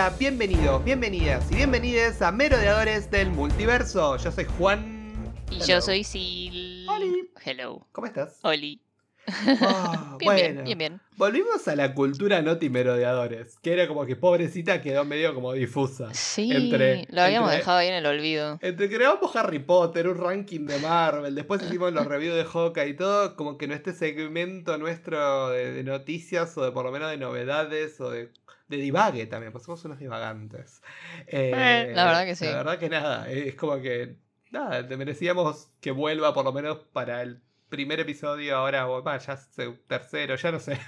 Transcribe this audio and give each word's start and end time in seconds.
hola, 0.00 0.16
bienvenidos, 0.18 0.82
bienvenidas 0.82 1.52
y 1.52 1.56
bienvenides 1.56 2.22
a 2.22 2.32
Merodeadores 2.32 3.10
del 3.10 3.28
Multiverso. 3.32 4.16
Yo 4.16 4.32
soy 4.32 4.46
Juan. 4.56 5.34
Y 5.50 5.56
Hello. 5.56 5.66
yo 5.66 5.80
soy 5.82 6.04
Sil. 6.08 6.88
Oli. 6.88 7.30
Hello. 7.44 7.86
¿Cómo 7.92 8.06
estás? 8.06 8.38
Oli. 8.42 8.80
Ah, 9.28 10.16
Bien, 10.18 10.24
bueno, 10.32 10.42
bien, 10.42 10.64
bien, 10.64 10.78
bien. 10.78 11.00
volvimos 11.16 11.68
a 11.68 11.76
la 11.76 11.94
cultura 11.94 12.40
noti 12.40 12.70
merodeadores, 12.70 13.58
que 13.62 13.74
era 13.74 13.86
como 13.86 14.06
que 14.06 14.16
pobrecita 14.16 14.80
quedó 14.80 15.04
medio 15.04 15.34
como 15.34 15.52
difusa. 15.52 16.12
Sí, 16.14 16.50
Entre- 16.50 17.06
lo 17.10 17.20
habíamos 17.20 17.50
entre- 17.50 17.58
dejado 17.58 17.78
ahí 17.78 17.88
en 17.88 17.94
el 17.94 18.06
olvido. 18.06 18.58
Entre 18.62 18.88
grabamos 18.88 19.36
Harry 19.36 19.58
Potter, 19.58 20.08
un 20.08 20.16
ranking 20.18 20.64
de 20.66 20.78
Marvel, 20.78 21.34
después 21.34 21.62
hicimos 21.62 21.92
los 21.92 22.06
reviews 22.06 22.36
de 22.36 22.44
Hawkeye 22.46 22.88
y 22.88 22.94
todo, 22.96 23.36
como 23.36 23.58
que 23.58 23.68
no 23.68 23.74
este 23.74 23.92
segmento 23.92 24.78
nuestro 24.78 25.50
de, 25.50 25.72
de 25.72 25.84
noticias 25.84 26.56
o 26.56 26.64
de 26.64 26.72
por 26.72 26.86
lo 26.86 26.90
menos 26.90 27.10
de 27.10 27.18
novedades 27.18 28.00
o 28.00 28.10
de, 28.10 28.30
de 28.70 28.76
divague 28.76 29.26
también, 29.26 29.52
pues 29.52 29.64
somos 29.64 29.84
unos 29.84 29.98
divagantes. 29.98 30.80
Eh, 31.26 31.92
la 31.94 32.04
verdad 32.06 32.24
que 32.24 32.36
sí. 32.36 32.46
La 32.46 32.56
verdad 32.58 32.78
que 32.78 32.88
nada, 32.88 33.28
es 33.28 33.54
como 33.56 33.80
que 33.82 34.16
nada, 34.50 34.86
te 34.86 34.96
merecíamos 34.96 35.68
que 35.80 35.90
vuelva 35.90 36.32
por 36.32 36.44
lo 36.44 36.52
menos 36.52 36.78
para 36.92 37.20
el 37.22 37.42
primer 37.68 38.00
episodio 38.00 38.56
ahora, 38.56 38.88
o 38.88 39.02
va, 39.02 39.18
ya 39.18 39.38
tercero, 39.86 40.36
ya 40.36 40.52
no 40.52 40.60
sé. 40.60 40.78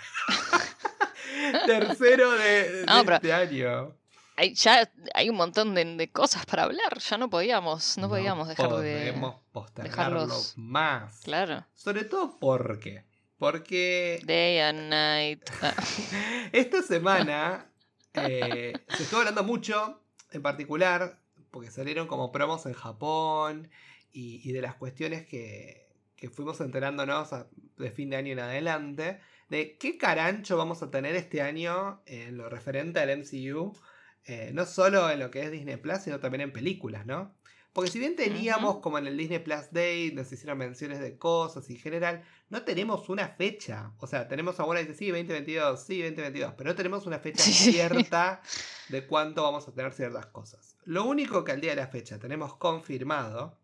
tercero 1.66 2.30
de, 2.32 2.72
de 2.72 2.86
No, 2.86 3.00
este 3.02 3.32
año. 3.32 3.96
Hay, 4.36 4.54
ya 4.54 4.90
hay 5.14 5.28
un 5.28 5.36
montón 5.36 5.74
de, 5.74 5.84
de 5.84 6.10
cosas 6.10 6.46
para 6.46 6.62
hablar. 6.64 6.98
Ya 6.98 7.18
no 7.18 7.28
podíamos, 7.28 7.98
no, 7.98 8.08
podíamos 8.08 8.48
dejar 8.48 8.68
de. 8.70 9.10
podemos 9.10 9.40
postergarlo 9.52 10.26
dejarlos- 10.26 10.54
más. 10.56 11.20
Claro. 11.24 11.66
Sobre 11.74 12.04
todo 12.04 12.38
porque. 12.40 13.04
Porque 13.38 14.20
Day 14.24 14.60
and 14.60 14.88
night. 14.88 15.42
Ah, 15.60 15.74
esta 16.52 16.80
semana 16.82 17.66
eh, 18.14 18.72
se 18.88 19.02
estuvo 19.02 19.20
hablando 19.20 19.44
mucho, 19.44 20.02
en 20.30 20.42
particular, 20.42 21.20
porque 21.50 21.70
salieron 21.70 22.06
como 22.06 22.32
promos 22.32 22.66
en 22.66 22.74
Japón 22.74 23.70
y, 24.10 24.52
de 24.52 24.60
las 24.60 24.74
cuestiones 24.74 25.26
que, 25.26 25.88
que 26.16 26.28
fuimos 26.28 26.60
enterándonos 26.60 27.30
de 27.78 27.90
fin 27.90 28.10
de 28.10 28.16
año 28.16 28.32
en 28.32 28.40
adelante, 28.40 29.20
de 29.48 29.76
qué 29.76 29.98
carancho 29.98 30.56
vamos 30.56 30.82
a 30.82 30.90
tener 30.90 31.14
este 31.14 31.42
año 31.42 32.02
en 32.06 32.36
lo 32.36 32.48
referente 32.48 33.00
al 33.00 33.10
MCU, 33.18 33.76
eh, 34.24 34.50
no 34.54 34.64
solo 34.66 35.10
en 35.10 35.18
lo 35.18 35.30
que 35.30 35.42
es 35.42 35.50
Disney 35.50 35.76
Plus, 35.76 35.98
sino 35.98 36.20
también 36.20 36.42
en 36.42 36.52
películas, 36.52 37.06
¿no? 37.06 37.34
Porque 37.72 37.90
si 37.90 37.98
bien 37.98 38.16
teníamos, 38.16 38.80
como 38.80 38.98
en 38.98 39.06
el 39.06 39.16
Disney 39.16 39.38
Plus 39.38 39.70
Day, 39.70 40.12
nos 40.12 40.30
hicieron 40.30 40.58
menciones 40.58 41.00
de 41.00 41.16
cosas 41.16 41.68
y 41.70 41.74
en 41.74 41.78
general, 41.78 42.22
no 42.50 42.62
tenemos 42.64 43.08
una 43.08 43.28
fecha. 43.28 43.92
O 43.98 44.06
sea, 44.06 44.28
tenemos 44.28 44.60
ahora 44.60 44.80
dice 44.80 44.94
sí, 44.94 45.08
2022, 45.10 45.80
sí, 45.82 46.02
2022, 46.02 46.52
pero 46.56 46.68
no 46.70 46.76
tenemos 46.76 47.06
una 47.06 47.18
fecha 47.18 47.42
cierta 47.44 48.42
de 48.90 49.06
cuánto 49.06 49.42
vamos 49.42 49.66
a 49.68 49.72
tener 49.74 49.92
ciertas 49.92 50.26
cosas. 50.26 50.76
Lo 50.84 51.04
único 51.04 51.44
que 51.44 51.52
al 51.52 51.60
día 51.62 51.70
de 51.70 51.76
la 51.76 51.86
fecha 51.86 52.18
tenemos 52.18 52.54
confirmado 52.56 53.56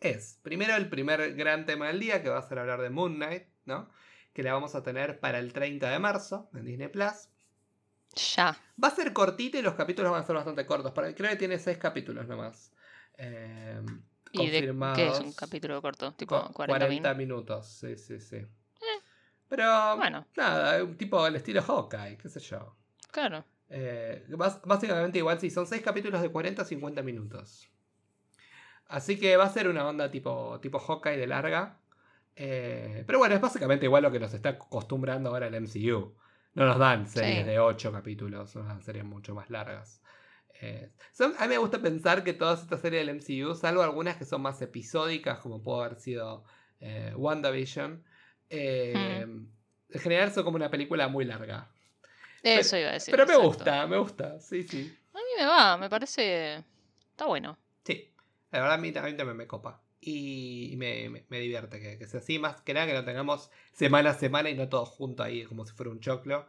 es, 0.00 0.38
primero, 0.42 0.74
el 0.74 0.88
primer 0.88 1.34
gran 1.34 1.66
tema 1.66 1.86
del 1.86 2.00
día, 2.00 2.20
que 2.22 2.28
va 2.28 2.38
a 2.38 2.48
ser 2.48 2.58
hablar 2.58 2.80
de 2.82 2.90
Moon 2.90 3.14
Knight, 3.14 3.44
¿no? 3.64 3.88
Que 4.32 4.42
la 4.42 4.52
vamos 4.52 4.74
a 4.74 4.82
tener 4.82 5.20
para 5.20 5.38
el 5.38 5.52
30 5.52 5.88
de 5.88 5.98
marzo 6.00 6.50
en 6.52 6.64
Disney 6.64 6.88
Plus. 6.88 7.28
ya. 8.34 8.56
Va 8.82 8.88
a 8.88 8.94
ser 8.94 9.12
cortita 9.12 9.58
y 9.58 9.62
los 9.62 9.74
capítulos 9.74 10.10
van 10.10 10.22
a 10.22 10.26
ser 10.26 10.34
bastante 10.34 10.66
cortos. 10.66 10.90
para- 10.92 11.14
Creo 11.14 11.30
que 11.30 11.36
tiene 11.36 11.58
seis 11.60 11.78
capítulos 11.78 12.26
nomás. 12.26 12.72
Eh, 13.18 13.80
¿Y 14.32 14.46
de 14.46 14.50
qué 14.50 14.56
es 14.58 14.74
confirmados. 14.74 15.20
un 15.20 15.32
capítulo 15.32 15.80
corto? 15.80 16.12
Tipo 16.14 16.42
Co- 16.48 16.52
40, 16.52 17.14
minutos, 17.14 17.66
sí, 17.68 17.96
sí, 17.96 18.18
sí. 18.20 18.38
Pero, 19.48 19.96
Bueno. 19.96 20.26
nada, 20.36 20.82
un 20.82 20.96
tipo 20.96 21.22
al 21.22 21.36
estilo 21.36 21.62
Hawkeye, 21.62 22.16
qué 22.18 22.28
sé 22.28 22.40
yo. 22.40 22.76
Claro. 23.12 23.44
Eh, 23.68 24.26
básicamente 24.64 25.18
igual, 25.18 25.38
sí, 25.38 25.50
son 25.50 25.66
seis 25.66 25.82
capítulos 25.82 26.20
de 26.22 26.30
40 26.30 26.62
a 26.62 26.64
50 26.64 27.02
minutos. 27.02 27.68
Así 28.86 29.18
que 29.18 29.36
va 29.36 29.44
a 29.44 29.50
ser 29.50 29.68
una 29.68 29.86
onda 29.86 30.10
tipo, 30.10 30.58
tipo 30.60 30.78
Hawkeye 30.78 31.16
de 31.16 31.26
larga. 31.26 31.78
Eh, 32.36 33.04
pero 33.06 33.18
bueno, 33.20 33.34
es 33.36 33.40
básicamente 33.40 33.86
igual 33.86 34.02
lo 34.02 34.10
que 34.10 34.18
nos 34.18 34.34
está 34.34 34.50
acostumbrando 34.50 35.30
ahora 35.30 35.46
el 35.46 35.54
MCU. 35.54 36.14
No 36.54 36.66
nos 36.66 36.78
dan 36.78 37.06
series 37.06 37.38
Sí. 37.38 37.44
de 37.44 37.58
8 37.60 37.92
capítulos, 37.92 38.54
nos 38.56 38.66
dan 38.66 38.82
series 38.82 39.04
mucho 39.04 39.34
más 39.34 39.50
largas. 39.50 40.02
Eh, 40.66 40.90
son- 41.12 41.34
a 41.38 41.42
mí 41.42 41.48
me 41.48 41.58
gusta 41.58 41.78
pensar 41.82 42.24
que 42.24 42.32
todas 42.32 42.62
estas 42.62 42.80
series 42.80 43.06
del 43.06 43.16
MCU, 43.16 43.54
salvo 43.54 43.82
algunas 43.82 44.16
que 44.16 44.24
son 44.24 44.40
más 44.42 44.62
episódicas, 44.62 45.38
como 45.40 45.62
pudo 45.62 45.82
haber 45.82 45.98
sido 46.00 46.44
eh, 46.80 47.12
WandaVision, 47.16 48.02
eh, 48.50 49.20
en 49.22 50.00
general 50.00 50.32
son 50.32 50.44
como 50.44 50.56
una 50.56 50.70
película 50.70 51.08
muy 51.08 51.24
larga. 51.24 51.68
Eso 52.42 52.76
iba 52.76 52.90
a 52.90 52.92
decir. 52.92 53.12
Pero 53.12 53.26
me 53.26 53.36
gusta, 53.36 53.86
me 53.86 53.98
gusta, 53.98 54.40
sí, 54.40 54.62
sí. 54.64 54.94
A 55.12 55.16
mí 55.18 55.22
me 55.38 55.46
va, 55.46 55.76
me 55.76 55.88
parece. 55.88 56.62
Está 57.10 57.26
bueno. 57.26 57.56
Sí, 57.84 58.12
la 58.50 58.60
verdad 58.60 58.74
a 58.74 58.78
mí, 58.78 58.92
también 58.92 59.36
me 59.36 59.46
copa. 59.46 59.82
Y 60.00 60.70
y 60.72 60.76
me, 60.76 61.08
me- 61.08 61.24
me 61.28 61.38
divierte 61.40 61.80
que, 61.80 61.98
que 61.98 62.06
sea 62.06 62.20
así, 62.20 62.38
más 62.38 62.60
que 62.62 62.74
nada 62.74 62.86
que 62.86 62.92
lo 62.94 63.04
tengamos 63.04 63.50
semana 63.72 64.10
a 64.10 64.14
semana 64.14 64.50
y 64.50 64.54
no 64.54 64.68
todo 64.68 64.84
junto 64.84 65.22
ahí 65.22 65.44
como 65.44 65.64
si 65.66 65.72
fuera 65.74 65.90
un 65.90 66.00
choclo. 66.00 66.46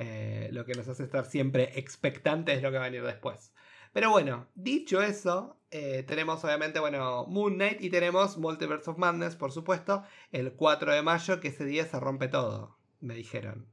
Eh, 0.00 0.48
lo 0.52 0.64
que 0.64 0.74
nos 0.74 0.86
hace 0.86 1.02
estar 1.02 1.26
siempre 1.26 1.72
expectantes 1.76 2.54
de 2.56 2.62
lo 2.62 2.70
que 2.70 2.78
va 2.78 2.84
a 2.84 2.88
venir 2.88 3.02
después. 3.04 3.52
Pero 3.92 4.10
bueno, 4.10 4.46
dicho 4.54 5.02
eso, 5.02 5.58
eh, 5.72 6.04
tenemos 6.06 6.44
obviamente, 6.44 6.78
bueno, 6.78 7.26
Moon 7.26 7.54
Knight 7.54 7.80
y 7.82 7.90
tenemos 7.90 8.38
Multiverse 8.38 8.88
of 8.90 8.96
Madness, 8.98 9.34
por 9.34 9.50
supuesto, 9.50 10.04
el 10.30 10.52
4 10.52 10.94
de 10.94 11.02
mayo, 11.02 11.40
que 11.40 11.48
ese 11.48 11.64
día 11.64 11.84
se 11.84 11.98
rompe 11.98 12.28
todo, 12.28 12.78
me 13.00 13.14
dijeron. 13.14 13.66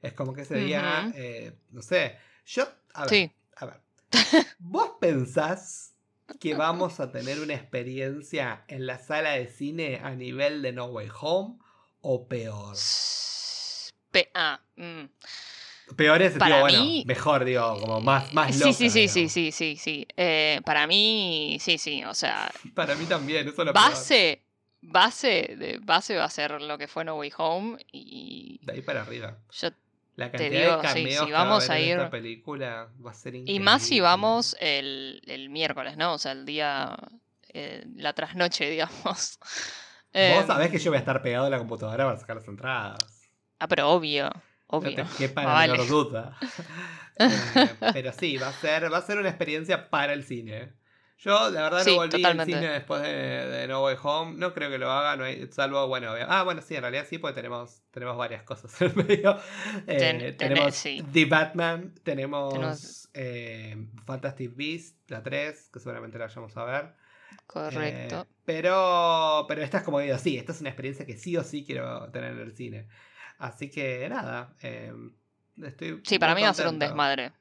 Es 0.00 0.14
como 0.14 0.34
que 0.34 0.40
ese 0.42 0.56
día, 0.56 1.12
eh, 1.14 1.56
no 1.70 1.80
sé, 1.80 2.18
yo, 2.44 2.64
a 2.92 3.02
ver, 3.02 3.08
Sí. 3.10 3.32
a 3.54 3.66
ver. 3.66 3.80
¿Vos 4.58 4.96
pensás 5.00 5.94
que 6.40 6.56
vamos 6.56 6.98
a 6.98 7.12
tener 7.12 7.38
una 7.38 7.54
experiencia 7.54 8.64
en 8.66 8.86
la 8.86 8.98
sala 8.98 9.34
de 9.34 9.46
cine 9.46 10.00
a 10.02 10.10
nivel 10.16 10.60
de 10.60 10.72
No 10.72 10.86
Way 10.86 11.08
Home 11.20 11.58
o 12.00 12.26
peor? 12.26 12.74
Pe- 14.10 14.30
ah, 14.34 14.60
mm. 14.76 15.04
Peor 15.96 16.22
es, 16.22 16.38
Para 16.38 16.54
digo, 16.56 16.60
bueno, 16.60 16.84
mí- 16.84 17.04
mejor, 17.06 17.44
digo, 17.44 17.80
como 17.80 18.00
más, 18.00 18.32
más 18.32 18.52
Sí, 18.52 18.60
loca, 18.60 18.72
sí, 18.72 18.90
sí, 18.90 19.08
sí, 19.08 19.08
digamos. 19.08 19.32
sí, 19.32 19.52
sí, 19.52 19.76
sí. 19.76 20.06
Eh, 20.16 20.60
para 20.64 20.86
mí, 20.86 21.58
sí, 21.60 21.78
sí. 21.78 22.04
O 22.04 22.14
sea, 22.14 22.50
Para 22.74 22.94
mí 22.94 23.06
también, 23.06 23.46
eso 23.48 23.62
es 23.62 23.66
lo 23.66 23.72
peor. 23.72 23.84
base, 23.86 24.42
base, 24.80 25.56
de 25.58 25.78
base 25.82 26.16
va 26.16 26.24
a 26.24 26.30
ser 26.30 26.60
lo 26.62 26.78
que 26.78 26.88
fue 26.88 27.04
No 27.04 27.16
Way 27.16 27.32
Home 27.36 27.78
y 27.92 28.58
De 28.62 28.72
ahí 28.74 28.80
para 28.82 29.02
arriba. 29.02 29.38
yo 29.60 29.68
La 30.16 30.30
Te 30.30 30.38
cantidad 30.38 30.60
digo, 30.60 30.76
de 30.76 30.82
sí, 30.82 30.88
cameos 30.88 31.26
si 31.26 31.26
que 31.26 31.32
va 31.32 31.40
a 31.40 31.44
vamos 31.44 31.70
a 31.70 31.78
en 31.78 31.84
ir- 31.84 31.90
esta 31.98 32.10
película 32.10 32.88
va 33.04 33.10
a 33.10 33.14
ser 33.14 33.34
increíble. 33.34 33.60
y 33.60 33.64
más 33.64 33.82
si 33.82 34.00
vamos 34.00 34.56
el, 34.60 35.22
el 35.26 35.48
miércoles, 35.50 35.96
¿no? 35.96 36.14
O 36.14 36.18
sea, 36.18 36.32
el 36.32 36.44
día, 36.46 36.96
eh, 37.52 37.84
la 37.96 38.12
trasnoche, 38.12 38.68
digamos. 38.70 39.38
Vos 40.12 40.12
Em, 40.14 40.46
sabés 40.46 40.70
que 40.70 40.78
yo 40.78 40.90
voy 40.90 40.96
a 40.96 41.00
estar 41.00 41.22
pegado 41.22 41.46
a 41.46 41.50
la 41.50 41.58
computadora 41.58 42.04
para 42.04 42.18
sacar 42.18 42.36
las 42.36 42.46
entradas. 42.48 43.30
Ah, 43.58 43.68
pero 43.68 43.88
obvio, 43.90 44.30
No 44.72 44.78
obvio. 44.78 44.94
te 44.96 45.04
quepa 45.18 45.42
la 45.44 45.52
Vale. 45.52 45.72
menor 45.72 45.86
duda. 45.88 46.38
Eh, 47.18 47.68
pero 47.92 48.10
sí, 48.12 48.38
va 48.38 48.48
a 48.48 48.52
ser, 48.54 48.90
va 48.90 48.96
a 48.96 49.02
ser 49.02 49.18
una 49.18 49.28
experiencia 49.28 49.90
para 49.90 50.14
el 50.14 50.24
cine. 50.24 50.72
Yo, 51.18 51.50
la 51.50 51.62
verdad, 51.64 51.84
Sí, 51.84 51.90
no 51.90 51.96
volví 51.98 52.24
al 52.24 52.44
cine 52.46 52.68
después 52.68 53.02
de, 53.02 53.08
de 53.12 53.68
No 53.68 53.84
Way 53.84 53.96
Home. 54.02 54.34
No 54.38 54.54
creo 54.54 54.70
que 54.70 54.78
lo 54.78 54.90
haga, 54.90 55.14
no 55.16 55.24
hay- 55.24 55.46
salvo, 55.52 55.86
bueno, 55.86 56.14
ah, 56.26 56.42
bueno, 56.42 56.62
sí, 56.62 56.74
en 56.74 56.80
realidad 56.80 57.06
sí, 57.08 57.18
porque 57.18 57.34
tenemos, 57.34 57.82
tenemos 57.90 58.16
varias 58.16 58.42
cosas 58.44 58.80
en 58.80 58.96
medio. 58.96 59.38
Eh, 59.86 59.98
Ten- 59.98 60.36
tenemos 60.38 60.74
sí. 60.74 61.04
The 61.12 61.26
Batman, 61.26 61.94
tenemos, 62.02 62.54
Tenemos- 62.54 63.08
eh, 63.14 63.76
Fantastic 64.06 64.56
Beast, 64.56 64.96
la 65.10 65.22
3, 65.22 65.68
que 65.72 65.78
seguramente 65.80 66.18
la 66.18 66.26
vayamos 66.26 66.56
a 66.56 66.64
ver. 66.64 66.94
Correcto. 67.46 68.22
Eh, 68.22 68.34
pero, 68.44 69.44
pero 69.46 69.62
esta 69.62 69.78
es 69.78 69.84
como 69.84 70.00
digo, 70.00 70.16
sí, 70.18 70.38
esta 70.38 70.52
es 70.52 70.60
una 70.60 70.70
experiencia 70.70 71.04
que 71.06 71.16
sí 71.18 71.36
o 71.36 71.44
sí 71.44 71.62
quiero 71.64 72.10
tener 72.10 72.32
en 72.32 72.40
el 72.40 72.56
cine. 72.56 72.88
Así 73.42 73.68
que 73.68 74.08
nada, 74.08 74.54
eh, 74.62 74.94
estoy. 75.60 76.00
sí, 76.04 76.20
para 76.20 76.32
mí 76.36 76.42
va 76.42 76.50
a 76.50 76.54
ser 76.54 76.68
un 76.68 76.78
desmadre. 76.78 77.32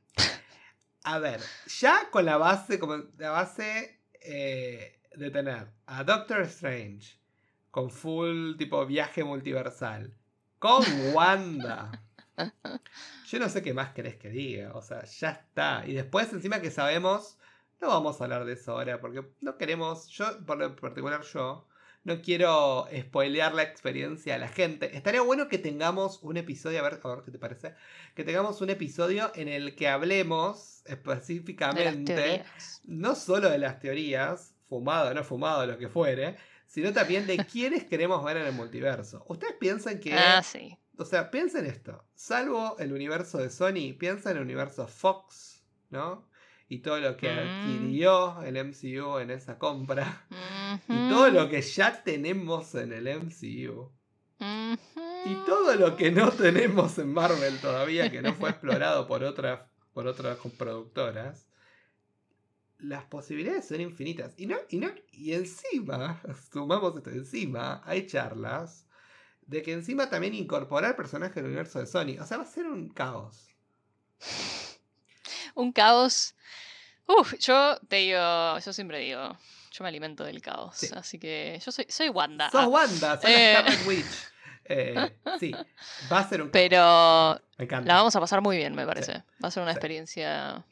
A 1.04 1.20
ver, 1.20 1.40
ya 1.68 2.10
con 2.10 2.26
la 2.26 2.38
base, 2.38 2.80
como 2.80 2.96
la 3.20 3.30
base 3.30 4.02
eh, 4.20 5.00
de 5.16 5.30
tener 5.30 5.68
a 5.86 6.04
Doctor 6.04 6.42
Strange 6.42 7.20
con 7.70 7.92
full 7.92 8.56
tipo 8.58 8.84
viaje 8.88 9.24
multiversal, 9.24 10.12
con 10.58 10.84
Wanda. 11.14 11.92
Yo 13.28 13.38
no 13.38 13.48
sé 13.48 13.62
qué 13.62 13.76
más 13.76 13.94
querés 13.94 14.16
que 14.16 14.32
diga, 14.32 14.74
o 14.74 14.82
sea, 14.82 15.06
ya 15.06 15.30
está. 15.30 15.84
Y 15.86 15.94
después 15.94 16.34
encima 16.34 16.62
que 16.62 16.72
sabemos, 16.72 17.38
no 17.80 17.90
vamos 17.90 18.20
a 18.20 18.24
hablar 18.24 18.46
de 18.46 18.54
eso 18.54 18.72
ahora, 18.72 19.00
porque 19.00 19.24
no 19.40 19.56
queremos, 19.56 20.08
yo, 20.08 20.44
por 20.48 20.58
lo 20.58 20.76
particular 20.76 21.22
yo, 21.22 21.68
no 22.04 22.22
quiero 22.22 22.88
spoilear 23.00 23.54
la 23.54 23.64
experiencia 23.64 24.36
a 24.36 24.38
la 24.38 24.48
gente. 24.48 24.96
Estaría 24.98 25.22
bueno 25.22 25.48
que 25.48 25.58
tengamos 25.60 26.20
un 26.24 26.38
episodio, 26.38 26.80
a 26.80 26.84
ver, 26.84 27.00
a 27.04 27.08
ver 27.08 27.24
qué 27.24 27.32
te 27.32 27.38
parece, 27.40 27.76
que 28.16 28.24
tengamos 28.24 28.60
un 28.62 28.70
episodio 28.72 29.32
en 29.36 29.48
el 29.48 29.76
que 29.76 29.88
hablemos 29.88 30.82
específicamente 30.86 32.44
no 32.86 33.16
solo 33.16 33.50
de 33.50 33.58
las 33.58 33.80
teorías, 33.80 34.56
fumado 34.68 35.14
no 35.14 35.24
fumado, 35.24 35.66
lo 35.66 35.78
que 35.78 35.90
fuere, 35.90 36.38
sino 36.66 36.92
también 36.94 37.28
de 37.28 37.38
quiénes 37.52 37.84
queremos 37.86 38.24
ver 38.24 38.38
en 38.38 38.48
el 38.48 38.54
multiverso. 38.54 39.24
¿Ustedes 39.28 39.56
piensan 39.60 40.00
que 40.00 40.14
Ah, 40.14 40.42
sí. 40.42 40.78
o 40.98 41.06
sea, 41.06 41.30
piensa 41.30 41.60
en 41.60 41.66
esto. 41.68 42.04
Salvo 42.16 42.78
el 42.80 42.94
universo 42.94 43.38
de 43.38 43.50
Sony, 43.50 43.94
piensa 43.98 44.32
en 44.32 44.38
el 44.38 44.44
universo 44.44 44.88
Fox, 44.88 45.64
¿no? 45.90 46.28
Y 46.72 46.80
todo 46.80 47.02
lo 47.02 47.18
que 47.18 47.30
Mm. 47.30 47.38
adquirió 47.38 48.42
el 48.44 48.56
MCU 48.56 49.18
en 49.20 49.30
esa 49.30 49.58
compra. 49.60 50.26
Y 50.88 51.10
todo 51.10 51.30
lo 51.30 51.50
que 51.50 51.62
ya 51.62 52.02
tenemos 52.02 52.76
en 52.76 52.94
el 52.94 53.08
MCU. 53.08 53.92
Y 54.40 55.36
todo 55.46 55.76
lo 55.76 55.98
que 55.98 56.12
no 56.12 56.32
tenemos 56.32 56.98
en 56.98 57.12
Marvel 57.14 57.60
todavía, 57.60 58.10
que 58.10 58.22
no 58.22 58.34
fue 58.34 58.52
explorado 58.52 59.06
por 59.06 59.22
otras, 59.26 59.60
por 59.94 60.08
otras 60.08 60.38
productoras. 60.58 61.46
Las 62.80 63.04
posibilidades 63.04 63.68
son 63.68 63.82
infinitas. 63.82 64.34
Y 64.38 64.46
no, 64.46 64.56
y 64.70 64.78
no, 64.78 64.88
y 65.12 65.34
encima, 65.34 66.22
sumamos 66.54 66.96
esto, 66.96 67.10
encima 67.10 67.82
hay 67.84 68.08
charlas 68.08 68.88
de 69.46 69.62
que 69.62 69.74
encima 69.74 70.10
también 70.10 70.34
incorporar 70.36 70.96
personajes 70.96 71.36
del 71.36 71.48
universo 71.48 71.80
de 71.80 71.86
Sony. 71.86 72.18
O 72.22 72.26
sea, 72.26 72.38
va 72.38 72.44
a 72.44 72.48
ser 72.48 72.66
un 72.66 72.88
caos. 72.90 73.50
Un 75.54 75.74
caos. 75.74 76.34
Uf, 77.20 77.34
yo 77.40 77.78
te 77.88 77.98
digo, 77.98 78.60
yo 78.60 78.74
siempre 78.74 79.00
digo, 79.00 79.38
yo 79.72 79.84
me 79.84 79.90
alimento 79.90 80.24
del 80.24 80.42
caos. 80.42 80.76
Sí. 80.78 80.88
Así 80.96 81.20
que 81.20 81.60
yo 81.64 81.72
soy, 81.72 81.86
soy 81.90 82.10
Wanda. 82.10 82.50
Sos 82.50 82.68
Wanda, 82.68 83.16
sos 83.20 83.30
Eh. 83.30 83.54
la 83.66 83.88
Witch. 83.88 84.06
Eh, 84.66 85.18
sí, 85.40 85.54
va 86.12 86.20
a 86.20 86.30
ser 86.30 86.42
un. 86.44 86.52
Pero 86.52 87.40
Me 87.58 87.66
encanta. 87.66 87.88
la 87.88 87.96
vamos 87.96 88.16
a 88.16 88.20
pasar 88.20 88.42
muy 88.42 88.58
bien, 88.58 88.74
me 88.76 88.86
parece. 88.86 89.24
Va 89.44 89.48
a 89.48 89.52
ser 89.52 89.64
una 89.64 89.72
Sí. 89.74 89.78
experiencia 89.78 90.64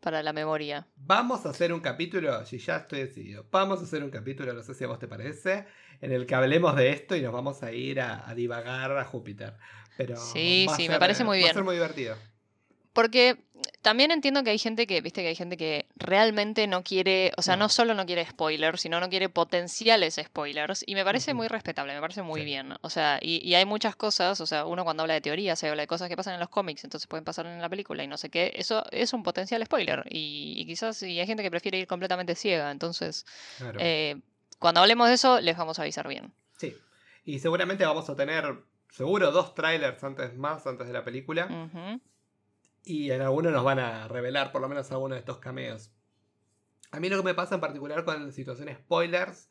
para 0.00 0.22
la 0.22 0.32
memoria. 0.32 0.86
Vamos 0.96 1.46
a 1.46 1.50
hacer 1.50 1.72
un 1.72 1.80
capítulo, 1.80 2.44
si 2.44 2.58
ya 2.58 2.76
estoy 2.76 3.00
decidido, 3.00 3.46
vamos 3.50 3.80
a 3.80 3.84
hacer 3.84 4.02
un 4.04 4.10
capítulo, 4.10 4.52
no 4.52 4.62
sé 4.62 4.74
si 4.74 4.84
a 4.84 4.88
vos 4.88 4.98
te 4.98 5.08
parece, 5.08 5.66
en 6.00 6.12
el 6.12 6.26
que 6.26 6.34
hablemos 6.34 6.76
de 6.76 6.90
esto 6.90 7.16
y 7.16 7.22
nos 7.22 7.32
vamos 7.32 7.62
a 7.62 7.72
ir 7.72 8.00
a, 8.00 8.28
a 8.28 8.34
divagar 8.34 8.96
a 8.96 9.04
Júpiter. 9.04 9.54
Pero 9.96 10.16
Sí, 10.16 10.66
sí, 10.76 10.82
ser- 10.82 10.90
me 10.90 10.98
parece 10.98 11.24
muy 11.24 11.38
Va 11.38 11.42
a 11.42 11.46
bien. 11.46 11.54
ser 11.54 11.64
muy 11.64 11.74
divertido. 11.76 12.16
Porque 12.92 13.44
también 13.82 14.10
entiendo 14.10 14.42
que 14.44 14.50
hay 14.50 14.58
gente 14.58 14.86
que, 14.86 15.00
viste 15.00 15.22
que 15.22 15.28
hay 15.28 15.34
gente 15.34 15.56
que 15.56 15.86
realmente 15.96 16.66
no 16.66 16.82
quiere, 16.84 17.32
o 17.36 17.42
sea, 17.42 17.56
No. 17.56 17.64
no, 17.64 17.68
solo 17.68 17.94
no 17.94 18.06
quiere 18.06 18.24
spoilers, 18.26 18.80
sino 18.80 19.00
no 19.00 19.08
quiere 19.08 19.28
potenciales 19.28 20.20
spoilers. 20.22 20.84
Y 20.86 20.94
me 20.94 21.04
parece 21.04 21.34
muy 21.34 21.48
respetable, 21.48 21.94
me 21.94 22.00
parece 22.00 22.22
muy 22.22 22.40
Sí. 22.40 22.44
bien. 22.46 22.74
O 22.82 22.90
sea, 22.90 23.18
y, 23.20 23.46
y 23.48 23.54
hay 23.54 23.64
muchas 23.64 23.96
cosas, 23.96 24.40
o 24.40 24.46
sea, 24.46 24.64
uno 24.66 24.84
cuando 24.84 25.02
habla 25.02 25.14
de 25.14 25.20
teorías, 25.20 25.58
se 25.58 25.68
habla 25.68 25.82
de 25.82 25.86
cosas 25.88 26.08
que 26.08 26.16
pasan 26.16 26.34
en 26.34 26.40
los 26.40 26.48
cómics, 26.48 26.84
entonces 26.84 27.06
pueden 27.06 27.24
pasar 27.24 27.46
en 27.46 27.60
la 27.60 27.68
película 27.68 28.02
y 28.02 28.06
no 28.08 28.16
sé 28.16 28.28
qué. 28.30 28.52
Eso 28.56 28.84
es 28.90 29.12
un 29.12 29.22
potencial 29.22 29.64
spoiler. 29.64 30.04
Y, 30.10 30.54
y 30.56 30.66
quizás 30.66 31.02
y 31.02 31.18
hay 31.20 31.26
gente 31.26 31.42
que 31.42 31.50
prefiere 31.50 31.78
ir 31.78 31.86
completamente 31.86 32.34
ciega. 32.34 32.70
Entonces, 32.70 33.24
Claro. 33.58 33.78
eh, 33.80 34.16
cuando 34.58 34.80
hablemos 34.80 35.08
de 35.08 35.14
eso, 35.14 35.40
les 35.40 35.56
vamos 35.56 35.78
a 35.78 35.82
avisar 35.82 36.08
bien. 36.08 36.32
Sí. 36.56 36.74
Y 37.24 37.38
seguramente 37.38 37.84
vamos 37.84 38.08
a 38.10 38.16
tener, 38.16 38.56
seguro, 38.90 39.30
dos 39.30 39.54
trailers 39.54 40.02
antes 40.02 40.34
más, 40.36 40.66
antes 40.66 40.86
de 40.86 40.92
la 40.92 41.04
película. 41.04 41.46
Y 42.84 43.10
en 43.10 43.22
algunos 43.22 43.52
nos 43.52 43.64
van 43.64 43.78
a 43.78 44.08
revelar 44.08 44.52
por 44.52 44.60
lo 44.62 44.68
menos 44.68 44.90
algunos 44.90 45.16
de 45.16 45.20
estos 45.20 45.38
cameos. 45.38 45.92
A 46.90 47.00
mí 47.00 47.08
lo 47.08 47.18
que 47.18 47.22
me 47.24 47.34
pasa 47.34 47.56
en 47.56 47.60
particular 47.60 48.04
con 48.04 48.32
situaciones 48.32 48.78
spoilers, 48.78 49.48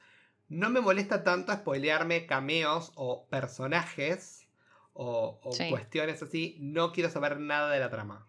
no 0.49 0.69
me 0.69 0.81
molesta 0.81 1.23
tanto 1.23 1.53
spoilearme 1.53 2.25
cameos 2.25 2.91
o 2.95 3.27
personajes 3.27 4.47
o, 4.93 5.39
o 5.43 5.51
Sí. 5.51 5.69
cuestiones 5.69 6.23
así. 6.23 6.57
No 6.59 6.91
quiero 6.91 7.09
saber 7.09 7.39
nada 7.39 7.69
de 7.69 7.79
la 7.79 7.89
trama. 7.91 8.27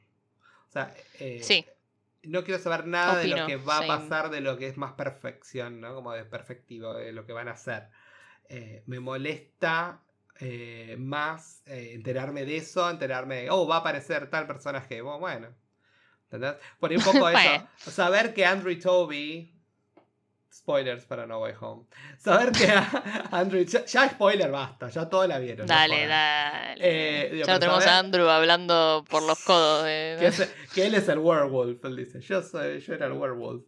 O 0.68 0.70
sea, 0.70 0.92
eh, 1.20 1.40
Sí. 1.42 1.64
no 2.24 2.44
quiero 2.44 2.60
saber 2.60 2.86
nada 2.86 3.16
de 3.16 3.28
lo 3.28 3.46
que 3.46 3.56
va 3.56 3.78
a 3.78 3.86
pasar, 3.86 4.28
de 4.30 4.42
lo 4.42 4.58
que 4.58 4.66
es 4.66 4.76
más 4.76 4.92
perfección, 4.92 5.80
¿no? 5.80 5.94
Como 5.94 6.12
de 6.12 6.24
perfectivo, 6.26 6.92
de 6.92 7.12
lo 7.12 7.24
que 7.24 7.32
van 7.32 7.48
a 7.48 7.52
hacer. 7.52 7.88
Eh, 8.50 8.82
me 8.86 9.00
molesta 9.00 10.02
eh, 10.40 10.96
más 10.98 11.62
eh, 11.66 11.92
enterarme 11.94 12.44
de 12.44 12.56
eso, 12.58 12.88
enterarme 12.88 13.42
de, 13.42 13.50
oh, 13.50 13.66
va 13.66 13.76
a 13.76 13.78
aparecer 13.80 14.30
tal 14.30 14.46
personaje. 14.46 15.00
Bueno, 15.00 15.18
bueno. 15.20 15.48
¿Entendés? 16.24 16.54
Por 16.78 16.92
un 16.92 17.02
poco 17.02 17.28
eso. 17.30 17.66
Saber 17.90 18.34
que 18.34 18.44
Andrew 18.46 18.78
Toby. 18.78 19.54
Spoilers 20.50 21.04
para 21.04 21.26
No 21.26 21.40
Way 21.40 21.54
Home. 21.60 21.84
Saber 22.18 22.50
que 22.52 22.66
Andrew. 23.30 23.64
Ya, 23.64 23.84
ya 23.84 24.08
spoiler 24.08 24.50
basta, 24.50 24.88
ya 24.88 25.08
todos 25.08 25.28
la 25.28 25.38
vieron. 25.38 25.66
Dale, 25.66 26.06
dale. 26.06 26.80
Eh, 26.80 27.30
digo, 27.32 27.46
ya 27.46 27.52
lo 27.54 27.60
tenemos 27.60 27.84
saber- 27.84 27.94
a 27.94 27.98
Andrew 27.98 28.28
hablando 28.28 29.04
por 29.08 29.22
los 29.22 29.38
codos. 29.44 29.84
de- 29.84 30.16
que, 30.20 30.26
es- 30.26 30.54
que 30.74 30.86
él 30.86 30.94
es 30.94 31.08
el 31.08 31.18
werewolf, 31.18 31.84
él 31.84 31.96
dice, 31.96 32.20
yo 32.20 32.42
soy, 32.42 32.80
yo 32.80 32.94
era 32.94 33.06
el 33.06 33.12
werewolf. 33.12 33.64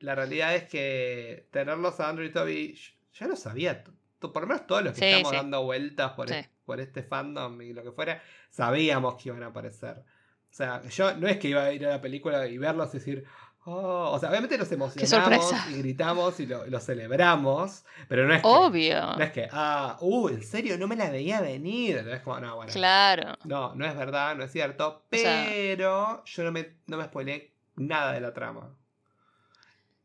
La 0.00 0.14
realidad 0.16 0.54
es 0.56 0.64
que 0.64 1.46
tenerlos 1.52 2.00
a 2.00 2.08
Andrew 2.08 2.26
y 2.26 2.32
Toby, 2.32 2.78
ya 3.14 3.26
lo 3.28 3.36
sabía, 3.36 3.84
por 4.30 4.42
lo 4.42 4.48
menos 4.48 4.66
todos 4.66 4.82
los 4.82 4.92
que 4.92 5.00
Sí, 5.00 5.04
estamos 5.06 5.30
sí. 5.30 5.36
dando 5.36 5.62
vueltas 5.62 6.12
por, 6.12 6.28
Sí. 6.28 6.34
es- 6.34 6.50
por 6.64 6.80
este 6.80 7.02
fandom 7.02 7.60
y 7.62 7.72
lo 7.72 7.82
que 7.82 7.90
fuera, 7.92 8.22
sabíamos 8.50 9.16
que 9.16 9.30
iban 9.30 9.42
a 9.42 9.46
aparecer. 9.46 9.96
O 9.98 10.54
sea, 10.54 10.82
yo 10.88 11.16
no 11.16 11.26
es 11.28 11.38
que 11.38 11.48
iba 11.48 11.64
a 11.64 11.72
ir 11.72 11.86
a 11.86 11.90
la 11.90 12.00
película 12.00 12.46
y 12.46 12.58
verlos 12.58 12.90
y 12.94 12.98
decir, 12.98 13.24
oh, 13.64 14.10
o 14.12 14.18
sea, 14.18 14.28
obviamente 14.28 14.58
nos 14.58 14.70
emocionamos 14.70 15.52
y 15.70 15.78
gritamos 15.78 16.38
y 16.40 16.46
lo, 16.46 16.66
lo 16.66 16.78
celebramos, 16.80 17.84
pero 18.08 18.26
no 18.26 18.34
es 18.34 18.42
que, 18.42 18.48
Obvio. 18.48 19.00
no 19.16 19.22
es 19.24 19.32
que, 19.32 19.48
ah, 19.50 19.96
uh, 20.00 20.28
en 20.28 20.42
serio, 20.42 20.76
no 20.78 20.86
me 20.88 20.96
la 20.96 21.08
veía 21.10 21.40
venir. 21.40 21.96
Entonces, 21.98 22.20
como, 22.22 22.38
no, 22.40 22.56
bueno. 22.56 22.72
Claro. 22.72 23.34
No, 23.44 23.74
no 23.74 23.86
es 23.86 23.96
verdad, 23.96 24.36
no 24.36 24.44
es 24.44 24.52
cierto. 24.52 25.04
sea- 25.10 25.46
Pero 25.48 26.22
yo 26.24 26.44
no 26.44 26.52
me, 26.52 26.76
no 26.86 26.96
me 26.98 27.04
spoileé 27.04 27.54
nada 27.76 28.12
de 28.12 28.20
la 28.20 28.32
trama. 28.34 28.76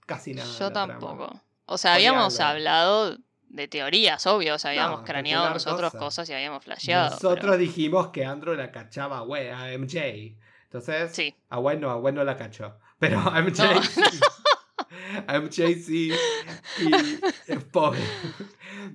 Casi 0.05 0.33
nada. 0.33 0.47
de 0.51 0.57
Yo 0.59 0.65
la 0.67 0.71
trama. 0.73 0.93
tampoco. 0.93 1.41
O 1.65 1.77
sea, 1.77 1.95
habíamos 1.95 2.39
hablado 2.39 3.17
de 3.49 3.67
teorías, 3.67 4.25
obvio. 4.27 4.55
O 4.55 4.59
sea, 4.59 4.71
habíamos 4.71 4.99
No, 4.99 5.05
craneado 5.05 5.49
nosotros 5.51 5.91
cosas. 5.91 5.99
cosas 5.99 6.29
y 6.29 6.33
habíamos 6.33 6.63
flasheado. 6.63 7.09
Nosotros 7.11 7.39
pero- 7.41 7.57
dijimos 7.57 8.09
que 8.09 8.25
Andrew 8.25 8.55
la 8.55 8.71
cachaba 8.71 9.21
güey, 9.21 9.49
a 9.49 9.71
MJ. 9.77 10.35
Entonces, 10.63 11.15
Sí. 11.15 11.33
a 11.49 11.57
Gwen 11.57 11.79
no, 11.81 11.89
a 11.91 11.95
Gwen 11.95 12.15
no 12.15 12.23
la 12.23 12.35
cachó. 12.37 12.77
Pero 12.99 13.19
a 13.19 13.39
MJ 13.41 13.73
No. 13.75 13.81
sí. 13.83 14.01
A 15.27 15.35
MJ 15.39 15.73
sí. 15.75 16.11
Y 16.79 16.91
es 17.51 17.63
pobre. 17.71 17.99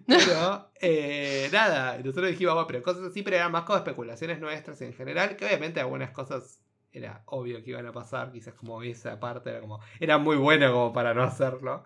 Pero, 0.06 0.70
eh, 0.80 1.48
nada, 1.52 1.98
nosotros 1.98 2.28
dijimos, 2.28 2.54
bueno, 2.54 2.66
pero 2.66 2.82
cosas 2.82 3.04
así, 3.04 3.22
pero 3.22 3.36
eran 3.36 3.52
más 3.52 3.64
como 3.64 3.78
especulaciones 3.78 4.38
nuestras 4.40 4.80
en 4.82 4.92
general, 4.94 5.36
que 5.36 5.44
obviamente 5.46 5.80
algunas 5.80 6.10
cosas 6.10 6.60
era 6.92 7.22
obvio 7.26 7.62
que 7.62 7.70
iban 7.70 7.86
a 7.86 7.92
pasar, 7.92 8.32
quizás 8.32 8.54
como 8.54 8.82
esa 8.82 9.18
parte 9.18 9.50
era 9.50 9.60
como, 9.60 9.80
era 9.98 10.18
muy 10.18 10.36
bueno 10.36 10.70
como 10.72 10.92
para 10.92 11.14
no 11.14 11.22
hacerlo. 11.22 11.84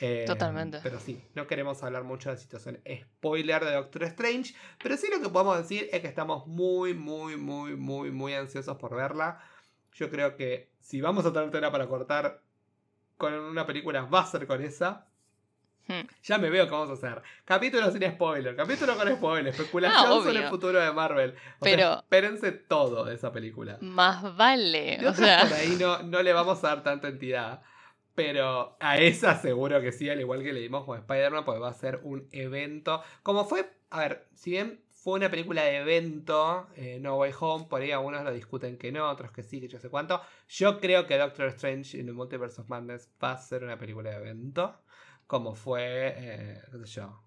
Eh, 0.00 0.24
Totalmente. 0.26 0.80
Pero 0.82 1.00
sí, 1.00 1.22
no 1.34 1.46
queremos 1.46 1.82
hablar 1.82 2.04
mucho 2.04 2.28
de 2.28 2.36
la 2.36 2.40
situación 2.40 2.80
spoiler 2.88 3.64
de 3.64 3.72
Doctor 3.72 4.04
Strange, 4.04 4.54
pero 4.82 4.96
sí 4.96 5.08
lo 5.10 5.20
que 5.20 5.28
podemos 5.28 5.58
decir 5.58 5.88
es 5.92 6.00
que 6.00 6.06
estamos 6.08 6.46
muy, 6.46 6.94
muy, 6.94 7.36
muy, 7.36 7.76
muy, 7.76 8.10
muy 8.10 8.34
ansiosos 8.34 8.76
por 8.76 8.94
verla. 8.94 9.40
Yo 9.94 10.10
creo 10.10 10.36
que 10.36 10.70
si 10.80 11.00
vamos 11.00 11.26
a 11.26 11.32
tener 11.32 11.50
tela 11.50 11.72
para 11.72 11.86
cortar 11.88 12.40
con 13.16 13.32
una 13.34 13.66
película, 13.66 14.02
va 14.02 14.20
a 14.20 14.26
ser 14.26 14.46
con 14.46 14.62
esa. 14.62 15.06
Hmm. 15.88 16.06
Ya 16.22 16.36
me 16.38 16.50
veo 16.50 16.66
que 16.66 16.70
vamos 16.70 16.90
a 16.90 16.92
hacer. 16.92 17.22
Capítulo 17.44 17.90
sin 17.90 18.02
spoiler, 18.12 18.54
capítulo 18.54 18.94
con 18.96 19.08
spoiler, 19.16 19.48
especulación 19.48 20.04
Ah, 20.06 20.22
sobre 20.22 20.38
el 20.44 20.48
futuro 20.50 20.78
de 20.78 20.92
Marvel. 20.92 21.30
O 21.58 21.64
sea, 21.64 21.76
Pero- 21.76 21.94
espérense 22.00 22.52
todo 22.52 23.04
de 23.06 23.14
esa 23.14 23.32
película. 23.32 23.78
Más 23.80 24.36
vale. 24.36 24.98
O 25.08 25.14
sea, 25.14 25.40
por 25.44 25.54
ahí 25.54 25.76
no, 25.80 26.02
no 26.02 26.22
le 26.22 26.32
vamos 26.34 26.62
a 26.62 26.68
dar 26.68 26.82
tanta 26.84 27.08
entidad. 27.08 27.62
Pero 28.18 28.76
a 28.80 28.98
esa 28.98 29.36
seguro 29.36 29.80
que 29.80 29.92
sí, 29.92 30.10
al 30.10 30.18
igual 30.20 30.42
que 30.42 30.52
le 30.52 30.58
dimos 30.58 30.84
con 30.84 30.98
Spider-Man, 30.98 31.44
pues 31.44 31.62
va 31.62 31.68
a 31.68 31.72
ser 31.72 32.00
un 32.02 32.26
evento. 32.32 33.00
Como 33.22 33.44
fue, 33.44 33.70
a 33.90 34.00
ver, 34.00 34.26
si 34.34 34.50
bien 34.50 34.80
fue 34.90 35.14
una 35.20 35.30
película 35.30 35.62
de 35.62 35.76
evento, 35.76 36.66
eh, 36.74 36.98
No 37.00 37.16
Way 37.18 37.32
Home, 37.38 37.66
por 37.70 37.80
ahí 37.80 37.92
algunos 37.92 38.24
lo 38.24 38.32
discuten 38.32 38.76
que 38.76 38.90
no, 38.90 39.08
otros 39.08 39.30
que 39.30 39.44
sí, 39.44 39.60
que 39.60 39.68
yo 39.68 39.78
sé 39.78 39.88
cuánto. 39.88 40.20
Yo 40.48 40.80
creo 40.80 41.06
que 41.06 41.16
Doctor 41.16 41.46
Strange 41.50 41.96
in 41.96 42.06
the 42.06 42.12
Multiverse 42.12 42.60
of 42.60 42.68
Madness 42.68 43.08
va 43.22 43.30
a 43.34 43.38
ser 43.38 43.62
una 43.62 43.78
película 43.78 44.10
de 44.10 44.16
evento, 44.16 44.82
como 45.28 45.54
fue, 45.54 46.14
eh, 46.16 46.60
qué 46.72 46.78
sé 46.78 46.86
yo, 47.00 47.22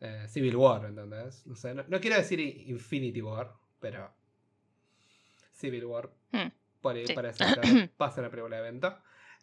eh, 0.00 0.26
Civil 0.28 0.56
War, 0.56 0.84
¿entendés? 0.84 1.46
No 1.46 1.56
sé, 1.56 1.72
no, 1.72 1.84
no 1.88 2.00
quiero 2.00 2.16
decir 2.16 2.38
Infinity 2.38 3.22
War, 3.22 3.54
pero 3.80 4.12
Civil 5.54 5.86
War 5.86 6.10
Hmm. 6.32 6.48
por 6.82 6.94
ahí 6.96 7.06
Sí. 7.06 7.14
parece 7.14 7.44
que 7.62 7.90
va 7.98 8.06
a 8.06 8.10
ser 8.10 8.20
una 8.24 8.30
película 8.30 8.56
de 8.56 8.68
evento. 8.68 8.94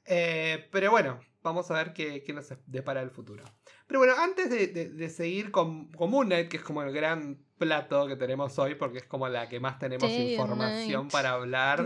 Eh, 0.06 0.68
pero 0.72 0.92
bueno, 0.92 1.20
vamos 1.44 1.70
a 1.72 1.76
ver 1.76 1.94
qué, 1.94 2.24
qué 2.24 2.34
nos 2.34 2.54
depara 2.68 3.02
el 3.02 3.10
futuro. 3.12 3.44
Pero 3.88 4.00
bueno, 4.00 4.14
antes 4.18 4.50
de, 4.50 4.68
de- 4.68 4.90
de 4.90 5.10
seguir 5.10 5.52
con, 5.52 5.92
con 5.92 6.10
Moon 6.12 6.28
Knight, 6.28 6.50
que 6.50 6.58
es 6.58 6.64
como 6.64 6.82
el 6.84 6.92
gran 6.92 7.38
plato 7.58 8.08
que 8.08 8.16
tenemos 8.16 8.58
hoy, 8.60 8.76
porque 8.76 8.98
es 9.00 9.06
como 9.06 9.30
la 9.30 9.48
que 9.48 9.60
más 9.60 9.80
tenemos 9.80 10.10
Day 10.18 10.34
información 10.34 11.08
para 11.10 11.32
hablar. 11.32 11.86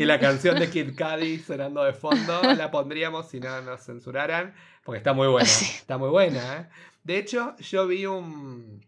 Y 0.00 0.04
la 0.04 0.18
canción 0.18 0.58
de 0.58 0.68
Kid 0.70 0.96
Cudi 0.98 1.38
sonando 1.38 1.84
de 1.84 1.92
fondo 1.92 2.42
la 2.42 2.70
pondríamos 2.70 3.28
si 3.28 3.40
no 3.40 3.60
nos 3.62 3.82
censuraran, 3.82 4.54
porque 4.84 4.98
está 4.98 5.12
muy 5.12 5.28
buena. 5.28 5.48
Está 5.48 5.98
muy 5.98 6.08
buena, 6.10 6.58
¿eh? 6.60 6.68
De 7.04 7.18
hecho, 7.18 7.54
yo 7.58 7.86
vi 7.86 8.06
un. 8.06 8.84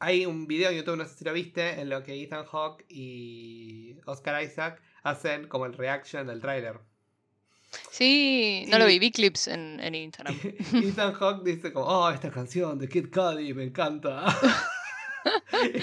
Hay 0.00 0.26
un 0.26 0.46
video 0.46 0.70
en 0.70 0.76
YouTube, 0.78 0.96
no 0.96 1.04
sé 1.06 1.14
si 1.18 1.24
lo 1.24 1.32
viste, 1.32 1.80
en 1.80 1.88
lo 1.88 2.02
que 2.02 2.20
Ethan 2.20 2.44
Hawke 2.46 2.84
y 2.88 3.96
Oscar 4.06 4.42
Isaac 4.42 4.82
hacen 5.02 5.46
como 5.48 5.66
el 5.66 5.74
reaction 5.74 6.26
del 6.26 6.40
tráiler. 6.40 6.80
Sí, 7.90 8.64
no 8.68 8.78
lo 8.78 8.86
vi, 8.86 8.98
vi 8.98 9.10
clips 9.10 9.48
en, 9.48 9.80
en 9.80 9.94
Instagram. 9.94 10.38
Ethan 10.74 11.12
Hawke 11.14 11.44
dice 11.44 11.72
como, 11.72 11.86
oh, 11.86 12.10
esta 12.10 12.30
canción 12.30 12.78
de 12.78 12.88
Kid 12.88 13.10
Cudi 13.12 13.54
me 13.54 13.64
encanta. 13.64 14.24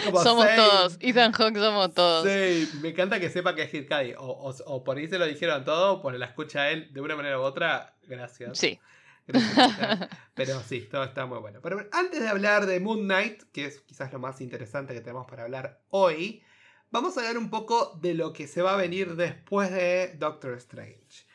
Como, 0.05 0.21
somos 0.21 0.45
todos. 0.55 0.97
Ethan 0.99 1.31
Hawke 1.31 1.57
somos 1.57 1.93
todos. 1.95 2.27
Sí, 2.27 2.69
me 2.81 2.89
encanta 2.89 3.19
que 3.19 3.29
sepa 3.29 3.55
que 3.55 3.63
es 3.63 3.69
Kid 3.71 3.87
Cudi. 3.87 4.13
O, 4.13 4.25
o, 4.25 4.53
o 4.65 4.83
por 4.83 4.97
ahí 4.97 5.07
se 5.07 5.17
lo 5.17 5.25
dijeron 5.25 5.63
todo, 5.63 5.93
o 5.93 6.01
por 6.01 6.13
la 6.13 6.27
escucha 6.27 6.61
a 6.61 6.69
él 6.69 6.93
de 6.93 7.01
una 7.01 7.15
manera 7.15 7.39
u 7.39 7.41
otra. 7.41 7.95
Gracias. 8.07 8.57
Sí. 8.59 8.79
Gracias. 9.27 10.09
Pero 10.35 10.61
sí, 10.61 10.81
todo 10.81 11.03
está 11.03 11.25
muy 11.25 11.39
bueno. 11.39 11.59
Pero 11.61 11.87
antes 11.91 12.19
de 12.19 12.27
hablar 12.27 12.65
de 12.65 12.79
Moon 12.79 13.01
Knight, 13.01 13.43
que 13.51 13.65
es 13.65 13.81
quizás 13.81 14.11
lo 14.13 14.19
más 14.19 14.41
interesante 14.41 14.93
que 14.93 15.01
tenemos 15.01 15.25
para 15.27 15.43
hablar 15.43 15.81
hoy, 15.89 16.43
vamos 16.89 17.17
a 17.17 17.21
hablar 17.21 17.37
un 17.37 17.49
poco 17.49 17.97
de 18.01 18.13
lo 18.13 18.33
que 18.33 18.47
se 18.47 18.61
va 18.61 18.73
a 18.73 18.77
venir 18.77 19.15
después 19.15 19.71
de 19.71 20.15
Doctor 20.17 20.53
Strange. 20.55 21.25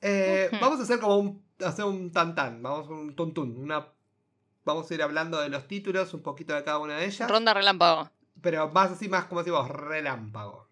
Eh. 0.00 0.48
Vamos 0.60 0.80
a 0.80 0.82
hacer 0.84 1.00
como 1.00 1.16
un, 1.16 1.44
hacer 1.64 1.84
un 1.84 2.12
tan 2.12 2.34
tan, 2.34 2.62
vamos 2.62 2.88
a 2.88 2.90
un 2.92 3.14
tuntún, 3.16 3.56
una... 3.56 3.88
Vamos 4.64 4.90
a 4.90 4.94
ir 4.94 5.02
hablando 5.02 5.40
de 5.40 5.48
los 5.48 5.66
títulos, 5.66 6.12
un 6.12 6.22
poquito 6.22 6.54
de 6.54 6.62
cada 6.62 6.78
una 6.78 6.96
de 6.98 7.06
ellas. 7.06 7.30
Ronda 7.30 7.54
relámpago. 7.54 8.10
Pero 8.42 8.68
más 8.68 8.90
así, 8.90 9.08
más 9.08 9.24
como 9.24 9.40
decimos, 9.42 9.66
relámpago. 9.70 10.68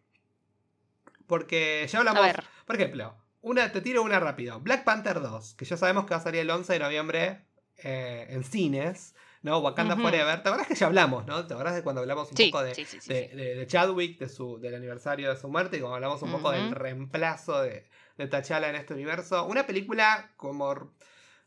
Porque 1.27 1.87
ya 1.89 1.99
A 1.99 2.01
hablamos. 2.01 2.23
ver. 2.23 2.45
Por 2.67 2.77
ejemplo, 2.77 3.15
una, 3.41 3.73
te 3.73 3.81
tiro 3.81 4.03
una 4.03 4.21
rápido. 4.21 4.61
Black 4.61 4.85
Panther 4.85 5.21
2, 5.21 5.55
que 5.55 5.65
ya 5.65 5.77
sabemos 5.79 6.05
que 6.05 6.11
va 6.11 6.17
a 6.19 6.23
salir 6.23 6.41
el 6.43 6.51
11 6.51 6.75
de 6.75 6.79
noviembre 6.79 7.47
eh, 7.79 8.27
en 8.29 8.45
cines. 8.45 9.15
¿No? 9.47 9.59
Wakanda 9.59 9.95
Ujú. 9.95 10.03
Forever. 10.03 10.43
¿Te 10.43 10.49
acuerdas 10.49 10.67
que 10.67 10.75
ya 10.75 10.87
hablamos, 10.89 11.25
no? 11.25 11.47
¿Te 11.47 11.55
acuerdas 11.55 11.77
de 11.77 11.83
cuando 11.85 12.01
hablamos 12.01 12.29
un 12.33 12.37
Sí, 12.37 12.47
poco 12.51 12.65
de, 12.65 12.75
sí, 12.75 12.85
sí, 12.85 12.99
sí, 13.01 13.09
de, 13.13 13.29
sí. 13.31 13.37
de- 13.37 13.55
de 13.55 13.67
Chadwick, 13.69 14.19
de 14.19 14.29
su, 14.29 14.59
del 14.59 14.75
aniversario 14.75 15.31
de 15.31 15.37
su 15.41 15.49
muerte, 15.49 15.77
y 15.77 15.81
como 15.81 15.95
hablamos 15.95 16.21
un 16.23 16.33
poco 16.33 16.51
del 16.51 16.73
reemplazo 16.73 17.63
de, 17.63 17.87
de 18.19 18.27
T'Challa 18.27 18.69
en 18.71 18.75
este 18.75 18.93
universo? 18.95 19.47
Una 19.47 19.65
película 19.65 20.33
como 20.37 20.75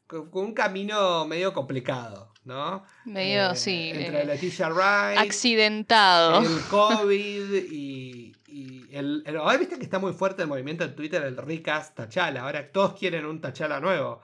con, 0.08 0.30
un 0.32 0.54
camino 0.54 1.26
medio 1.28 1.52
complicado, 1.54 2.34
¿no? 2.46 2.86
Medio, 3.04 3.52
Eh, 3.52 3.56
sí. 3.58 3.92
Entre 3.94 4.22
eh, 4.22 4.26
Leticia 4.26 4.70
Wright. 4.70 5.20
accidentado. 5.20 6.40
El 6.40 6.62
COVID 6.70 7.54
y, 7.70 8.32
y 8.48 8.88
el, 8.96 9.24
el- 9.26 9.36
Ahora 9.38 9.58
viste 9.58 9.78
que 9.78 9.84
está 9.84 10.00
muy 10.00 10.14
fuerte 10.14 10.42
el 10.44 10.48
movimiento 10.48 10.86
en 10.86 10.96
Twitter, 10.96 11.22
el 11.24 11.36
Ricas 11.36 11.94
Tachala. 11.96 12.44
Ahora 12.44 12.72
todos 12.72 12.94
quieren 12.98 13.26
un 13.26 13.42
Tachala 13.42 13.82
nuevo. 13.82 14.22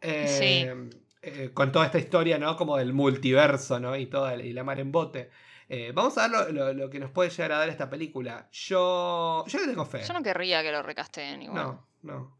Eh, 0.00 0.72
eh, 1.26 1.50
con 1.52 1.72
toda 1.72 1.86
esta 1.86 1.98
historia, 1.98 2.38
¿no? 2.38 2.56
Como 2.56 2.76
del 2.76 2.92
multiverso, 2.92 3.78
¿no? 3.80 3.96
Y 3.96 4.06
toda 4.06 4.34
y 4.36 4.52
la 4.52 4.64
mar 4.64 4.78
en 4.80 4.92
bote. 4.92 5.30
Eh, 5.68 5.90
vamos 5.94 6.16
a 6.18 6.28
ver 6.28 6.30
lo, 6.30 6.52
lo- 6.52 6.72
lo 6.72 6.90
que 6.90 7.00
nos 7.00 7.10
puede 7.10 7.30
llegar 7.30 7.52
a 7.52 7.58
dar 7.58 7.68
esta 7.68 7.90
película. 7.90 8.48
Yo. 8.52 9.44
Yo 9.48 9.58
le 9.58 9.66
tengo 9.66 9.84
fe. 9.84 10.02
Yo 10.06 10.12
no 10.14 10.22
querría 10.22 10.62
que 10.62 10.70
lo 10.72 10.82
recasteen 10.82 11.42
igual. 11.42 11.62
no, 11.64 11.86
no. 12.02 12.36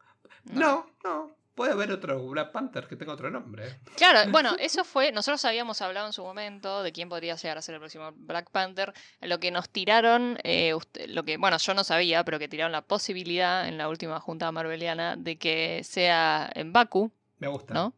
No, 0.53 0.87
no. 1.05 1.37
Puede 1.57 1.73
haber 1.73 1.91
otro 1.91 2.25
Black 2.29 2.53
Panther 2.53 2.87
que 2.87 2.97
tenga 2.97 3.15
otro 3.15 3.31
nombre. 3.31 3.65
Claro, 3.97 4.21
bueno, 4.31 4.55
eso 4.61 4.85
fue, 4.85 5.11
nosotros 5.11 5.43
habíamos 5.47 5.81
hablado 5.81 6.07
en 6.07 6.13
su 6.13 6.23
momento 6.23 6.83
de 6.83 6.93
quién 6.93 7.09
podría 7.09 7.35
llegar 7.35 7.57
a 7.57 7.63
ser 7.63 7.75
el 7.77 7.81
próximo 7.81 8.13
Black 8.15 8.51
Panther, 8.51 8.93
lo 9.23 9.41
que 9.41 9.51
nos 9.51 9.71
tiraron, 9.71 10.39
eh, 10.45 10.75
usted- 10.75 11.09
lo 11.09 11.25
que, 11.25 11.39
bueno, 11.39 11.57
yo 11.57 11.73
no 11.73 11.83
sabía, 11.83 12.23
pero 12.25 12.39
que 12.39 12.47
tiraron 12.47 12.73
la 12.73 12.83
posibilidad 12.83 13.67
en 13.67 13.79
la 13.79 13.89
última 13.89 14.21
junta 14.21 14.53
marveliana 14.53 15.17
de 15.17 15.39
que 15.39 15.81
sea 15.83 16.49
en 16.55 16.75
Baku, 16.75 17.11
Me 17.39 17.49
gusta. 17.49 17.73
¿no? 17.73 17.95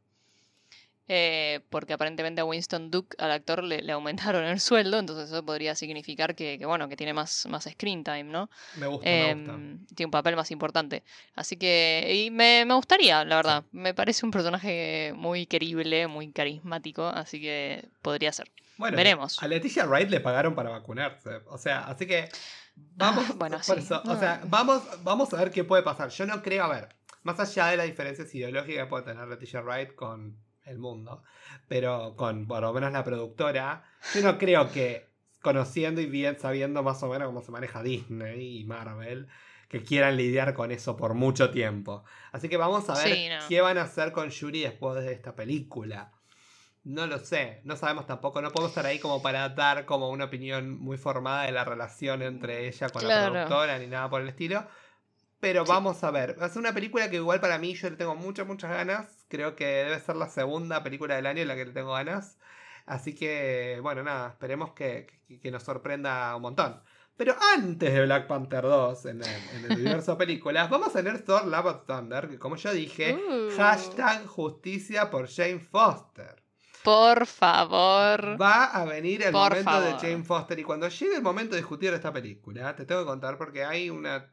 Eh, 1.11 1.61
porque 1.71 1.95
aparentemente 1.95 2.43
a 2.43 2.45
Winston 2.45 2.91
Duke, 2.91 3.17
al 3.19 3.31
actor, 3.31 3.65
le, 3.65 3.81
le 3.81 3.93
aumentaron 3.93 4.45
el 4.45 4.61
sueldo, 4.61 4.99
entonces 4.99 5.31
eso 5.31 5.43
podría 5.45 5.75
significar 5.75 6.35
que, 6.35 6.59
que, 6.59 6.67
bueno, 6.67 6.89
que 6.89 6.97
tiene 6.97 7.15
más, 7.15 7.47
más 7.47 7.65
screen 7.65 8.05
time, 8.05 8.25
¿no? 8.25 8.51
Me 8.77 8.87
gusta, 8.87 9.09
me 9.09 9.31
Em, 9.31 9.39
gusta. 9.79 9.95
tiene 9.95 10.07
un 10.09 10.11
papel 10.11 10.37
más 10.37 10.51
importante. 10.51 11.03
Así 11.35 11.57
que 11.57 12.25
y 12.27 12.31
me, 12.31 12.65
me 12.67 12.75
gustaría, 12.75 13.25
la 13.25 13.37
verdad. 13.37 13.65
Me 13.73 13.95
parece 13.95 14.27
un 14.27 14.33
personaje 14.33 15.13
muy 15.17 15.47
querible, 15.47 16.07
muy 16.09 16.31
carismático, 16.31 17.07
así 17.07 17.41
que 17.41 17.89
podría 18.03 18.31
ser. 18.33 18.51
Bueno, 18.77 18.97
veremos. 18.97 19.43
A 19.43 19.49
Leticia 19.49 19.87
Wright 19.87 20.11
le 20.11 20.21
pagaron 20.21 20.55
para 20.55 20.71
vacunarse. 20.71 21.41
O 21.47 21.57
sea, 21.59 21.81
así 21.87 22.07
que 22.07 22.29
vamos, 22.77 23.25
Ah, 23.31 23.33
bueno, 23.37 23.57
por 23.67 23.77
sí. 23.79 23.83
eso, 23.83 24.03
o 24.05 24.05
No. 24.05 24.21
sea, 24.21 24.41
vamos, 24.45 24.83
vamos 25.03 25.33
a 25.33 25.39
ver 25.39 25.51
qué 25.51 25.65
puede 25.65 25.83
pasar. 25.83 26.11
Yo 26.11 26.27
no 26.27 26.43
creo, 26.43 26.65
a 26.65 26.69
ver, 26.69 26.89
más 27.23 27.41
allá 27.41 27.69
de 27.69 27.77
las 27.79 27.87
diferencias 27.87 28.33
ideológicas 28.35 28.85
que 28.85 28.91
puede 28.91 29.05
tener 29.05 29.27
Leticia 29.27 29.63
Wright 29.63 29.95
con 29.95 30.37
el 30.69 30.79
mundo, 30.79 31.23
pero 31.69 32.15
con 32.17 32.47
por 32.47 32.61
lo 32.63 32.73
menos 32.73 32.93
la 32.93 33.05
productora, 33.05 33.85
yo 34.15 34.23
no 34.23 34.39
creo 34.39 34.71
que 34.71 35.07
conociendo 35.43 36.01
y 36.01 36.07
bien 36.07 36.39
sabiendo 36.39 36.83
más 36.83 37.03
o 37.03 37.09
menos 37.09 37.27
cómo 37.29 37.43
se 37.43 37.51
maneja 37.53 37.83
Disney 37.83 38.61
y 38.61 38.65
Marvel, 38.65 39.29
que 39.69 39.83
quieran 39.83 40.17
lidiar 40.17 40.55
con 40.55 40.71
eso 40.71 40.97
por 40.97 41.15
mucho 41.15 41.51
tiempo. 41.51 42.05
Así 42.33 42.49
que 42.49 42.57
vamos 42.57 42.89
a 42.89 42.95
ver 42.95 43.15
Sí, 43.15 43.29
no. 43.29 43.37
qué 43.49 43.61
van 43.61 43.79
a 43.79 43.83
hacer 43.83 44.13
con 44.13 44.31
Yuri 44.31 44.63
después 44.63 45.03
de 45.05 45.13
esta 45.13 45.35
película. 45.35 46.13
No 46.85 47.07
lo 47.07 47.19
sé, 47.19 47.61
no 47.65 47.77
sabemos 47.77 48.07
tampoco, 48.07 48.41
no 48.41 48.51
podemos 48.51 48.71
estar 48.71 48.87
ahí 48.87 48.99
como 48.99 49.21
para 49.21 49.49
dar 49.51 49.85
como 49.85 50.09
una 50.09 50.25
opinión 50.25 50.79
muy 50.79 50.97
formada 50.97 51.43
de 51.45 51.53
la 51.53 51.65
relación 51.65 52.23
entre 52.23 52.67
ella 52.67 52.89
con 52.89 53.03
Claro. 53.03 53.27
la 53.27 53.31
productora 53.45 53.79
ni 53.79 53.87
nada 53.89 54.09
por 54.09 54.23
el 54.23 54.29
estilo. 54.29 54.67
Pero 55.41 55.65
Sí. 55.67 55.71
vamos 55.71 56.03
a 56.03 56.11
ver. 56.11 56.41
Va 56.41 56.47
a 56.47 56.49
ser 56.49 56.59
una 56.61 56.73
película 56.73 57.11
que 57.11 57.17
igual 57.17 57.41
para 57.41 57.59
mí 57.59 57.75
yo 57.75 57.91
le 57.91 57.97
tengo 57.97 58.15
muchas, 58.17 58.47
muchas 58.47 58.71
ganas. 58.71 59.18
Creo 59.29 59.55
que 59.57 59.67
debe 59.67 60.01
ser 60.01 60.17
la 60.17 60.29
segunda 60.29 60.83
película 60.83 61.15
del 61.17 61.27
año 61.27 61.43
en 61.43 61.49
la 61.49 61.55
que 61.57 61.67
le 61.67 61.73
tengo 61.73 61.93
ganas. 61.93 62.39
Así 62.87 63.15
que, 63.15 63.79
bueno, 63.83 64.03
nada, 64.03 64.31
esperemos 64.31 64.73
que, 64.73 65.07
que- 65.29 65.39
que 65.41 65.51
nos 65.51 65.63
sorprenda 65.63 66.35
un 66.37 66.43
montón. 66.43 66.81
Pero 67.17 67.35
antes 67.57 67.93
de 67.93 68.05
Black 68.05 68.27
Panther 68.29 68.63
2, 68.63 69.07
en 69.07 69.23
el, 69.23 69.29
en 69.55 69.65
el 69.73 69.79
universo 69.81 70.13
de 70.13 70.19
películas, 70.19 70.71
vamos 70.71 70.89
a 70.89 70.93
tener 70.99 71.23
Thor 71.23 71.47
Love 71.47 71.67
of 71.67 71.87
Thunder, 71.87 72.29
que 72.29 72.39
como 72.39 72.57
yo 72.57 72.73
dije, 72.73 73.15
Uh, 73.15 73.57
hashtag 73.57 74.25
justicia 74.27 75.11
por 75.11 75.29
Jane 75.29 75.59
Foster. 75.59 76.43
Por 76.85 77.27
favor. 77.27 78.41
Va 78.41 78.67
a 78.67 78.85
venir 78.85 79.23
el 79.25 79.33
Por 79.33 79.51
momento 79.65 79.81
de. 79.81 79.93
Jane 79.99 80.23
Foster 80.25 80.59
y 80.59 80.63
cuando 80.63 80.89
llegue 80.89 81.17
el 81.17 81.23
momento 81.23 81.57
de 81.57 81.61
discutir 81.61 81.93
esta 81.93 82.13
película, 82.13 82.75
te 82.77 82.87
tengo 82.87 83.03
que 83.03 83.07
contar 83.09 83.37
porque 83.37 83.65
hay 83.65 83.91
una 83.91 84.33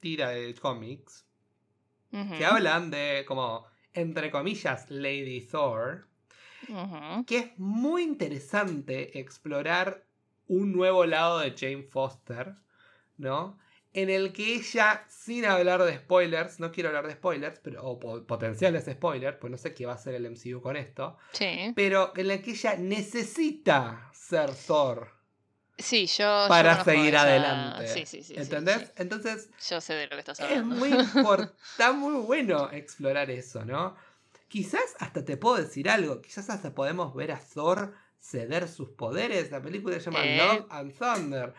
tira 0.00 0.30
de 0.30 0.54
cómics 0.56 1.24
que 2.36 2.44
hablan 2.44 2.90
de 2.90 3.24
como, 3.26 3.64
entre 3.94 4.30
comillas, 4.30 4.90
Lady 4.90 5.40
Thor, 5.40 6.06
que 7.26 7.38
es 7.38 7.58
muy 7.58 8.02
interesante 8.02 9.18
explorar 9.18 10.04
un 10.46 10.72
nuevo 10.72 11.04
lado 11.06 11.38
de 11.40 11.54
Jane 11.56 11.82
Foster, 11.84 12.54
¿no? 13.16 13.58
En 13.92 14.10
el 14.10 14.32
que 14.32 14.54
ella, 14.56 15.04
sin 15.08 15.44
hablar 15.44 15.82
de 15.84 15.96
spoilers, 15.98 16.58
no 16.58 16.72
quiero 16.72 16.88
hablar 16.88 17.06
de 17.06 17.12
spoilers, 17.12 17.60
pero, 17.60 17.84
o 17.84 17.98
po- 18.00 18.26
potenciales 18.26 18.86
spoilers, 18.90 19.36
pues 19.38 19.50
no 19.52 19.56
sé 19.56 19.72
qué 19.72 19.86
va 19.86 19.92
a 19.92 19.94
hacer 19.94 20.14
el 20.16 20.26
MCU 20.26 20.60
con 20.60 20.76
esto, 20.76 21.16
Sí. 21.32 21.72
pero 21.76 22.12
en 22.16 22.26
la 22.28 22.42
que 22.42 22.50
ella 22.50 22.74
necesita 22.76 24.10
ser 24.12 24.50
Thor 24.52 25.12
Sí, 25.76 26.06
yo. 26.06 26.46
para 26.48 26.84
seguir 26.84 27.14
esa- 27.14 27.22
adelante. 27.22 27.88
Sí, 27.88 28.06
sí, 28.06 28.22
sí. 28.22 28.34
¿Entendés? 28.36 28.78
sí. 28.78 28.86
Entonces, 28.96 29.50
Yo 29.68 29.80
sé 29.80 29.94
de 29.94 30.04
lo 30.06 30.10
que 30.10 30.20
estás 30.20 30.38
es 30.40 30.44
hablando. 30.46 30.76
muy 30.76 30.90
impor- 30.92 31.52
está 31.72 31.92
muy 31.92 32.14
bueno 32.24 32.70
explorar 32.70 33.30
eso, 33.30 33.64
¿no? 33.64 33.96
Quizás 34.48 34.94
hasta 35.00 35.24
te 35.24 35.36
puedo 35.36 35.56
decir 35.56 35.90
algo, 35.90 36.20
quizás 36.22 36.48
hasta 36.50 36.72
podemos 36.74 37.12
ver 37.14 37.32
a 37.32 37.40
Thor 37.40 37.92
ceder 38.20 38.68
sus 38.68 38.90
poderes. 38.90 39.50
La 39.50 39.60
película 39.60 39.98
se 39.98 40.04
llama 40.10 40.24
Eh. 40.24 40.36
Love 40.38 40.66
and 40.70 40.94
Thunder. 40.96 41.54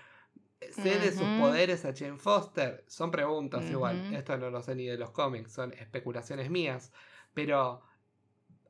Cede 0.71 1.11
sus 1.11 1.27
poderes 1.39 1.83
a 1.85 1.93
Jane 1.93 2.17
Foster. 2.17 2.83
Son 2.87 3.11
preguntas 3.11 3.63
igual. 3.69 4.15
Esto 4.15 4.37
no 4.37 4.49
lo 4.49 4.63
sé 4.63 4.73
ni 4.75 4.85
de 4.85 4.97
los 4.97 5.11
cómics, 5.11 5.51
son 5.51 5.73
especulaciones 5.73 6.49
mías. 6.49 6.91
Pero 7.33 7.81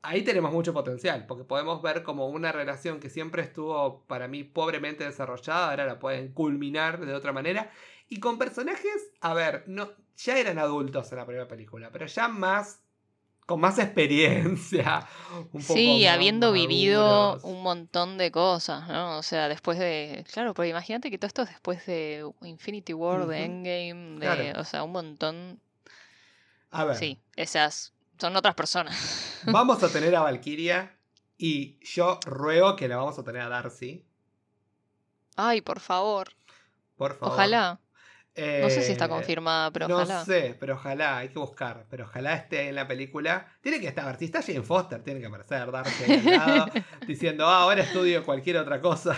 ahí 0.05 0.21
tenemos 0.23 0.51
mucho 0.51 0.73
potencial, 0.73 1.25
porque 1.27 1.43
podemos 1.43 1.81
ver 1.81 2.03
como 2.03 2.27
una 2.27 2.51
relación 2.51 2.99
que 2.99 3.09
siempre 3.09 3.41
estuvo 3.41 4.03
para 4.07 4.27
mí 4.27 4.43
pobremente 4.43 5.03
desarrollada, 5.03 5.69
ahora 5.69 5.85
la 5.85 5.99
pueden 5.99 6.31
culminar 6.31 7.05
de 7.05 7.13
otra 7.13 7.31
manera. 7.31 7.71
Y 8.07 8.19
con 8.19 8.37
personajes, 8.37 9.11
a 9.21 9.33
ver, 9.33 9.63
no, 9.67 9.89
ya 10.17 10.37
eran 10.37 10.59
adultos 10.59 11.11
en 11.11 11.17
la 11.17 11.25
primera 11.25 11.47
película, 11.47 11.89
pero 11.91 12.05
ya 12.05 12.27
más, 12.27 12.81
con 13.45 13.59
más 13.59 13.79
experiencia. 13.79 15.07
Un 15.51 15.61
poco 15.61 15.73
Sí, 15.73 16.05
habiendo 16.05 16.51
vivido 16.51 17.39
un 17.41 17.63
montón 17.63 18.17
de 18.17 18.31
cosas, 18.31 18.87
¿no? 18.87 19.17
O 19.17 19.23
sea, 19.23 19.49
después 19.49 19.79
de. 19.79 20.23
Claro, 20.31 20.53
porque 20.53 20.69
imagínate 20.69 21.09
que 21.09 21.17
todo 21.17 21.27
esto 21.27 21.41
es 21.43 21.49
después 21.49 21.85
de 21.85 22.29
Infinity 22.43 22.93
War, 22.93 23.25
de. 23.25 23.43
Endgame, 23.43 24.19
de. 24.19 24.19
Claro. 24.19 24.61
O 24.61 24.63
sea, 24.63 24.83
un 24.83 24.91
montón. 24.91 25.59
A 26.71 26.85
ver, 26.85 26.95
Sí, 26.95 27.19
esas 27.35 27.93
son 28.19 28.35
otras 28.35 28.55
personas. 28.55 28.95
vamos 29.47 29.83
a 29.83 29.89
tener 29.89 30.15
a 30.15 30.21
Valkyria 30.21 30.95
y 31.37 31.77
yo 31.85 32.19
ruego 32.25 32.75
que 32.75 32.87
la 32.87 32.97
vamos 32.97 33.17
a 33.19 33.23
tener 33.23 33.41
a 33.41 33.49
Darcy, 33.49 34.05
Ay, 35.37 35.61
por 35.61 35.79
favor. 35.81 36.29
por 36.95 37.15
favor. 37.17 37.33
Ojalá. 37.33 37.79
No 38.37 38.69
sé 38.69 38.81
si 38.81 38.91
está 38.91 39.05
Eh, 39.05 39.09
confirmada, 39.09 39.71
pero 39.71 39.87
no 39.87 39.95
ojalá. 39.95 40.25
sé, 40.25 40.57
pero 40.59 40.73
ojalá, 40.75 41.17
hay 41.19 41.29
que 41.29 41.39
buscar. 41.39 41.85
Pero 41.89 42.03
ojalá 42.03 42.35
esté 42.35 42.67
en 42.67 42.75
la 42.75 42.85
película. 42.85 43.47
Tiene 43.61 43.79
que 43.79 43.87
estar, 43.87 44.17
si 44.17 44.25
está 44.25 44.41
Jane 44.41 44.61
Foster, 44.61 45.01
tiene 45.03 45.21
que 45.21 45.25
aparecer 45.27 45.71
Darcy 45.71 46.03
al 46.13 46.25
lado, 46.25 46.65
diciendo, 47.07 47.45
ah, 47.47 47.61
ahora 47.61 47.81
estudio 47.81 48.25
cualquier 48.25 48.57
otra 48.57 48.81
cosa. 48.81 49.15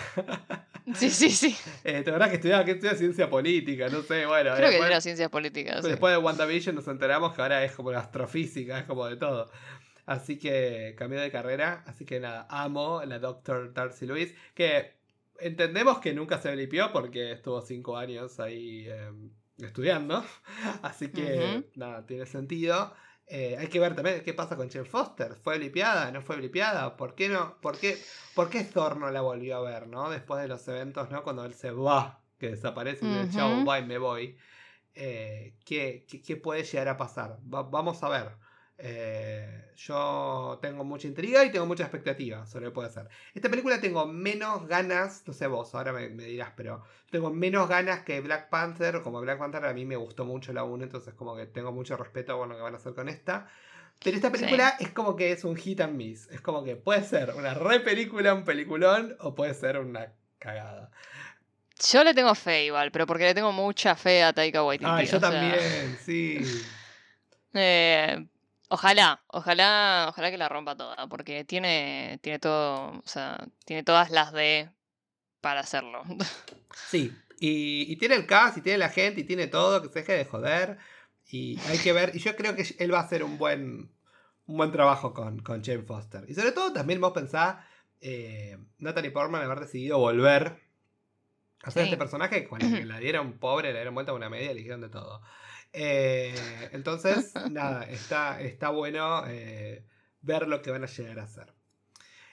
Sí, 0.95 1.09
sí, 1.09 1.29
sí. 1.31 1.57
Eh, 1.83 2.01
¿Te 2.03 2.11
verdad 2.11 2.29
que 2.29 2.35
estudiaba, 2.35 2.63
que 2.63 2.71
estudia 2.71 2.95
ciencia 2.95 3.27
política? 3.29 3.89
No 3.89 4.01
sé, 4.03 4.25
bueno. 4.27 4.55
Creo 4.55 4.69
que 4.69 4.77
era 4.77 5.01
ciencias 5.01 5.29
políticas. 5.29 5.83
sí. 5.83 5.89
después 5.89 6.13
de 6.13 6.17
WandaVision 6.19 6.75
nos 6.75 6.87
enteramos 6.87 7.33
que 7.33 7.41
ahora 7.41 7.63
es 7.63 7.73
como 7.73 7.89
astrofísica, 7.89 8.79
es 8.79 8.85
como 8.85 9.05
de 9.07 9.17
todo. 9.17 9.49
Así 10.07 10.39
que 10.39 10.95
cambió 10.97 11.19
de 11.19 11.29
carrera. 11.29 11.83
Así 11.85 12.05
que 12.05 12.19
nada, 12.19 12.47
amo 12.49 13.03
la 13.05 13.19
Dr. 13.19 13.73
Darcy 13.73 14.07
Lewis. 14.07 14.33
Que 14.55 14.93
entendemos 15.39 15.99
que 15.99 16.13
nunca 16.13 16.39
se 16.39 16.51
blipió 16.51 16.91
porque 16.93 17.33
estuvo 17.33 17.61
cinco 17.61 17.97
años 17.97 18.39
ahí 18.39 18.87
em, 18.87 19.29
estudiando. 19.59 20.23
Así 20.81 21.09
que, 21.09 21.65
nada, 21.75 22.05
tiene 22.05 22.25
sentido. 22.25 22.93
Eh, 23.27 23.57
hay 23.59 23.67
que 23.67 23.81
ver 23.81 23.95
también 23.95 24.23
qué 24.23 24.33
pasa 24.33 24.55
con 24.55 24.69
Chen 24.69 24.85
Foster. 24.85 25.35
¿Fue 25.35 25.57
blipeada? 25.57 26.09
¿No 26.11 26.21
fue 26.21 26.37
blipeada? 26.37 26.95
¿Por 26.95 27.13
qué 27.13 27.27
no? 27.27 27.59
¿Por 27.59 27.77
qué, 27.77 27.97
¿Por 28.33 28.49
qué 28.49 28.63
Thor 28.63 28.95
no 28.95 29.11
la 29.11 29.19
volvió 29.19 29.57
a 29.57 29.61
ver, 29.61 29.87
no? 29.87 30.09
Después 30.09 30.41
de 30.41 30.47
los 30.47 30.65
eventos, 30.69 31.11
¿no? 31.11 31.21
Cuando 31.23 31.43
él 31.43 31.53
se 31.53 31.71
va, 31.71 32.21
que 32.39 32.51
desaparece 32.51 33.05
y 33.05 33.09
dice, 33.09 33.37
chao, 33.37 33.65
bye, 33.65 33.85
me 33.85 33.97
voy. 33.97 34.37
Eh, 34.95 35.55
¿qué, 35.65 36.05
qué, 36.25 36.37
puede 36.37 36.63
llegar 36.63 36.87
a 36.87 36.97
pasar? 36.97 37.39
vamos 37.43 38.01
a 38.03 38.09
ver. 38.09 38.46
Eh, 38.79 39.71
yo 39.75 40.59
tengo 40.61 40.83
mucha 40.83 41.07
intriga 41.07 41.43
y 41.43 41.51
tengo 41.51 41.65
mucha 41.65 41.83
expectativa 41.83 42.45
sobre 42.45 42.65
lo 42.65 42.71
que 42.71 42.75
puede 42.75 42.91
ser. 42.91 43.07
Esta 43.33 43.49
película 43.49 43.81
tengo 43.81 44.05
menos 44.05 44.67
ganas, 44.67 45.23
no 45.25 45.33
sé 45.33 45.47
vos, 45.47 45.73
ahora 45.73 45.93
me, 45.93 46.09
dirás, 46.09 46.51
pero 46.55 46.83
tengo 47.09 47.31
menos 47.31 47.67
ganas 47.67 48.01
que 48.03 48.21
Black 48.21 48.49
Panther. 48.49 49.01
Como 49.01 49.19
Black 49.21 49.39
Panther 49.39 49.65
a 49.65 49.73
mí 49.73 49.85
me 49.85 49.95
gustó 49.95 50.25
mucho 50.25 50.53
la 50.53 50.63
1, 50.63 50.83
entonces 50.83 51.13
como 51.15 51.35
que 51.35 51.47
tengo 51.47 51.71
mucho 51.71 51.97
respeto 51.97 52.37
por 52.37 52.47
lo 52.47 52.55
que 52.55 52.61
van 52.61 52.73
a 52.75 52.77
hacer 52.77 52.93
con 52.93 53.09
esta. 53.09 53.47
Pero 54.03 54.15
esta 54.15 54.31
película 54.31 54.75
es 54.79 54.91
como 54.91 55.15
que 55.15 55.31
es 55.31 55.43
un 55.43 55.55
hit 55.55 55.81
and 55.81 55.95
miss. 55.95 56.27
Es 56.29 56.41
como 56.41 56.63
que 56.63 56.75
puede 56.75 57.03
ser 57.03 57.33
una 57.35 57.55
re 57.55 57.79
película, 57.79 58.35
un 58.35 58.45
peliculón, 58.45 59.15
o 59.19 59.33
puede 59.33 59.55
ser 59.55 59.79
una 59.79 60.13
cagada. 60.37 60.91
Yo 61.91 62.03
le 62.03 62.13
tengo 62.13 62.33
fe 62.35 62.65
igual, 62.65 62.91
pero 62.91 63.07
porque 63.07 63.23
le 63.23 63.33
tengo 63.33 63.51
mucha 63.51 63.95
fe 63.95 64.23
a 64.23 64.33
Taika 64.33 64.63
Waititi. 64.63 64.91
Ay, 64.91 65.05
yo 65.07 65.19
también, 65.19 65.97
sí. 66.03 66.41
Eh, 67.59 68.27
Ojalá, 68.69 69.23
ojalá, 69.27 70.07
ojalá 70.09 70.29
que 70.29 70.37
la 70.37 70.49
rompa 70.49 70.75
toda, 70.75 71.07
porque 71.07 71.45
tiene, 71.45 72.19
tiene 72.21 72.37
todo, 72.39 72.99
o 72.99 73.07
sea, 73.07 73.47
tiene 73.65 73.83
todas 73.83 74.11
las 74.11 74.33
de 74.33 74.69
para 75.41 75.61
hacerlo. 75.61 76.03
Sí, 76.89 77.11
y, 77.39 77.95
tiene 77.97 78.15
el 78.15 78.27
cast, 78.27 78.57
y 78.57 78.61
tiene 78.61 78.77
la 78.77 78.89
gente, 78.89 79.21
y 79.21 79.23
tiene 79.23 79.47
todo, 79.47 79.81
que 79.81 79.89
se 79.89 79.99
deje 79.99 80.13
de 80.13 80.25
joder. 80.25 80.77
Y 81.29 81.59
hay 81.67 81.79
que 81.79 81.91
ver, 81.91 82.15
y 82.15 82.19
yo 82.19 82.35
creo 82.35 82.55
que 82.55 82.63
él 82.77 82.93
va 82.93 82.99
a 82.99 83.03
hacer 83.03 83.23
un 83.23 83.37
buen, 83.37 83.91
un 84.45 84.57
buen 84.57 84.71
trabajo 84.71 85.13
con, 85.13 85.39
con 85.39 85.63
Jane 85.63 85.81
Foster. 85.81 86.23
Y 86.27 86.35
sobre 86.35 86.51
todo 86.51 86.73
también 86.73 87.01
vos 87.01 87.13
pensás, 87.13 87.57
eh, 87.99 88.57
Natalie 88.77 89.11
Portman 89.11 89.41
haber 89.41 89.59
decidido 89.59 89.97
volver 89.97 90.59
a 91.63 91.69
hacer 91.69 91.85
este 91.85 91.97
personaje, 91.97 92.47
cuando 92.47 92.67
la 92.85 92.99
dieron 92.99 93.39
pobre, 93.39 93.69
la 93.69 93.79
dieron 93.79 93.95
vuelta 93.95 94.11
a 94.11 94.15
una 94.15 94.29
media, 94.29 94.49
le 94.49 94.59
dijeron 94.59 94.81
de 94.81 94.89
todo. 94.89 95.21
Eh, 95.73 96.35
entonces, 96.71 97.33
nada, 97.51 97.83
está, 97.83 98.41
está 98.41 98.69
bueno 98.69 99.23
eh, 99.27 99.85
ver 100.21 100.47
lo 100.47 100.61
que 100.61 100.71
van 100.71 100.83
a 100.83 100.87
llegar 100.87 101.19
a 101.19 101.23
hacer. 101.23 101.53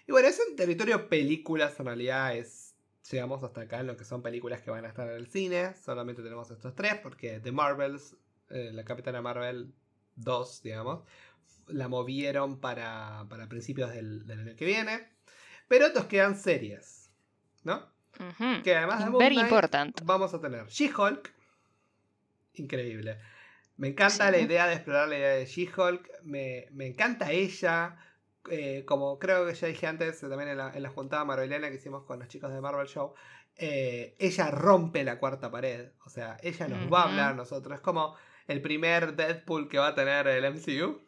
Y 0.06 0.12
bueno, 0.12 0.28
es 0.28 0.40
en 0.48 0.56
territorio 0.56 1.08
películas, 1.08 1.78
en 1.80 1.86
realidad 1.86 2.36
es, 2.36 2.74
llegamos 3.10 3.42
hasta 3.42 3.62
acá 3.62 3.80
en 3.80 3.86
lo 3.86 3.96
que 3.96 4.04
son 4.04 4.22
películas 4.22 4.60
que 4.60 4.70
van 4.70 4.84
a 4.84 4.88
estar 4.88 5.08
en 5.08 5.16
el 5.16 5.26
cine. 5.28 5.74
Solamente 5.82 6.22
tenemos 6.22 6.50
estos 6.50 6.74
tres, 6.74 6.96
porque 7.02 7.40
The 7.40 7.52
Marvels, 7.52 8.16
eh, 8.50 8.70
la 8.72 8.84
Capitana 8.84 9.22
Marvel 9.22 9.74
2, 10.16 10.62
digamos, 10.62 11.04
la 11.68 11.88
movieron 11.88 12.60
para, 12.60 13.26
para 13.28 13.48
principios 13.48 13.90
del, 13.92 14.30
año 14.30 14.56
que 14.56 14.64
viene. 14.64 15.08
Pero 15.68 15.88
nos 15.94 16.04
quedan 16.04 16.36
series, 16.36 17.10
¿no? 17.62 17.92
Que 18.62 18.76
además 18.76 19.04
de 19.04 19.18
Very 19.18 19.40
important. 19.40 20.00
vamos 20.04 20.34
a 20.34 20.40
tener 20.40 20.66
She-Hulk, 20.68 21.33
increíble. 22.60 23.18
Me 23.76 23.88
encanta 23.88 24.30
la 24.30 24.38
idea 24.38 24.66
de 24.66 24.74
explorar 24.74 25.08
la 25.08 25.18
idea 25.18 25.30
de 25.30 25.46
She-Hulk. 25.46 26.22
Me, 26.22 26.68
encanta 26.78 27.32
ella. 27.32 27.96
Eh, 28.50 28.84
como 28.86 29.18
creo 29.18 29.46
que 29.46 29.54
ya 29.54 29.66
dije 29.68 29.86
antes, 29.86 30.20
también 30.20 30.48
en 30.48 30.58
la, 30.58 30.70
en 30.72 30.82
la 30.82 30.90
juntada 30.90 31.26
que 31.36 31.74
hicimos 31.74 32.04
con 32.04 32.18
los 32.18 32.28
chicos 32.28 32.52
de 32.52 32.60
Marvel 32.60 32.86
Show, 32.86 33.14
eh, 33.56 34.16
ella 34.18 34.50
rompe 34.50 35.02
la 35.02 35.18
cuarta 35.18 35.50
pared. 35.50 35.90
O 36.04 36.10
sea, 36.10 36.36
ella 36.42 36.68
nos 36.68 36.92
va 36.92 37.02
a 37.02 37.08
hablar 37.08 37.32
a 37.32 37.34
nosotros. 37.34 37.76
Es 37.76 37.80
como 37.80 38.16
el 38.46 38.60
primer 38.60 39.16
Deadpool 39.16 39.68
que 39.68 39.78
va 39.78 39.88
a 39.88 39.94
tener 39.94 40.26
el 40.28 40.44
MCU. 40.52 41.00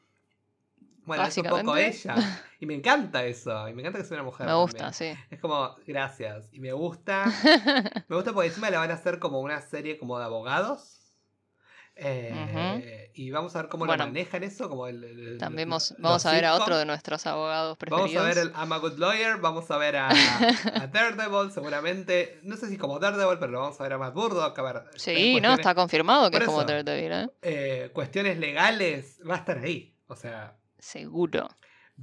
Bueno, 1.05 1.25
es 1.25 1.39
un 1.39 1.45
poco 1.45 1.77
ella. 1.77 2.17
Y 2.59 2.67
me 2.67 2.75
encanta 2.75 3.25
eso. 3.25 3.69
Y 3.69 3.75
me 3.75 3.83
encanta 3.83 3.99
que 3.99 4.05
sea 4.05 4.17
una 4.17 4.25
mujer. 4.25 4.47
Me 4.47 4.55
gusta, 4.55 4.93
sí. 4.93 5.13
Es 5.31 5.39
como, 5.41 5.77
gracias. 5.87 6.53
Y 6.53 6.59
me 6.59 6.73
gusta. 6.73 7.27
me 8.09 8.17
gusta 8.17 8.33
porque 8.33 8.49
encima 8.49 8.71
la 8.71 8.79
van 8.79 8.91
a 8.91 8.95
hacer 8.95 9.21
como 9.21 9.41
una 9.41 9.61
serie 9.61 9.99
como 9.99 10.19
de 10.19 10.25
abogados. 10.25 11.06
Eh, 11.99 13.11
y 13.15 13.31
vamos 13.31 13.57
a 13.57 13.63
ver 13.63 13.71
cómo 13.71 13.87
lo 13.87 13.97
manejan 13.97 14.43
eso. 14.43 14.69
Como 14.69 14.87
el, 14.87 15.39
también 15.39 15.69
vamos, 15.71 16.27
a 16.27 16.33
ver 16.33 16.45
a 16.45 16.55
otro 16.55 16.77
de 16.77 16.85
nuestros 16.85 17.27
abogados 17.27 17.79
preferidos. 17.79 18.13
Vamos 18.13 18.25
a 18.25 18.29
ver 18.29 18.47
el 18.47 18.53
I'm 18.53 18.73
a 18.73 18.77
Good 18.79 18.99
Lawyer, 18.99 19.39
vamos 19.39 19.71
a 19.71 19.79
ver 19.79 19.97
a, 19.97 20.09
Daredevil, 20.93 21.51
seguramente. 21.51 22.39
No 22.43 22.57
sé 22.57 22.69
si 22.69 22.77
como 22.77 22.99
Daredevil, 22.99 23.39
pero 23.39 23.53
lo 23.53 23.61
vamos 23.61 23.81
a 23.81 23.83
ver 23.83 23.95
a 23.95 23.99
Matt 23.99 24.15
Burdock. 24.15 24.59
A 24.59 24.63
ver, 24.63 24.83
sí, 24.97 25.41
no, 25.41 25.55
está 25.55 25.75
confirmado 25.75 26.31
que 26.31 26.37
es 26.37 26.45
como 26.45 26.65
Daredevil. 26.65 27.13
¿eh? 27.13 27.29
¿eh? 27.41 27.91
cuestiones 27.95 28.39
legales, 28.39 29.19
va 29.29 29.37
a 29.37 29.39
estar 29.39 29.59
ahí. 29.59 29.97
O 30.09 30.17
sea. 30.17 30.55
Seguro. 30.79 31.49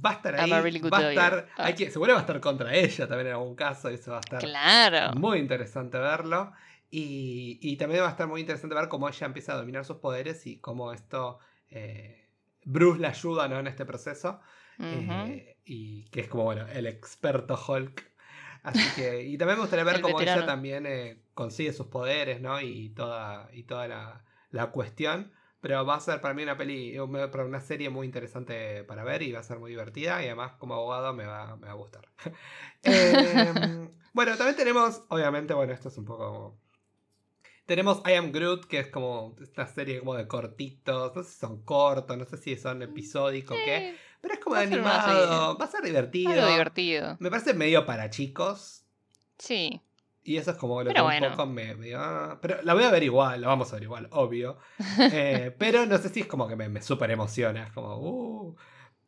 Va 0.04 0.10
a 0.10 0.12
estar 0.14 0.34
ahí. 0.34 0.50
va 0.50 0.98
a 0.98 1.10
estar. 1.10 1.48
Hay 1.56 1.72
ah. 1.72 1.74
que, 1.76 1.90
seguro 1.92 2.14
va 2.14 2.18
a 2.18 2.22
estar 2.22 2.40
contra 2.40 2.74
ella 2.74 3.06
también 3.06 3.28
en 3.28 3.34
algún 3.34 3.54
caso. 3.54 3.88
Eso 3.88 4.10
va 4.10 4.16
a 4.16 4.20
estar. 4.20 4.40
Claro. 4.40 5.14
Muy 5.16 5.38
interesante 5.38 5.98
verlo. 5.98 6.52
Y, 6.96 7.76
también 7.76 8.02
va 8.02 8.06
a 8.06 8.10
estar 8.10 8.28
muy 8.28 8.40
interesante 8.40 8.76
ver 8.76 8.88
cómo 8.88 9.08
ella 9.08 9.26
empieza 9.26 9.52
a 9.52 9.56
dominar 9.56 9.84
sus 9.84 9.96
poderes 9.96 10.46
y 10.46 10.58
cómo 10.58 10.92
esto 10.92 11.40
eh, 11.68 12.28
Bruce 12.64 13.00
le 13.00 13.08
ayuda 13.08 13.48
¿no? 13.48 13.58
en 13.58 13.66
este 13.66 13.84
proceso. 13.84 14.40
Eh, 14.78 15.56
y 15.64 16.04
que 16.10 16.20
es 16.20 16.28
como, 16.28 16.44
bueno, 16.44 16.68
el 16.68 16.86
experto 16.86 17.58
Hulk. 17.66 18.12
Así 18.62 18.80
que, 18.94 19.24
y 19.24 19.36
también 19.36 19.58
me 19.58 19.62
gustaría 19.62 19.84
ver 19.92 20.00
cómo 20.00 20.20
ella 20.20 20.46
también 20.46 20.86
eh, 20.86 21.20
consigue 21.34 21.72
sus 21.72 21.88
poderes, 21.88 22.40
¿no? 22.40 22.60
Y 22.60 22.90
toda, 22.90 23.48
y 23.52 23.64
toda 23.64 23.88
la, 23.88 24.24
la, 24.50 24.70
cuestión. 24.70 25.32
Pero 25.60 25.84
va 25.84 25.96
a 25.96 26.00
ser 26.00 26.20
para 26.20 26.32
mí 26.32 26.44
una 26.44 26.56
peli, 26.56 26.96
una 26.98 27.60
serie 27.60 27.90
muy 27.90 28.06
interesante 28.06 28.84
para 28.84 29.02
ver 29.02 29.22
y 29.22 29.32
va 29.32 29.40
a 29.40 29.42
ser 29.42 29.58
muy 29.58 29.70
divertida. 29.70 30.22
Y 30.22 30.26
además, 30.26 30.52
como 30.58 30.74
abogado, 30.74 31.12
me 31.12 31.26
va, 31.26 31.56
me 31.56 31.66
va 31.66 31.72
a 31.72 31.76
gustar. 31.76 32.08
Em, 32.84 33.90
bueno, 34.12 34.36
también 34.36 34.56
tenemos, 34.56 35.02
obviamente, 35.08 35.54
bueno, 35.54 35.72
esto 35.72 35.88
es 35.88 35.98
un 35.98 36.04
poco 36.04 36.58
tenemos 37.66 38.02
I 38.06 38.14
Am 38.14 38.32
Groot, 38.32 38.66
que 38.66 38.80
es 38.80 38.88
como 38.88 39.36
esta 39.40 39.66
serie 39.66 40.00
como 40.00 40.14
de 40.14 40.26
cortitos. 40.26 41.14
No 41.14 41.22
sé 41.22 41.30
si 41.30 41.38
son 41.38 41.62
cortos, 41.62 42.16
no 42.16 42.24
sé 42.24 42.36
si 42.36 42.56
son 42.56 42.82
episódicos 42.82 43.56
o 43.56 43.64
qué. 43.64 43.96
Pero 44.20 44.34
es 44.34 44.40
como 44.40 44.56
animado. 44.56 45.56
Va 45.58 45.64
a 45.64 45.70
ser 45.70 45.82
divertido. 45.82 46.48
divertido. 46.48 47.16
Me 47.20 47.30
parece 47.30 47.54
medio 47.54 47.84
para 47.86 48.10
chicos. 48.10 48.84
Sí. 49.38 49.80
Y 50.22 50.38
eso 50.38 50.52
es 50.52 50.56
como 50.56 50.82
lo 50.82 50.92
que 50.92 51.00
un 51.00 51.30
poco 51.30 51.46
me, 51.46 51.76
ah, 51.94 52.38
pero 52.40 52.62
la 52.62 52.72
voy 52.72 52.84
a 52.84 52.90
ver 52.90 53.02
igual, 53.02 53.42
la 53.42 53.48
vamos 53.48 53.70
a 53.70 53.76
ver 53.76 53.82
igual, 53.82 54.08
obvio. 54.10 54.58
Eh, 55.12 55.54
pero 55.58 55.84
no 55.84 55.98
sé 55.98 56.08
si 56.08 56.20
es 56.20 56.26
como 56.26 56.48
que 56.48 56.56
me, 56.56 56.68
me 56.70 56.80
súper 56.80 57.10
emociona. 57.10 57.66
Es 57.66 57.72
como, 57.72 57.98
uh, 57.98 58.56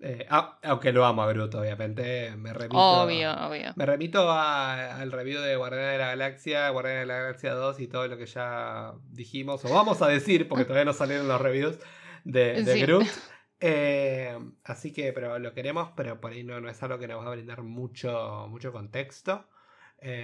eh, 0.01 0.27
aunque 0.63 0.93
lo 0.93 1.05
amo 1.05 1.23
a 1.23 1.33
Groot, 1.33 1.55
obviamente. 1.55 2.35
Me 2.37 2.53
remito, 2.53 2.79
obvio, 2.79 3.33
obvio. 3.33 3.73
Me 3.77 3.87
remito 3.87 4.31
al 4.31 5.11
review 5.11 5.41
de 5.41 5.57
Guardián 5.57 5.93
de 5.93 5.99
la 5.99 6.07
Galaxia, 6.09 6.69
Guardián 6.71 7.01
de 7.01 7.07
la 7.07 7.17
Galaxia 7.19 7.55
2 7.55 7.81
y 7.81 7.89
todo 7.89 8.07
lo 8.09 8.17
que 8.19 8.27
ya 8.27 8.93
dijimos, 9.11 9.65
o 9.65 9.73
vamos 9.73 10.03
a 10.03 10.09
decir, 10.09 10.49
porque 10.49 10.65
todavía 10.65 10.85
no 10.85 10.93
salieron 10.93 11.29
los 11.29 11.41
reviews 11.41 11.79
de, 12.25 12.63
de 12.63 12.81
Groot. 12.81 13.07
Eh, 13.59 14.39
así 14.65 14.93
que, 14.93 15.15
pero 15.15 15.39
lo 15.39 15.55
queremos, 15.55 15.89
pero 15.97 16.21
por 16.21 16.33
ahí 16.33 16.45
no, 16.45 16.61
no 16.61 16.69
es 16.69 16.83
algo 16.83 16.99
que 16.99 17.09
nos 17.09 17.25
va 17.25 17.29
a 17.29 17.35
brindar 17.35 17.63
mucho, 17.63 18.47
mucho 18.51 18.71
contexto. 18.71 19.47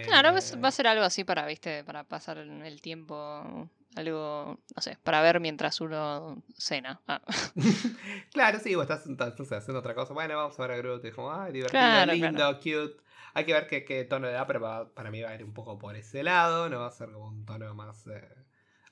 Claro, 0.05 0.33
va 0.33 0.69
a 0.69 0.73
ser 0.73 0.87
algo 0.87 1.05
así 1.05 1.25
para, 1.25 1.47
viste, 1.47 1.85
para 1.85 2.05
pasar 2.05 2.39
el 2.39 2.81
tiempo 2.81 3.69
algo, 3.95 4.59
no 4.75 4.83
sé, 4.83 4.99
para 5.03 5.21
ver 5.21 5.41
mientras 5.41 5.81
uno 5.81 6.43
cena. 6.57 7.01
Ah. 7.07 7.21
claro, 8.33 8.59
sí, 8.59 8.75
vos 8.75 8.89
estás, 8.89 9.03
haciendo 9.03 9.79
otra 9.79 9.95
cosa. 9.95 10.15
Bueno, 10.15 10.37
vamos 10.37 10.59
a 10.59 10.63
ver 10.63 10.71
a 10.73 10.77
Groot. 10.77 11.05
Y 11.05 11.11
como, 11.11 11.33
ay, 11.33 11.53
divertido, 11.53 12.07
lindo, 12.07 12.57
cute. 12.59 12.97
Hay 13.35 13.45
que 13.47 13.53
ver 13.53 13.67
qué, 13.67 14.05
tono 14.05 14.27
de 14.27 14.35
da, 14.35 14.47
pero 14.47 14.93
para 14.95 15.11
mí 15.11 15.23
va 15.23 15.31
a 15.31 15.35
ir 15.35 15.45
un 15.45 15.55
poco 15.55 15.79
por 15.79 15.97
ese 15.97 16.23
lado. 16.23 16.69
No 16.69 16.81
va 16.81 16.87
a 16.87 16.91
ser 16.91 17.11
como 17.11 17.29
un 17.29 17.45
tono 17.45 17.75
más 17.75 18.07
eh, 18.07 18.29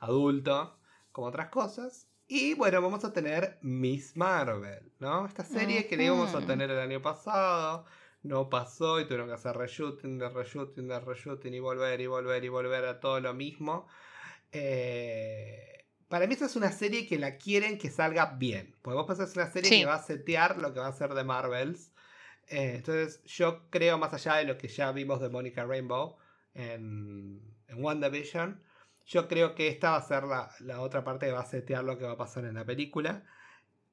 adulto, 0.00 0.78
como 1.12 1.28
otras 1.28 1.48
cosas. 1.48 2.08
Y 2.26 2.54
bueno, 2.54 2.80
vamos 2.80 3.04
a 3.04 3.12
tener 3.12 3.58
Miss 3.60 4.16
Marvel, 4.16 4.92
¿no? 4.98 5.26
Esta 5.26 5.44
serie 5.44 5.86
que 5.88 5.96
le 5.96 6.04
íbamos 6.04 6.34
a 6.34 6.40
tener 6.46 6.70
el 6.70 6.78
año 6.78 7.02
pasado. 7.02 7.84
No 8.22 8.50
pasó 8.50 9.00
y 9.00 9.04
tuvieron 9.04 9.28
que 9.28 9.35
hacer 9.35 9.56
reshooting, 9.56 10.18
de 10.18 10.28
reshooting, 10.28 10.88
de 10.88 11.00
reshooting 11.00 11.54
y 11.54 11.61
volver 11.61 12.00
y 12.00 12.06
volver 12.06 12.44
y 12.44 12.48
volver 12.48 12.85
a 12.85 13.00
todo 13.00 13.20
lo 13.20 13.33
mismo. 13.33 13.87
Eh, 14.52 15.87
para 16.09 16.26
mí 16.26 16.35
esta 16.35 16.46
es 16.46 16.56
una 16.56 16.72
serie 16.72 17.06
que 17.06 17.18
la 17.18 17.37
quieren 17.37 17.78
que 17.78 17.88
salga 17.88 18.35
bien. 18.37 18.74
Porque 18.83 18.96
vos 18.96 19.06
pensás 19.06 19.35
una 19.37 19.50
serie 19.50 19.70
que 19.70 19.87
va 19.87 19.94
a 19.94 20.02
setear 20.02 20.59
lo 20.59 20.74
que 20.74 20.80
va 20.80 20.88
a 20.88 20.92
ser 20.92 21.14
de 21.14 21.24
Marvels. 21.24 21.92
Eh, 22.48 22.74
entonces 22.76 23.22
yo 23.24 23.70
creo 23.70 23.96
más 23.96 24.12
allá 24.12 24.37
de 24.37 24.44
lo 24.44 24.59
que 24.59 24.68
ya 24.68 24.90
vimos 24.92 25.20
de 25.20 25.28
Monica 25.28 25.64
Rainbow 25.64 26.16
en, 26.52 27.40
en 27.68 27.85
WandaVision. 27.85 28.61
Yo 29.06 29.28
creo 29.28 29.54
que 29.54 29.68
esta 29.68 29.92
va 29.92 29.96
a 29.96 30.02
ser 30.02 30.24
la, 30.24 30.50
la, 30.61 30.80
otra 30.80 31.04
parte 31.04 31.26
que 31.26 31.33
va 31.33 31.40
a 31.40 31.46
setear 31.46 31.85
lo 31.85 31.96
que 31.96 32.04
va 32.04 32.12
a 32.12 32.16
pasar 32.16 32.44
en 32.44 32.54
la 32.54 32.64
película. 32.64 33.24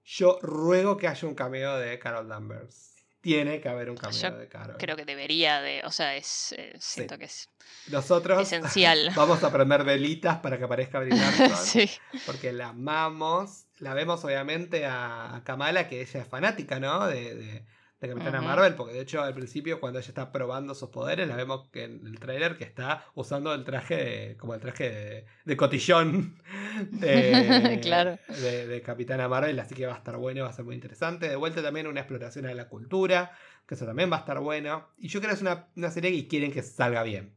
Yo 0.04 0.40
ruego 0.42 0.98
que 0.98 1.08
haya 1.08 1.28
un 1.28 1.36
cameo 1.36 1.78
de 1.78 2.00
Carol 2.00 2.28
Danvers. 2.28 2.97
Tiene 3.28 3.60
que 3.60 3.68
haber 3.68 3.90
un 3.90 3.98
cameo 3.98 4.18
Yo 4.18 4.38
de 4.38 4.48
Carol. 4.48 4.78
Creo 4.80 4.96
que 4.96 5.04
debería 5.04 5.60
de, 5.60 5.82
o 5.84 5.92
sea, 5.92 6.16
es, 6.16 6.56
eh, 6.58 6.74
siento 6.80 7.18
que 7.18 7.26
es 7.26 7.50
Nosotros 7.92 8.42
esencial. 8.42 9.12
vamos 9.16 9.44
a 9.44 9.52
prender 9.52 9.84
velitas 9.84 10.38
para 10.38 10.58
que 10.58 10.63
aparezca 10.63 11.00
Brie 11.00 11.13
Larson. 11.18 11.58
sí. 11.58 11.90
Porque 12.26 12.54
la 12.54 12.70
amamos. 12.70 13.66
La 13.80 13.94
vemos 13.94 14.24
obviamente 14.24 14.86
a, 14.86 15.36
a 15.36 15.44
Kamala, 15.44 15.90
que 15.90 16.02
ella 16.02 16.22
es 16.22 16.28
fanática, 16.28 16.80
¿no? 16.80 17.06
De, 17.06 17.36
de, 17.36 17.66
de 18.00 18.08
Capitana. 18.10 18.42
Marvel. 18.42 18.76
Porque 18.76 18.94
de 18.94 19.02
hecho 19.02 19.22
al 19.22 19.34
principio 19.34 19.80
cuando 19.80 20.00
ella 20.00 20.08
está 20.10 20.32
probando 20.32 20.76
sus 20.76 20.90
poderes, 20.90 21.28
la 21.28 21.36
vemos 21.36 21.68
que 21.70 21.84
en 21.86 22.06
el 22.06 22.20
trailer 22.20 22.58
que 22.58 22.64
está 22.64 23.06
usando 23.16 23.54
el 23.54 23.64
traje, 23.64 23.96
de- 23.96 24.38
como 24.38 24.54
el 24.54 24.60
traje 24.62 24.90
de, 24.90 25.26
de 25.46 25.58
cotillón 25.58 26.38
de, 26.92 27.80
Claro. 27.82 28.18
de, 28.28 28.68
de 28.68 28.82
Capitana 28.82 29.28
Marvel. 29.28 29.60
Así 29.60 29.74
que 29.76 29.86
va 29.86 29.96
a 29.96 29.98
estar 29.98 30.18
bueno, 30.18 30.44
va 30.44 30.50
a 30.50 30.54
ser 30.54 30.66
muy 30.66 30.76
interesante. 30.76 31.28
De 31.30 31.36
vuelta 31.36 31.62
también 31.64 31.88
una 31.88 32.02
exploración 32.02 32.46
de 32.46 32.56
la 32.56 32.68
cultura, 32.70 33.32
que 33.68 33.76
eso 33.76 33.86
también 33.86 34.12
va 34.12 34.18
a 34.18 34.20
estar 34.20 34.40
bueno. 34.40 34.88
Y 34.98 35.08
yo 35.08 35.20
creo 35.20 35.30
que 35.32 35.36
es 35.36 35.42
una, 35.42 35.68
una 35.76 35.90
serie 35.92 36.12
que 36.12 36.28
quieren 36.28 36.52
que 36.52 36.64
salga 36.64 37.04
bien. 37.04 37.36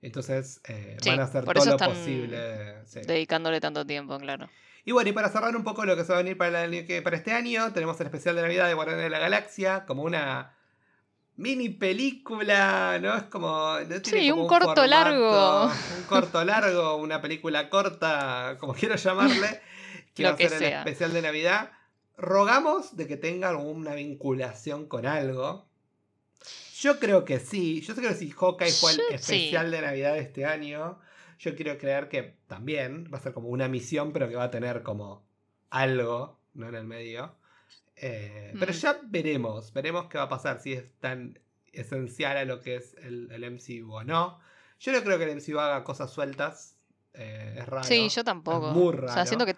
Entonces 0.00 0.60
eh, 0.68 0.96
Sí, 1.00 1.10
van 1.10 1.20
a 1.20 1.24
hacer 1.24 1.44
todo 1.44 1.64
lo 1.64 1.76
posible. 1.76 2.74
sí. 2.86 3.00
Dedicándole 3.06 3.60
tanto 3.60 3.86
tiempo, 3.86 4.18
claro. 4.18 4.48
Y 4.84 4.92
bueno, 4.92 5.10
y 5.10 5.12
para 5.12 5.28
cerrar 5.28 5.54
un 5.56 5.62
poco 5.64 5.84
lo 5.84 5.94
que 5.96 6.04
se 6.04 6.12
va 6.12 6.18
a 6.18 6.22
venir 6.22 6.36
para, 6.36 6.64
el 6.64 7.02
para 7.04 7.16
este 7.16 7.32
año, 7.32 7.72
tenemos 7.72 8.00
el 8.00 8.06
especial 8.06 8.34
de 8.36 8.42
Navidad 8.42 8.66
de 8.66 8.74
Guardianes 8.74 9.04
de 9.04 9.10
la 9.10 9.18
Galaxia, 9.20 9.84
como 9.86 10.02
una 10.02 10.56
mini 11.36 11.68
película, 11.68 12.98
¿no? 13.00 13.16
Es 13.16 13.22
como... 13.24 13.78
no 13.80 14.02
tiene 14.02 14.20
Sí, 14.20 14.30
como 14.30 14.42
un 14.42 14.48
corto 14.48 14.86
largo. 14.86 15.66
Un 15.66 16.04
corto 16.08 16.44
largo, 16.44 16.96
una 16.96 17.20
película 17.22 17.70
corta, 17.70 18.56
como 18.58 18.74
quiero 18.74 18.96
llamarle, 18.96 19.60
que 20.14 20.24
Lo 20.24 20.30
va 20.30 20.34
a 20.34 20.36
que 20.38 20.48
ser 20.48 20.62
el 20.62 20.68
sea. 20.68 20.78
especial 20.80 21.12
de 21.12 21.22
Navidad. 21.22 21.70
Rogamos 22.18 22.96
de 22.96 23.06
que 23.06 23.16
tenga 23.16 23.50
alguna 23.50 23.94
vinculación 23.94 24.86
con 24.86 25.06
algo. 25.06 25.66
Yo 26.80 26.98
creo 26.98 27.24
que 27.24 27.38
sí. 27.38 27.80
Yo 27.82 27.94
creo 27.94 28.10
que 28.10 28.16
si 28.16 28.30
Hawkeye 28.30 28.72
fue 28.72 28.92
el 28.92 28.98
Yo- 28.98 29.04
sí. 29.10 29.14
especial 29.14 29.70
de 29.70 29.80
Navidad 29.80 30.14
de 30.14 30.20
este 30.20 30.44
año, 30.44 30.98
yo 31.42 31.56
quiero 31.56 31.76
creer 31.76 32.08
que 32.08 32.36
también 32.46 33.08
va 33.12 33.18
a 33.18 33.20
ser 33.20 33.32
como 33.32 33.48
una 33.48 33.66
misión, 33.68 34.12
pero 34.12 34.28
que 34.28 34.36
va 34.36 34.44
a 34.44 34.50
tener 34.50 34.82
como 34.82 35.26
algo, 35.70 36.38
¿no? 36.54 36.68
En 36.68 36.74
el 36.76 36.84
medio. 36.84 37.34
Eh, 37.96 38.52
Pero 38.58 38.72
Mm. 38.72 38.76
ya 38.76 39.00
veremos, 39.04 39.72
veremos 39.72 40.06
qué 40.08 40.18
va 40.18 40.24
a 40.24 40.28
pasar, 40.28 40.60
si 40.60 40.72
es 40.72 40.84
tan 41.00 41.38
esencial 41.72 42.36
a 42.36 42.44
lo 42.44 42.60
que 42.60 42.76
es 42.76 42.94
el, 43.02 43.30
el 43.32 43.44
MCU 43.44 43.92
o 43.92 44.04
no. 44.04 44.38
Yo 44.80 44.92
no 44.92 45.02
creo 45.02 45.18
que 45.18 45.24
el 45.24 45.30
MCU 45.36 45.58
haga 45.58 45.84
cosas 45.84 46.10
sueltas. 46.10 46.76
eh, 47.14 47.56
es 47.58 47.66
raro. 47.66 47.84
Sí, 47.84 48.08
yo 48.08 48.24
tampoco. 48.24 48.68
Es 48.70 48.74
muy 48.74 48.94
O 48.96 49.08
sea, 49.08 49.26
siento 49.26 49.44
que 49.44 49.54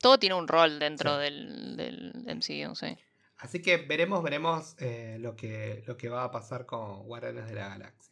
todo 0.00 0.18
tiene 0.18 0.34
un 0.34 0.48
rol 0.48 0.78
dentro 0.80 1.14
Sí. 1.16 1.20
del, 1.22 1.76
del 1.76 2.24
MCU, 2.26 2.74
sí. 2.74 2.96
Así 3.38 3.62
que 3.62 3.76
veremos, 3.76 4.22
veremos 4.24 4.74
eh, 4.80 5.16
lo, 5.20 5.36
que, 5.36 5.84
lo 5.86 5.96
que 5.96 6.08
va 6.08 6.24
a 6.24 6.30
pasar 6.32 6.66
con 6.66 7.04
Guardianes 7.04 7.46
de 7.46 7.54
la 7.54 7.68
Galaxia. 7.68 8.09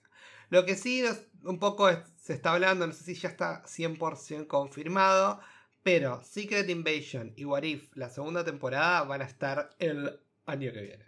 Lo 0.51 0.65
que 0.65 0.77
sí 0.77 1.03
nos- 1.03 1.23
un 1.45 1.59
poco 1.59 1.89
es- 1.89 1.99
se 2.21 2.33
está 2.35 2.53
hablando, 2.53 2.87
no 2.87 2.93
sé 2.93 3.05
si 3.05 3.15
ya 3.15 3.29
está 3.29 3.63
100% 3.67 4.47
confirmado, 4.49 5.41
pero 5.83 6.23
Secret 6.25 6.69
Invasion 6.69 7.33
y 7.37 7.45
What 7.45 7.63
If, 7.63 7.97
la 7.97 8.09
segunda 8.11 8.45
temporada, 8.45 9.03
van 9.05 9.23
a 9.23 9.25
estar 9.25 9.71
el 9.79 10.19
año 10.47 10.73
que 10.73 10.81
viene. 10.83 11.05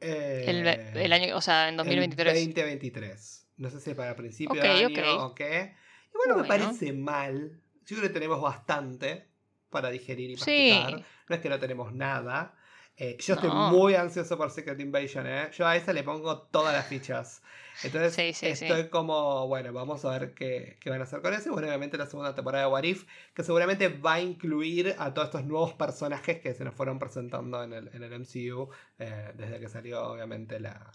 Eh, 0.00 0.44
El, 0.48 0.66
el 0.98 1.12
año, 1.12 1.36
o 1.36 1.40
sea, 1.40 1.68
en 1.68 1.76
2023. 1.76 2.34
El 2.34 2.46
2023. 2.46 3.46
No 3.58 3.70
sé 3.70 3.80
si 3.80 3.94
para 3.94 4.16
principio 4.16 4.60
de 4.60 4.68
año 4.68 4.88
ok. 4.88 5.20
o 5.30 5.34
qué. 5.34 5.74
Y 6.12 6.16
bueno, 6.16 6.42
me 6.42 6.48
parece 6.48 6.92
mal. 6.92 7.60
Yo 7.86 7.96
creo 7.96 8.08
que 8.08 8.14
tenemos 8.14 8.40
bastante 8.40 9.28
para 9.70 9.90
digerir 9.90 10.30
y 10.30 10.36
Sí. 10.36 10.70
masticar. 10.72 11.04
No 11.28 11.36
es 11.36 11.40
que 11.42 11.48
no 11.48 11.58
tenemos 11.60 11.92
nada. 11.92 12.56
Eh, 12.96 13.16
yo 13.18 13.34
estoy 13.34 13.50
muy 13.50 13.94
ansioso 13.94 14.36
por 14.36 14.50
Secret 14.50 14.78
Invasion, 14.78 15.26
¿eh? 15.26 15.50
Yo 15.52 15.66
a 15.66 15.76
esa 15.76 15.92
le 15.92 16.02
pongo 16.02 16.42
todas 16.42 16.74
las 16.74 16.86
fichas. 16.86 17.42
Entonces 17.82 18.14
Sí, 18.14 18.32
sí, 18.34 18.54
sí. 18.54 18.66
estoy 18.66 18.90
como, 18.90 19.48
bueno, 19.48 19.72
vamos 19.72 20.04
a 20.04 20.10
ver 20.10 20.34
qué, 20.34 20.76
qué 20.78 20.90
van 20.90 21.00
a 21.00 21.04
hacer 21.04 21.22
con 21.22 21.32
eso. 21.32 21.48
Y 21.48 21.52
bueno, 21.52 21.68
obviamente 21.68 21.96
la 21.96 22.06
segunda 22.06 22.34
temporada 22.34 22.66
de 22.66 22.70
What 22.70 22.82
If, 22.84 23.06
que 23.34 23.42
seguramente 23.42 23.88
va 23.88 24.14
a 24.14 24.20
incluir 24.20 24.94
a 24.98 25.14
todos 25.14 25.28
estos 25.28 25.44
nuevos 25.44 25.72
personajes 25.72 26.40
que 26.40 26.54
se 26.54 26.64
nos 26.64 26.74
fueron 26.74 26.98
presentando 26.98 27.62
en 27.62 27.72
el, 27.72 27.90
en 27.94 28.02
el 28.02 28.12
MCU 28.20 28.68
eh, 28.98 29.32
desde 29.36 29.58
que 29.58 29.68
salió, 29.68 30.02
obviamente, 30.04 30.60
la, 30.60 30.92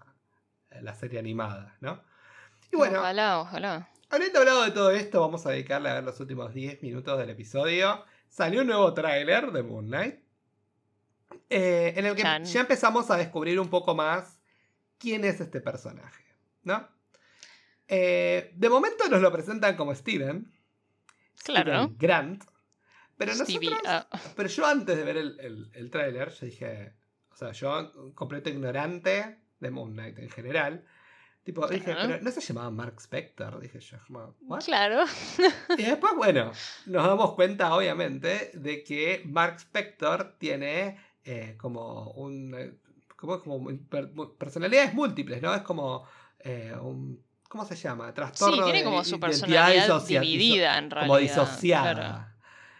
la 0.70 0.94
serie 0.94 1.18
animada, 1.20 1.78
¿no? 1.82 2.04
Y 2.72 2.76
bueno, 2.76 3.00
Ojalá, 3.00 3.40
ojalá. 3.40 3.90
Habiendo 4.10 4.40
hablado 4.40 4.64
de 4.64 4.72
todo 4.72 4.92
esto, 4.92 5.20
vamos 5.20 5.46
a 5.46 5.50
dedicarle 5.50 5.90
a 5.90 5.96
ver 5.96 6.04
los 6.04 6.20
últimos 6.20 6.54
10 6.54 6.82
minutos 6.84 7.18
del 7.18 7.32
episodio. 7.32 8.06
Salió 8.30 8.62
un 8.62 8.68
nuevo 8.68 8.94
tráiler 8.94 9.52
de 9.52 9.64
Moon 9.64 9.88
Knight. 9.88 10.27
Eh, 11.50 11.94
en 11.96 12.06
el 12.06 12.16
que 12.16 12.22
Chan. 12.24 12.44
ya 12.46 12.62
empezamos 12.62 13.10
a 13.12 13.18
descubrir 13.18 13.60
un 13.60 13.70
poco 13.70 13.96
más 13.96 14.40
quién 14.98 15.24
es 15.26 15.40
este 15.40 15.62
personaje. 15.62 16.24
¿No? 16.64 16.88
Eh, 17.88 18.52
de 18.56 18.70
momento 18.70 19.08
nos 19.10 19.22
lo 19.22 19.32
presentan 19.32 19.76
como 19.78 19.96
Steven. 19.96 20.52
Claro. 21.44 21.72
Steven 21.84 21.98
Grant. 21.98 22.44
Pero 23.18 23.34
Stevie, 23.34 23.70
nosotros. 23.72 23.88
ah, 24.12 24.20
Pero 24.36 24.50
yo 24.50 24.66
antes 24.66 24.98
de 24.98 25.04
ver 25.04 25.18
el, 25.18 25.40
el, 25.40 25.72
el 25.74 25.90
tráiler, 25.90 26.30
yo 26.32 26.46
dije. 26.46 26.94
O 27.32 27.36
sea, 27.36 27.52
yo, 27.52 27.92
un 27.96 28.14
completo 28.14 28.50
ignorante 28.50 29.40
de 29.60 29.72
Moon 29.72 29.94
Knight 29.94 30.20
en 30.20 30.30
general. 30.30 30.86
Tipo, 31.44 31.66
dije, 31.68 31.96
pero 31.96 32.20
no 32.22 32.30
se 32.32 32.42
llamaba 32.42 32.70
Mark 32.72 32.96
Spector. 33.00 33.60
Dije 33.62 33.80
yo, 33.80 33.98
como, 34.06 34.36
¿what? 34.42 34.64
claro. 34.66 35.06
Y 35.78 35.84
después, 35.84 36.14
bueno, 36.18 36.52
nos 36.88 37.08
damos 37.08 37.36
cuenta, 37.36 37.74
obviamente, 37.74 38.52
de 38.54 38.84
que 38.84 39.22
Mark 39.26 39.56
Spector 39.60 40.36
tiene 40.38 41.00
eh, 41.28 41.56
como 41.58 42.12
un. 42.12 42.56
eh, 42.58 42.74
como, 43.16 43.42
como 43.42 43.68
per- 43.90 44.12
personalidades 44.38 44.94
múltiples, 44.94 45.42
¿no? 45.42 45.54
Es 45.54 45.62
como 45.62 46.04
eh, 46.40 46.74
un. 46.82 47.22
¿Cómo 47.50 47.66
se 47.66 47.76
llama? 47.76 48.14
Trastorno 48.14 48.58
Sí, 48.58 48.64
tiene 48.72 48.84
como 48.84 49.04
su 49.04 49.20
personalidad 49.20 50.06
dividida 50.06 50.78
en 50.78 50.90
realidad. 50.92 51.08
Como 51.08 51.18
disociada. 51.20 51.94
Claro. 51.94 52.26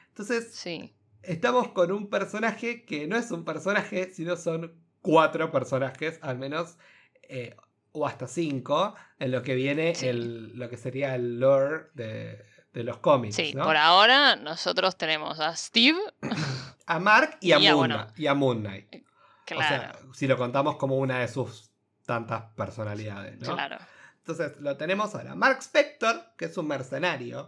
Entonces, 0.10 0.54
Sí. 0.56 0.94
estamos 1.24 1.70
con 1.70 1.92
un 1.92 2.10
personaje 2.10 2.84
que 2.84 3.08
no 3.08 3.16
es 3.18 3.32
un 3.32 3.46
personaje, 3.46 4.12
sino 4.14 4.36
son 4.36 4.74
cuatro 5.02 5.52
personajes, 5.52 6.20
al 6.22 6.38
menos, 6.38 6.78
eh, 7.24 7.56
o 7.94 8.06
hasta 8.06 8.28
cinco, 8.28 8.94
en 9.20 9.32
lo 9.32 9.42
que 9.42 9.56
viene 9.56 9.96
Sí. 9.96 10.08
el, 10.08 10.58
lo 10.58 10.70
que 10.70 10.76
sería 10.78 11.16
el 11.16 11.40
lore 11.40 11.86
de, 11.94 12.44
de 12.74 12.84
los 12.84 12.98
cómics. 12.98 13.36
Sí, 13.36 13.54
¿no? 13.56 13.64
por 13.64 13.78
ahora 13.78 14.36
nosotros 14.36 14.98
tenemos 14.98 15.40
a 15.40 15.56
Steve, 15.56 15.98
A 16.88 17.00
Mark 17.00 17.38
y 17.42 17.52
a, 17.52 17.60
Y 17.60 17.68
Moon, 17.68 17.78
bueno, 17.78 18.08
y 18.16 18.28
a 18.28 18.34
Moon 18.34 18.60
Knight. 18.62 19.04
claro, 19.46 19.62
O 19.62 19.68
sea, 19.68 20.14
si 20.14 20.26
lo 20.28 20.38
contamos 20.38 20.78
como 20.78 20.98
una 20.98 21.20
de 21.20 21.28
sus 21.28 21.70
tantas 22.06 22.44
personalidades, 22.56 23.40
¿no? 23.42 23.54
claro. 23.54 23.78
Entonces 24.20 24.60
lo 24.60 24.76
tenemos 24.76 25.14
ahora. 25.16 25.36
Mark 25.36 25.60
Spector, 25.62 26.34
que 26.38 26.46
es 26.46 26.58
un 26.58 26.68
mercenario. 26.68 27.42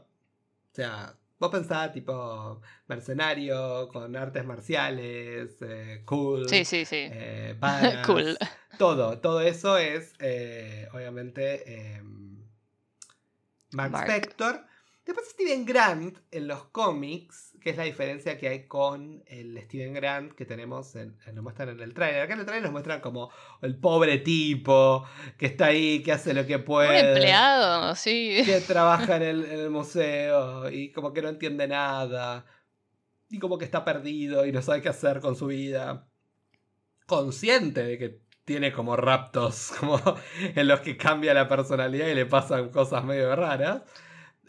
O 0.72 0.76
sea, 0.76 1.14
vos 1.38 1.50
pensás 1.52 1.92
tipo 1.92 2.62
mercenario 2.88 3.90
con 3.90 4.16
artes 4.16 4.46
marciales, 4.46 5.58
eh, 5.62 6.04
cool. 6.06 6.48
Sí, 6.48 6.64
sí, 6.64 6.86
sí. 6.86 6.96
eh, 7.12 7.56
badass, 7.60 8.06
Cool. 8.06 8.38
Todo, 8.78 9.20
todo 9.20 9.42
eso 9.42 9.78
es 9.78 10.14
eh, 10.20 10.88
obviamente 10.94 12.02
Mark, 13.72 13.92
Mark. 13.92 14.10
Spector. 14.10 14.66
Después 15.06 15.30
Steven 15.30 15.66
Grant 15.66 16.18
en 16.30 16.48
los 16.48 16.66
cómics, 16.66 17.56
que 17.62 17.72
es 17.72 17.78
la 17.78 17.84
diferencia 17.84 18.38
que 18.38 18.48
hay 18.48 18.68
con 18.68 19.24
el 19.26 19.60
Steven 19.64 19.94
Grant 19.94 20.34
que 20.34 20.46
tenemos, 20.46 20.96
en, 20.96 21.18
nos 21.34 21.44
muestran 21.44 21.70
en 21.70 21.80
el 21.80 21.94
trailer. 21.94 22.22
Acá 22.22 22.34
en 22.34 22.40
el 22.42 22.46
trailer 22.46 22.64
nos 22.64 22.72
muestran 22.72 23.02
como 23.02 23.32
el 23.62 23.80
pobre 23.80 24.20
tipo 24.20 25.04
que 25.38 25.48
está 25.48 25.68
ahí, 25.68 26.04
que 26.04 26.12
hace 26.12 26.34
lo 26.34 26.46
que 26.46 26.58
Un 26.58 26.64
puede. 26.66 27.14
empleado, 27.14 27.96
sí. 27.96 28.42
Que 28.46 28.62
trabaja 28.62 29.16
en 29.16 29.24
el, 29.24 29.46
en 29.46 29.60
el 29.62 29.70
museo 29.72 30.70
y 30.70 30.92
como 30.92 31.12
que 31.12 31.22
no 31.22 31.30
entiende 31.30 31.68
nada. 31.68 32.46
Y 33.30 33.40
como 33.40 33.58
que 33.58 33.66
está 33.66 33.84
perdido 33.84 34.46
y 34.46 34.52
no 34.52 34.62
sabe 34.62 34.82
qué 34.82 34.90
hacer 34.90 35.22
con 35.22 35.36
su 35.36 35.48
vida. 35.48 36.08
Consciente 37.08 37.84
de 37.84 37.98
que 37.98 38.22
tiene 38.46 38.72
como 38.72 38.96
raptos, 38.96 39.72
como 39.80 40.00
en 40.40 40.68
los 40.68 40.82
que 40.82 40.98
cambia 40.98 41.34
la 41.34 41.48
personalidad 41.48 42.08
y 42.08 42.16
le 42.16 42.26
pasan 42.26 42.70
cosas 42.70 43.04
medio 43.04 43.36
raras. 43.36 43.84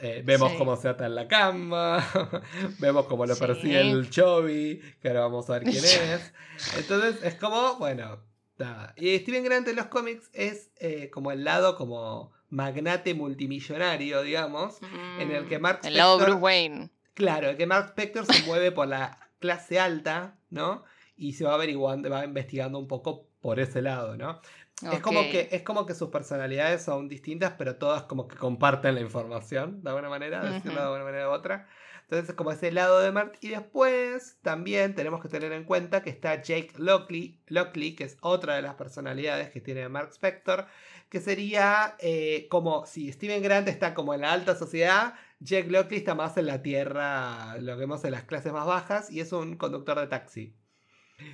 Eh, 0.02 0.22
vemos 0.24 0.52
Sí. 0.52 0.58
cómo 0.58 0.76
se 0.76 0.88
ata 0.88 1.06
en 1.06 1.14
la 1.14 1.28
cama, 1.28 2.04
vemos 2.78 3.06
cómo 3.06 3.26
lo 3.26 3.34
Sí. 3.34 3.40
persigue 3.40 3.80
el 3.80 4.08
Chovy, 4.10 4.80
que 5.00 5.08
ahora 5.08 5.20
vamos 5.20 5.48
a 5.50 5.54
ver 5.54 5.64
quién 5.64 5.74
es. 5.84 6.32
Entonces 6.78 7.22
es 7.22 7.34
como, 7.34 7.76
bueno, 7.76 8.18
nada. 8.58 8.94
Y 8.96 9.18
Steven 9.18 9.44
Grant 9.44 9.68
en 9.68 9.76
los 9.76 9.86
cómics 9.86 10.30
es 10.32 10.70
eh, 10.78 11.10
como 11.12 11.32
el 11.32 11.44
lado 11.44 11.76
como 11.76 12.32
magnate 12.48 13.14
multimillonario, 13.14 14.22
digamos. 14.22 14.78
En 15.18 15.30
el 15.30 15.46
que 15.48 15.58
Mark 15.58 15.80
Mm, 15.82 15.86
El 15.88 15.96
lado 15.96 16.18
Spector- 16.18 16.24
Bruce 16.24 16.40
Wayne. 16.40 16.90
Claro, 17.14 17.56
que 17.56 17.66
Mark 17.66 17.86
Spector 17.90 18.24
se 18.26 18.42
mueve 18.44 18.72
por 18.72 18.88
la 18.88 19.18
clase 19.40 19.78
alta, 19.78 20.38
¿no? 20.50 20.84
Y 21.16 21.34
se 21.34 21.44
va 21.44 21.54
averiguando, 21.54 22.08
va 22.08 22.24
investigando 22.24 22.78
un 22.78 22.88
poco 22.88 23.26
por 23.40 23.60
ese 23.60 23.82
lado, 23.82 24.16
¿no? 24.16 24.40
Es, 24.82 25.00
como 25.00 25.20
que, 25.22 25.48
es 25.50 25.62
como 25.62 25.86
que 25.86 25.94
sus 25.94 26.08
personalidades 26.08 26.82
son 26.82 27.08
distintas, 27.08 27.54
pero 27.58 27.76
todas 27.76 28.04
como 28.04 28.28
que 28.28 28.36
comparten 28.36 28.94
la 28.94 29.00
información, 29.00 29.82
de 29.82 29.90
alguna 29.90 30.08
manera, 30.08 30.42
de 30.42 30.52
decirlo 30.52 30.72
Ujú. 30.72 30.80
de 30.80 30.86
alguna 30.86 31.04
manera 31.04 31.28
u 31.28 31.32
otra. 31.32 31.66
Entonces, 32.10 32.34
como 32.34 32.50
ese 32.50 32.72
lado 32.72 32.98
de 32.98 33.12
Mark. 33.12 33.34
Y 33.40 33.50
después 33.50 34.38
también 34.42 34.96
tenemos 34.96 35.22
que 35.22 35.28
tener 35.28 35.52
en 35.52 35.62
cuenta 35.62 36.02
que 36.02 36.10
está 36.10 36.42
Jake 36.42 36.72
Lockley, 36.76 37.40
Lockley 37.46 37.94
que 37.94 38.02
es 38.04 38.16
otra 38.20 38.56
de 38.56 38.62
las 38.62 38.74
personalidades 38.74 39.50
que 39.50 39.60
tiene 39.60 39.88
Mark 39.88 40.10
Spector, 40.10 40.66
que 41.08 41.20
sería 41.20 41.94
eh, 42.00 42.48
como 42.50 42.84
si 42.86 43.12
Steven 43.12 43.42
Grant 43.42 43.68
está 43.68 43.94
como 43.94 44.12
en 44.12 44.22
la 44.22 44.32
alta 44.32 44.56
sociedad, 44.56 45.14
Jake 45.38 45.70
Lockley 45.70 45.98
está 46.00 46.14
más 46.16 46.36
en 46.36 46.46
la 46.46 46.62
tierra, 46.62 47.56
lo 47.58 47.74
que 47.74 47.80
vemos 47.80 48.04
en 48.04 48.10
las 48.10 48.24
clases 48.24 48.52
más 48.52 48.66
bajas, 48.66 49.10
y 49.10 49.20
es 49.20 49.32
un 49.32 49.56
conductor 49.56 49.98
de 50.00 50.08
taxi. 50.08 50.54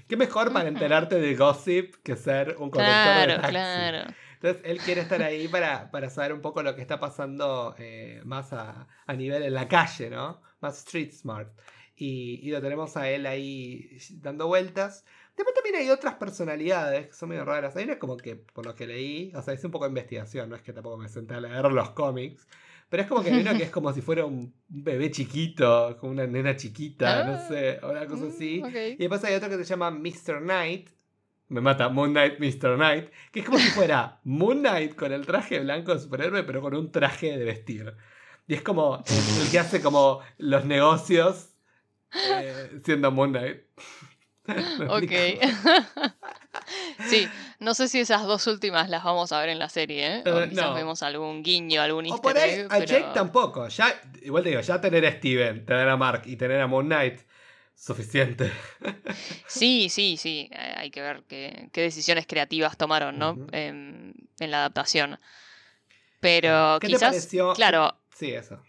Qué 0.08 0.16
mejor 0.16 0.52
para 0.52 0.68
enterarte 0.68 1.20
de 1.20 1.34
gossip 1.34 1.96
que 2.02 2.16
ser 2.16 2.56
un 2.58 2.70
conductor 2.70 3.28
de 3.28 3.34
taxi. 3.34 3.50
Claro. 3.50 4.14
Entonces 4.34 4.62
él 4.64 4.78
quiere 4.78 5.00
estar 5.00 5.22
ahí 5.22 5.48
para, 5.48 5.90
para 5.90 6.10
saber 6.10 6.32
un 6.32 6.40
poco 6.40 6.62
lo 6.62 6.74
que 6.76 6.82
está 6.82 7.00
pasando 7.00 7.74
eh, 7.78 8.20
más 8.24 8.52
a, 8.52 8.86
a, 9.06 9.14
nivel 9.14 9.42
en 9.42 9.54
la 9.54 9.66
calle, 9.66 10.10
¿no? 10.10 10.42
Más 10.60 10.78
street 10.78 11.12
smart. 11.12 11.48
Y, 11.96 12.40
y, 12.42 12.50
lo 12.50 12.60
tenemos 12.60 12.96
a 12.98 13.08
él 13.08 13.24
ahí 13.26 13.98
dando 14.20 14.46
vueltas. 14.46 15.04
Después 15.34 15.54
también 15.54 15.76
hay 15.76 15.90
otras 15.90 16.14
personalidades 16.14 17.06
que 17.06 17.12
son 17.14 17.30
medio 17.30 17.44
raras. 17.46 17.74
Hay 17.76 17.84
una 17.84 17.98
como 17.98 18.18
que, 18.18 18.36
por 18.36 18.66
lo 18.66 18.74
que 18.74 18.86
leí, 18.86 19.32
o 19.34 19.40
sea, 19.40 19.54
hice 19.54 19.66
un 19.66 19.72
poco 19.72 19.86
de 19.86 19.90
investigación, 19.90 20.50
no 20.50 20.56
es 20.56 20.62
que 20.62 20.74
tampoco 20.74 20.98
me 20.98 21.08
senté 21.08 21.34
a 21.34 21.40
leer 21.40 21.64
los 21.72 21.90
cómics. 21.90 22.46
Pero 22.88 23.02
es 23.02 23.08
como 23.08 23.22
que 23.22 23.30
hay 23.30 23.40
uno 23.40 23.56
que 23.56 23.64
es 23.64 23.70
como 23.70 23.92
si 23.92 24.00
fuera 24.00 24.24
un 24.24 24.54
bebé 24.68 25.10
chiquito, 25.10 25.96
como 25.98 26.12
una 26.12 26.26
nena 26.26 26.56
chiquita, 26.56 27.24
no 27.24 27.32
ah, 27.32 27.48
sé, 27.48 27.80
o 27.82 27.90
una 27.90 28.06
cosa 28.06 28.26
mm, 28.26 28.28
así. 28.28 28.62
Y 28.92 28.96
después 28.96 29.24
hay 29.24 29.34
otro 29.34 29.48
que 29.48 29.56
se 29.56 29.64
llama 29.64 29.90
Mr. 29.90 30.40
Knight. 30.40 30.90
Me 31.48 31.60
mata 31.60 31.88
Moon 31.88 32.10
Knight, 32.10 32.38
Mr. 32.38 32.76
Knight. 32.76 33.10
Que 33.32 33.40
es 33.40 33.46
como 33.46 33.58
si 33.58 33.68
fuera 33.70 34.20
Moon 34.24 34.60
Knight 34.60 34.94
con 34.94 35.12
el 35.12 35.26
traje 35.26 35.60
blanco 35.60 35.94
de 35.94 36.00
superhéroe, 36.00 36.44
pero 36.44 36.60
con 36.60 36.74
un 36.74 36.92
traje 36.92 37.36
de 37.36 37.44
vestir. 37.44 37.94
Y 38.46 38.54
es 38.54 38.62
como 38.62 39.02
el 39.42 39.50
que 39.50 39.58
hace 39.58 39.80
como 39.80 40.20
los 40.38 40.64
negocios 40.64 41.56
eh, 42.14 42.80
siendo 42.84 43.10
Moon 43.10 43.30
Knight. 43.30 43.62
ok. 44.88 45.12
sí, 47.08 47.28
no 47.58 47.74
sé 47.74 47.88
si 47.88 48.00
esas 48.00 48.22
dos 48.24 48.46
últimas 48.46 48.88
las 48.90 49.04
vamos 49.04 49.32
a 49.32 49.40
ver 49.40 49.50
en 49.50 49.58
la 49.58 49.68
serie, 49.68 50.16
¿eh? 50.16 50.22
O 50.26 50.40
eh, 50.40 50.48
quizás 50.48 50.74
vemos 50.74 51.02
algún 51.02 51.42
guiño, 51.42 51.80
algún 51.80 52.10
o 52.10 52.20
por 52.20 52.36
ahí, 52.36 52.66
A 52.68 52.78
Jake 52.80 53.08
tampoco. 53.14 53.68
Ya, 53.68 54.00
igual 54.22 54.42
te 54.42 54.50
digo, 54.50 54.60
ya 54.60 54.80
tener 54.80 55.06
a 55.06 55.12
Steven, 55.12 55.64
tener 55.64 55.88
a 55.88 55.96
Mark 55.96 56.22
y 56.26 56.36
tener 56.36 56.60
a 56.60 56.66
Moon 56.66 56.86
Knight, 56.86 57.20
suficiente. 57.74 58.52
sí, 59.46 59.88
sí, 59.88 60.16
sí. 60.16 60.50
Hay 60.76 60.90
que 60.90 61.02
ver 61.02 61.22
qué, 61.28 61.70
decisiones 61.72 62.26
creativas 62.26 62.76
tomaron, 62.76 63.18
¿no? 63.18 63.36
en, 63.52 64.14
la 64.38 64.58
adaptación. 64.58 65.18
Pero 66.20 66.78
¿Qué 66.80 66.88
quizás. 66.88 67.00
Te 67.00 67.06
pareció? 67.06 67.52
Claro. 67.54 67.96
Sí, 68.14 68.32
eso. 68.32 68.60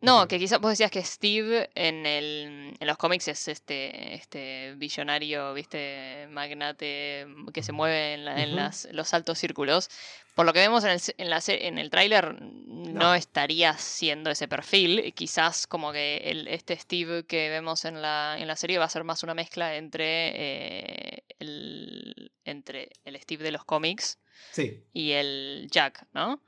No, 0.00 0.28
que 0.28 0.38
quizás 0.38 0.60
vos 0.60 0.70
decías 0.70 0.92
que 0.92 1.02
Steve 1.02 1.70
en, 1.74 2.06
el, 2.06 2.76
en 2.78 2.86
los 2.86 2.96
cómics 2.96 3.26
es 3.26 3.48
este, 3.48 4.14
este 4.14 4.74
billonario, 4.76 5.52
viste, 5.54 6.28
magnate 6.30 7.26
que 7.52 7.64
se 7.64 7.72
mueve 7.72 8.14
en, 8.14 8.28
en 8.28 8.54
las, 8.54 8.86
los 8.92 9.12
altos 9.12 9.38
círculos. 9.38 9.90
Por 10.36 10.46
lo 10.46 10.52
que 10.52 10.60
vemos 10.60 10.84
en 10.84 10.90
el, 10.90 11.00
en 11.16 11.30
la, 11.30 11.42
en 11.48 11.78
el 11.78 11.90
tráiler, 11.90 12.40
no. 12.40 13.12
estaría 13.14 13.76
siendo 13.76 14.30
ese 14.30 14.46
perfil. 14.46 15.12
Quizás 15.16 15.66
como 15.66 15.90
que 15.90 16.18
el, 16.18 16.46
este 16.46 16.76
Steve 16.76 17.24
que 17.24 17.48
vemos 17.48 17.84
en 17.84 18.00
la, 18.00 18.36
en 18.38 18.46
la 18.46 18.54
serie 18.54 18.78
va 18.78 18.84
a 18.84 18.88
ser 18.88 19.02
más 19.02 19.24
una 19.24 19.34
mezcla 19.34 19.74
entre, 19.74 20.28
eh, 20.36 21.24
el, 21.40 22.30
entre 22.44 22.90
el 23.04 23.20
Steve 23.20 23.42
de 23.42 23.50
los 23.50 23.64
cómics 23.64 24.20
sí. 24.52 24.80
y 24.92 25.10
el 25.10 25.66
Jack, 25.72 26.06
¿no? 26.12 26.40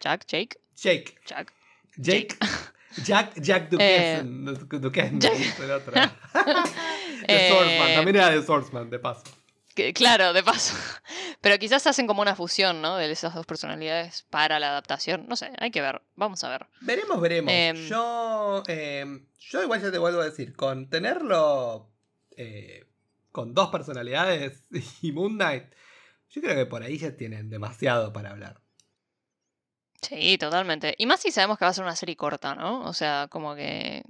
Jack, 0.00 0.24
Jake. 0.26 0.58
Jake. 0.74 1.14
Jack. 1.26 1.52
Jake. 1.96 2.36
Jack, 3.02 3.40
Jack 3.40 3.70
Duquesne. 3.70 4.52
Eh, 4.52 4.78
Duquesne, 4.78 5.18
el 5.62 5.70
otro. 5.70 5.94
eh, 7.26 7.48
Swordsman, 7.50 7.94
también 7.94 8.16
era 8.16 8.30
de 8.30 8.42
Swordsman, 8.42 8.90
de 8.90 8.98
paso. 8.98 9.24
claro, 9.94 10.32
de 10.32 10.42
paso. 10.42 10.76
Pero 11.40 11.58
quizás 11.58 11.86
hacen 11.86 12.06
como 12.06 12.22
una 12.22 12.36
fusión, 12.36 12.80
¿no? 12.80 12.96
De 12.96 13.10
esas 13.10 13.34
dos 13.34 13.46
personalidades 13.46 14.24
para 14.30 14.60
la 14.60 14.68
adaptación. 14.70 15.26
No 15.28 15.36
sé, 15.36 15.50
hay 15.58 15.70
que 15.70 15.80
ver. 15.80 16.02
Vamos 16.14 16.44
a 16.44 16.48
ver. 16.50 16.66
Veremos, 16.80 17.20
veremos. 17.20 17.52
Em, 17.52 17.76
yo, 17.88 18.62
em, 18.68 19.26
yo 19.38 19.62
igual 19.62 19.82
ya 19.82 19.90
te 19.90 19.98
vuelvo 19.98 20.20
a 20.20 20.26
decir, 20.26 20.54
con 20.54 20.88
tenerlo 20.88 21.90
eh, 22.36 22.86
con 23.32 23.52
dos 23.52 23.70
personalidades 23.70 24.64
y 25.02 25.12
Moon 25.12 25.34
Knight, 25.34 25.64
yo 26.30 26.40
creo 26.40 26.54
que 26.54 26.66
por 26.66 26.82
ahí 26.82 26.98
ya 26.98 27.16
tienen 27.16 27.50
demasiado 27.50 28.12
para 28.12 28.30
hablar. 28.30 28.63
Sí, 30.08 30.38
totalmente. 30.38 30.94
Y 30.98 31.06
más 31.06 31.20
si 31.20 31.30
sabemos 31.30 31.58
que 31.58 31.64
va 31.64 31.70
a 31.70 31.74
ser 31.74 31.84
una 31.84 31.96
serie 31.96 32.16
corta, 32.16 32.54
¿no? 32.54 32.84
O 32.84 32.92
sea, 32.92 33.28
como 33.30 33.54
que. 33.54 34.02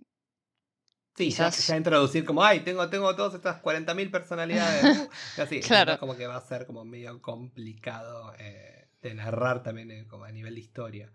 Sí, 1.17 1.31
ya, 1.31 1.51
introducir 1.77 2.25
como, 2.25 2.43
ay, 2.43 2.61
tengo, 2.61 2.89
tengo 2.91 3.15
todas 3.15 3.35
estas 3.35 3.63
40.000 3.63 4.11
personalidades. 4.11 5.09
así, 5.39 5.61
claro. 5.61 5.99
como 5.99 6.17
que 6.17 6.27
va 6.27 6.37
a 6.37 6.41
ser 6.41 6.67
como 6.67 6.85
medio 6.85 7.23
complicado 7.23 8.35
eh, 8.39 8.89
de 9.01 9.15
narrar 9.15 9.63
también 9.63 9.93
eh, 9.93 10.07
como 10.09 10.25
a 10.25 10.33
nivel 10.33 10.55
de 10.57 10.61
historia. 10.61 11.13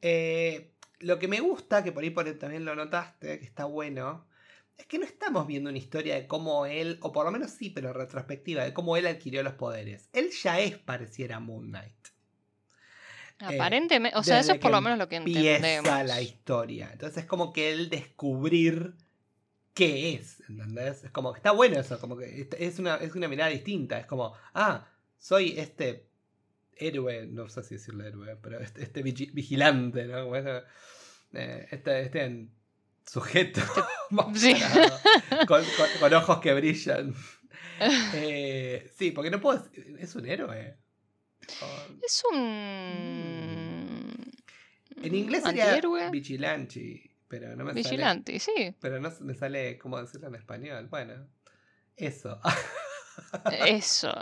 Eh, 0.00 0.72
lo 0.98 1.18
que 1.18 1.28
me 1.28 1.40
gusta, 1.40 1.84
que 1.84 1.92
por 1.92 2.02
ahí, 2.02 2.10
por 2.10 2.28
también 2.38 2.64
lo 2.64 2.74
notaste, 2.74 3.38
que 3.38 3.44
está 3.44 3.66
bueno, 3.66 4.26
es 4.76 4.86
que 4.86 4.98
no 4.98 5.04
estamos 5.04 5.46
viendo 5.46 5.70
una 5.70 5.78
historia 5.78 6.14
de 6.14 6.26
cómo 6.26 6.66
él, 6.66 6.98
o 7.00 7.12
por 7.12 7.24
lo 7.24 7.32
menos 7.32 7.50
sí, 7.50 7.70
pero 7.70 7.92
retrospectiva, 7.92 8.64
de 8.64 8.74
cómo 8.74 8.96
él 8.96 9.06
adquirió 9.06 9.42
los 9.42 9.54
poderes. 9.54 10.08
Él 10.12 10.30
ya 10.30 10.60
es 10.60 10.76
pareciera 10.78 11.40
Moon 11.40 11.68
Knight. 11.68 11.95
Eh, 13.40 13.54
Aparentemente, 13.54 14.16
o 14.16 14.22
sea, 14.22 14.40
eso 14.40 14.52
es 14.52 14.58
por 14.58 14.70
lo 14.70 14.80
menos 14.80 14.98
lo 14.98 15.08
que 15.08 15.16
entendemos. 15.16 16.06
la 16.06 16.22
historia. 16.22 16.90
Entonces 16.92 17.24
es 17.24 17.26
como 17.26 17.52
que 17.52 17.72
él 17.72 17.90
descubrir 17.90 18.94
qué 19.74 20.14
es, 20.14 20.42
¿entendés? 20.48 21.04
Es 21.04 21.10
como 21.10 21.32
que 21.32 21.38
está 21.38 21.50
bueno 21.50 21.78
eso, 21.78 22.00
como 22.00 22.16
que 22.16 22.48
es 22.58 22.78
una, 22.78 22.96
es 22.96 23.14
una 23.14 23.28
mirada 23.28 23.50
distinta. 23.50 23.98
Es 23.98 24.06
como, 24.06 24.32
ah, 24.54 24.88
soy 25.18 25.54
este 25.58 26.08
héroe, 26.76 27.26
no 27.26 27.48
sé 27.48 27.62
si 27.62 27.74
decirle 27.74 28.08
héroe, 28.08 28.36
pero 28.42 28.58
este, 28.60 28.82
este 28.82 29.02
vigilante, 29.02 30.06
¿no? 30.06 30.34
Eh, 30.36 31.68
este, 31.70 32.02
este 32.02 32.48
sujeto 33.04 33.60
con, 35.46 36.14
ojos 36.14 36.40
que 36.40 36.54
brillan. 36.54 37.14
Eh, 38.14 38.90
sí, 38.96 39.10
porque 39.10 39.30
no 39.30 39.38
puedo. 39.38 39.62
Es 39.98 40.14
un 40.14 40.24
héroe. 40.24 40.78
Es 42.02 42.22
un. 42.32 44.16
En 45.02 45.14
inglés 45.14 45.42
sería 45.42 45.80
vigilante, 46.10 47.10
pero 47.28 47.54
no 47.56 47.64
me 47.64 47.72
vigilante, 47.72 48.38
sí. 48.38 48.74
Pero 48.80 49.00
no 49.00 49.12
me 49.20 49.34
sale 49.34 49.78
cómo 49.78 50.00
decirlo 50.00 50.28
en 50.28 50.34
español. 50.36 50.88
Bueno, 50.88 51.28
eso. 51.96 52.40
Eso. 53.66 54.12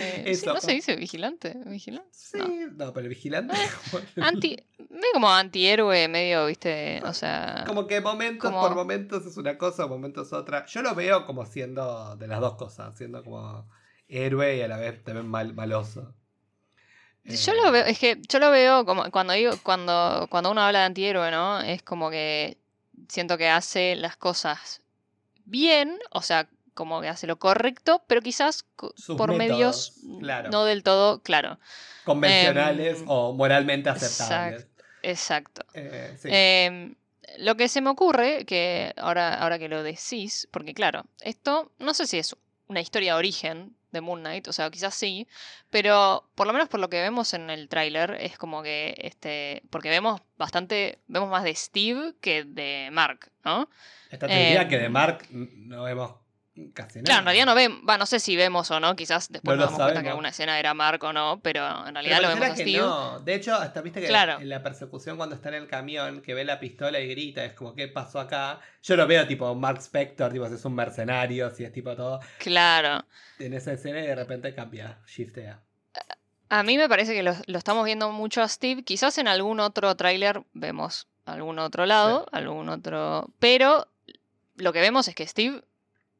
Eh, 0.00 0.24
eso. 0.26 0.54
¿No 0.54 0.60
se 0.60 0.72
dice 0.72 0.96
vigilante? 0.96 1.54
¿Vigilante? 1.66 2.08
Sí, 2.12 2.38
no, 2.76 2.92
pero 2.92 3.08
vigilante. 3.08 3.54
Eh, 3.54 4.20
anti, 4.22 4.56
medio 4.90 5.12
como 5.12 5.30
antihéroe, 5.30 6.08
medio, 6.08 6.46
viste, 6.46 7.02
o 7.04 7.12
sea. 7.12 7.64
Como 7.66 7.86
que 7.86 8.00
momentos 8.00 8.50
por 8.50 8.74
momentos 8.74 9.26
es 9.26 9.36
una 9.36 9.58
cosa, 9.58 9.86
momentos 9.86 10.32
otra. 10.32 10.64
Yo 10.66 10.82
lo 10.82 10.94
veo 10.94 11.26
como 11.26 11.44
siendo 11.46 12.16
de 12.16 12.26
las 12.26 12.40
dos 12.40 12.54
cosas, 12.54 12.96
siendo 12.96 13.22
como 13.22 13.68
héroe 14.08 14.56
y 14.56 14.62
a 14.62 14.68
la 14.68 14.78
vez 14.78 15.02
también 15.04 15.28
mal, 15.28 15.54
maloso. 15.54 16.14
Yo 17.28 17.54
lo 17.54 17.70
veo, 17.70 17.84
es 17.84 17.98
que 17.98 18.20
yo 18.28 18.38
lo 18.38 18.50
veo 18.50 18.84
como 18.84 19.10
cuando 19.10 19.34
digo, 19.34 19.52
cuando, 19.62 20.26
cuando 20.30 20.50
uno 20.50 20.62
habla 20.62 20.80
de 20.80 20.84
antihéroe, 20.86 21.30
¿no? 21.30 21.60
Es 21.60 21.82
como 21.82 22.10
que 22.10 22.56
siento 23.08 23.36
que 23.36 23.48
hace 23.48 23.96
las 23.96 24.16
cosas 24.16 24.80
bien, 25.44 25.98
o 26.10 26.22
sea, 26.22 26.48
como 26.74 27.00
que 27.00 27.08
hace 27.08 27.26
lo 27.26 27.38
correcto, 27.38 28.02
pero 28.06 28.22
quizás 28.22 28.64
por 29.16 29.32
medios 29.34 29.94
no 30.50 30.64
del 30.64 30.82
todo, 30.82 31.22
claro. 31.22 31.58
Convencionales 32.04 33.00
em, 33.00 33.04
o 33.08 33.34
moralmente 33.34 33.90
aceptables. 33.90 34.66
Exacto. 35.02 35.66
Eh, 35.74 36.16
em, 36.24 36.94
lo 37.38 37.56
que 37.56 37.68
se 37.68 37.80
me 37.80 37.90
ocurre, 37.90 38.44
que 38.46 38.94
ahora, 38.96 39.34
ahora 39.34 39.58
que 39.58 39.68
lo 39.68 39.82
decís, 39.82 40.48
porque 40.50 40.72
claro, 40.72 41.04
esto 41.20 41.72
no 41.78 41.94
sé 41.94 42.06
si 42.06 42.18
es 42.18 42.36
una 42.68 42.80
historia 42.80 43.14
de 43.14 43.18
origen 43.18 43.76
de 43.90 44.00
Moon 44.00 44.20
Knight, 44.20 44.48
o 44.48 44.52
sea, 44.52 44.70
quizás 44.70 44.94
sí, 44.94 45.26
pero 45.70 46.28
por 46.34 46.46
lo 46.46 46.52
menos 46.52 46.68
por 46.68 46.80
lo 46.80 46.88
que 46.88 47.00
vemos 47.00 47.34
en 47.34 47.50
el 47.50 47.68
tráiler 47.68 48.16
es 48.20 48.38
como 48.38 48.62
que 48.62 48.94
este, 48.98 49.62
porque 49.70 49.88
vemos 49.88 50.20
bastante, 50.36 50.98
vemos 51.06 51.30
más 51.30 51.44
de 51.44 51.54
Steve 51.54 52.14
que 52.20 52.44
de 52.44 52.88
Mark, 52.92 53.30
¿no? 53.44 53.68
Esta 54.10 54.26
teoría 54.26 54.68
que 54.68 54.78
de 54.78 54.86
em, 54.86 54.92
Mark 54.92 55.26
no 55.30 55.84
vemos 55.84 56.12
casi 56.74 56.98
nada. 56.98 57.04
Claro, 57.04 57.20
en 57.20 57.24
realidad 57.26 57.46
no 57.46 57.54
vemos, 57.54 57.98
no 57.98 58.06
sé 58.06 58.20
si 58.20 58.36
vemos 58.36 58.70
o 58.70 58.80
no, 58.80 58.94
quizás 58.96 59.30
después 59.30 59.56
nos 59.56 59.66
damos 59.66 59.82
cuenta 59.82 60.02
que 60.02 60.08
alguna 60.10 60.30
escena 60.30 60.58
era 60.58 60.74
Mark 60.74 61.02
o 61.04 61.12
no, 61.12 61.40
pero 61.42 61.86
en 61.86 61.94
realidad 61.94 62.20
lo 62.22 62.28
vemos 62.28 62.48
a 62.48 62.54
Steve. 62.54 62.78
No. 62.78 63.20
De 63.20 63.34
hecho, 63.34 63.54
hasta 63.54 63.80
viste 63.80 64.00
que 64.00 64.06
en 64.08 64.48
la 64.48 64.62
persecución 64.62 65.16
cuando 65.16 65.34
está 65.34 65.48
en 65.48 65.56
el 65.56 65.66
camión, 65.66 66.22
que 66.22 66.34
ve 66.34 66.44
la 66.44 66.60
pistola 66.60 67.00
y 67.00 67.08
grita, 67.08 67.44
es 67.44 67.52
como, 67.52 67.74
¿qué 67.74 67.88
pasó 67.88 68.20
acá? 68.20 68.60
Yo 68.82 68.96
lo 68.96 69.06
veo 69.06 69.26
tipo 69.26 69.54
Mark 69.54 69.78
Spector, 69.78 70.32
tipo, 70.32 70.48
si 70.48 70.54
es 70.54 70.64
un 70.64 70.74
mercenario, 70.74 71.50
si 71.50 71.64
es 71.64 71.72
tipo 71.72 71.94
todo. 71.96 72.20
Claro. 72.38 73.04
En 73.38 73.54
esa 73.54 73.72
escena 73.72 74.00
y 74.00 74.06
de 74.06 74.14
repente 74.14 74.54
cambia, 74.54 74.98
shiftea. 75.06 75.60
A 76.50 76.62
mí 76.62 76.78
me 76.78 76.88
parece 76.88 77.12
que 77.12 77.22
lo, 77.22 77.34
lo 77.46 77.58
estamos 77.58 77.84
viendo 77.84 78.10
mucho 78.10 78.42
a 78.42 78.48
Steve. 78.48 78.82
Quizás 78.82 79.18
en 79.18 79.28
algún 79.28 79.60
otro 79.60 79.94
tráiler 79.96 80.42
vemos 80.54 81.06
algún 81.28 81.58
otro 81.58 81.86
lado, 81.86 82.26
algún 82.32 82.68
otro. 82.68 83.30
Pero 83.38 83.86
lo 84.56 84.72
que 84.72 84.80
vemos 84.80 85.08
es 85.08 85.14
que 85.14 85.26
Steve 85.26 85.62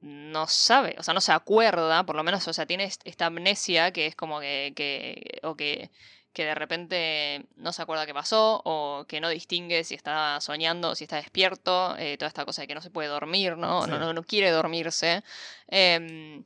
no 0.00 0.46
sabe, 0.46 0.94
o 0.98 1.02
sea, 1.02 1.14
no 1.14 1.20
se 1.20 1.32
acuerda, 1.32 2.04
por 2.04 2.16
lo 2.16 2.22
menos, 2.22 2.46
o 2.46 2.52
sea, 2.52 2.66
tiene 2.66 2.84
esta 2.84 3.26
amnesia 3.26 3.92
que 3.92 4.06
es 4.06 4.14
como 4.16 4.40
que, 4.40 4.72
que 4.76 5.40
o 5.42 5.56
que, 5.56 5.90
que 6.32 6.44
de 6.44 6.54
repente 6.54 7.46
no 7.56 7.72
se 7.72 7.82
acuerda 7.82 8.06
qué 8.06 8.14
pasó, 8.14 8.62
o 8.64 9.06
que 9.08 9.20
no 9.20 9.28
distingue 9.28 9.82
si 9.84 9.94
está 9.94 10.40
soñando 10.40 10.90
o 10.90 10.94
si 10.94 11.04
está 11.04 11.16
despierto, 11.16 11.96
eh, 11.98 12.16
toda 12.16 12.28
esta 12.28 12.44
cosa 12.44 12.62
de 12.62 12.68
que 12.68 12.74
no 12.74 12.80
se 12.80 12.90
puede 12.90 13.08
dormir, 13.08 13.56
¿no? 13.56 13.86
No, 13.86 13.98
no, 13.98 14.12
no, 14.12 14.22
quiere 14.22 14.50
dormirse. 14.50 15.24
Em, 15.66 16.44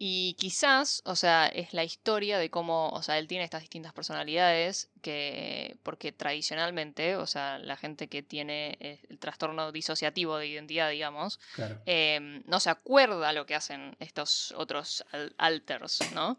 y 0.00 0.34
quizás, 0.34 1.02
o 1.04 1.16
sea, 1.16 1.48
es 1.48 1.74
la 1.74 1.82
historia 1.82 2.38
de 2.38 2.50
cómo, 2.50 2.88
o 2.90 3.02
sea, 3.02 3.18
él 3.18 3.26
tiene 3.26 3.42
estas 3.42 3.62
distintas 3.62 3.92
personalidades 3.92 4.90
que, 5.02 5.76
porque 5.82 6.12
tradicionalmente, 6.12 7.16
o 7.16 7.26
sea, 7.26 7.58
la 7.58 7.76
gente 7.76 8.06
que 8.06 8.22
tiene 8.22 8.76
eh, 8.78 9.00
el 9.10 9.18
trastorno 9.18 9.72
disociativo 9.72 10.36
de 10.36 10.46
identidad, 10.46 10.90
digamos, 10.90 11.40
em, 11.84 12.44
no 12.46 12.60
se 12.60 12.70
acuerda 12.70 13.32
lo 13.32 13.44
que 13.44 13.56
hacen 13.56 13.96
estos 13.98 14.54
otros 14.56 15.04
alters, 15.36 16.12
¿no? 16.14 16.38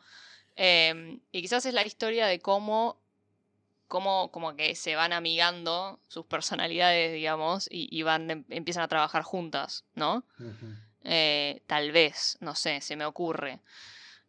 Em, 0.55 1.19
y 1.33 1.41
quizás 1.41 1.65
es 1.65 1.73
la 1.73 1.85
historia 1.85 2.27
de 2.27 2.39
cómo, 2.39 2.97
cómo 3.89 4.31
como 4.31 4.55
que 4.55 4.73
se 4.75 4.95
van 4.95 5.11
amigando 5.11 5.99
sus 6.07 6.25
personalidades, 6.25 7.11
digamos, 7.11 7.67
y, 7.69 8.01
van, 8.03 8.31
em, 8.31 8.45
empiezan 8.47 8.83
a 8.83 8.87
trabajar 8.87 9.23
juntas, 9.23 9.83
¿no? 9.95 10.23
Eh, 11.11 11.63
tal 11.65 11.91
vez, 11.91 12.37
no 12.39 12.53
sé, 12.53 12.81
se 12.81 12.95
me 12.95 13.03
ocurre. 13.03 13.61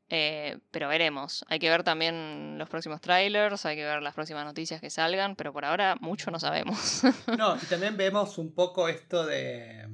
Eh, 0.09 0.59
pero 0.71 0.88
veremos. 0.88 1.45
Hay 1.49 1.59
que 1.59 1.69
ver 1.69 1.85
también 1.85 2.57
los 2.59 2.71
próximos 2.71 3.03
trailers, 3.03 3.66
hay 3.66 3.77
que 3.77 3.85
ver 3.85 4.03
las 4.03 4.14
próximas 4.14 4.47
noticias 4.47 4.81
que 4.81 4.88
salgan, 4.88 5.37
pero 5.37 5.53
por 5.53 5.66
ahora 5.66 5.97
mucho 6.01 6.31
no 6.31 6.40
sabemos. 6.40 7.03
no, 7.38 7.57
y 7.57 7.66
también 7.66 7.99
vemos 7.99 8.38
un 8.38 8.55
poco 8.55 8.88
esto 8.88 9.27
de. 9.27 9.87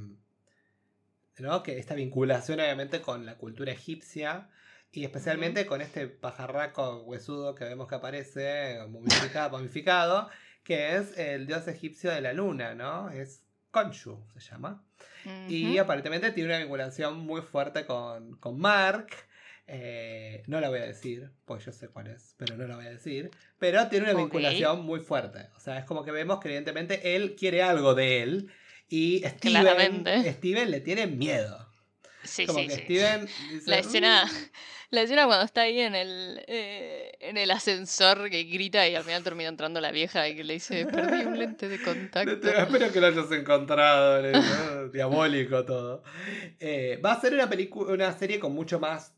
¿no? 1.38 1.64
Que 1.64 1.79
esta 1.79 1.96
vinculación, 1.96 2.61
obviamente, 2.61 3.03
con 3.03 3.27
la 3.27 3.37
cultura 3.37 3.72
egipcia. 3.72 4.49
Y 4.92 5.05
especialmente 5.05 5.66
con 5.66 5.83
este 5.83 6.07
pajarraco 6.07 7.03
huesudo 7.03 7.57
que 7.57 7.64
vemos 7.64 7.88
que 7.88 7.96
aparece, 7.96 8.79
momificado, 8.88 10.31
que 10.62 10.96
es 10.96 11.18
el 11.18 11.49
dios 11.49 11.66
egipcio 11.66 12.12
de 12.12 12.20
la 12.20 12.33
luna, 12.33 12.75
¿no? 12.75 13.11
Es 13.11 13.45
Khonshu, 13.76 14.18
se 14.38 14.50
llama. 14.50 14.82
Y 15.48 15.76
aparentemente 15.78 16.30
tiene 16.30 16.50
una 16.50 16.58
vinculación 16.58 17.18
muy 17.18 17.42
fuerte 17.42 17.84
con, 17.84 18.38
Mark. 18.58 19.08
Eh, 19.68 20.44
no 20.46 20.60
la 20.60 20.68
voy 20.68 20.78
a 20.78 20.86
decir, 20.86 21.30
pues 21.44 21.64
yo 21.64 21.72
sé 21.72 21.88
cuál 21.88 22.06
es, 22.06 22.36
pero 22.38 22.56
no 22.56 22.66
la 22.68 22.76
voy 22.76 22.86
a 22.86 22.90
decir. 22.90 23.30
Pero 23.58 23.88
tiene 23.88 24.10
una 24.10 24.18
vinculación 24.18 24.84
muy 24.84 25.00
fuerte. 25.00 25.48
O 25.56 25.60
sea, 25.60 25.78
es 25.78 25.84
como 25.84 26.04
que 26.04 26.12
vemos 26.12 26.38
que 26.38 26.48
evidentemente 26.48 27.16
él 27.16 27.34
quiere 27.34 27.62
algo 27.62 27.94
de 27.94 28.22
él. 28.22 28.50
Y 28.88 29.24
Steven, 29.26 30.04
Steven 30.24 30.70
le 30.70 30.80
tiene 30.80 31.08
miedo. 31.08 31.68
Sí, 32.26 32.46
sí, 32.46 32.68
sí. 32.68 33.60
la 33.66 33.78
escena, 33.78 34.26
mm". 34.26 34.30
la 34.90 35.02
escena 35.02 35.26
cuando 35.26 35.44
está 35.44 35.62
ahí 35.62 35.80
en 35.80 35.94
el, 35.94 36.44
eh, 36.46 37.12
en 37.20 37.36
el 37.36 37.50
ascensor 37.50 38.30
que 38.30 38.44
grita 38.44 38.88
y 38.88 38.94
al 38.94 39.04
final 39.04 39.22
termina 39.22 39.48
entrando 39.48 39.80
la 39.80 39.90
vieja 39.90 40.28
y 40.28 40.36
que 40.36 40.44
le 40.44 40.54
dice, 40.54 40.86
perdí 40.86 41.24
un 41.24 41.38
lente 41.38 41.68
de 41.68 41.80
contacto. 41.82 42.48
Espero 42.48 42.92
que 42.92 43.00
lo 43.00 43.06
hayas 43.06 43.30
encontrado, 43.32 44.90
diabólico 44.90 45.64
todo. 45.64 46.02
Eh, 46.58 47.00
va 47.04 47.12
a 47.12 47.20
ser 47.20 47.34
una, 47.34 47.48
una 47.88 48.12
serie 48.12 48.38
con 48.38 48.52
mucho 48.52 48.78
más 48.80 49.14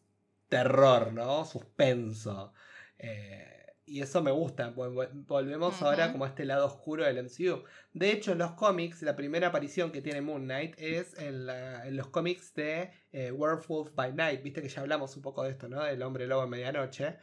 terror, 0.49 1.13
¿no? 1.13 1.45
Suspenso. 1.45 2.53
Eh, 2.99 3.58
y 3.89 4.03
eso 4.03 4.23
me 4.23 4.31
gusta. 4.31 4.73
Volvemos 4.75 5.83
ahora 5.83 6.13
como 6.13 6.25
a 6.25 6.29
este 6.29 6.45
lado 6.45 6.67
oscuro 6.67 7.05
del 7.05 7.25
MCU. 7.25 7.65
De 7.93 8.13
hecho, 8.13 8.33
en 8.33 8.39
los 8.39 8.53
cómics, 8.53 9.03
la 9.03 9.17
primera 9.17 9.49
aparición 9.49 9.91
que 9.91 10.03
tiene 10.03 10.21
Moon 10.21 10.45
Knight 10.45 10.75
es 10.79 11.19
en, 11.19 11.47
los 11.97 12.09
cómics 12.09 12.55
de 12.55 12.91
eh, 13.13 13.33
Werewolf 13.33 13.95
by 13.95 14.13
Night. 14.13 14.43
Viste 14.43 14.63
que 14.63 14.69
ya 14.69 14.83
hablamos 14.83 15.17
un 15.17 15.23
poco 15.23 15.43
de 15.43 15.51
esto, 15.51 15.69
¿no? 15.69 15.83
Del 15.83 16.03
hombre 16.03 16.27
lobo 16.27 16.45
en 16.45 16.51
medianoche. 16.51 17.17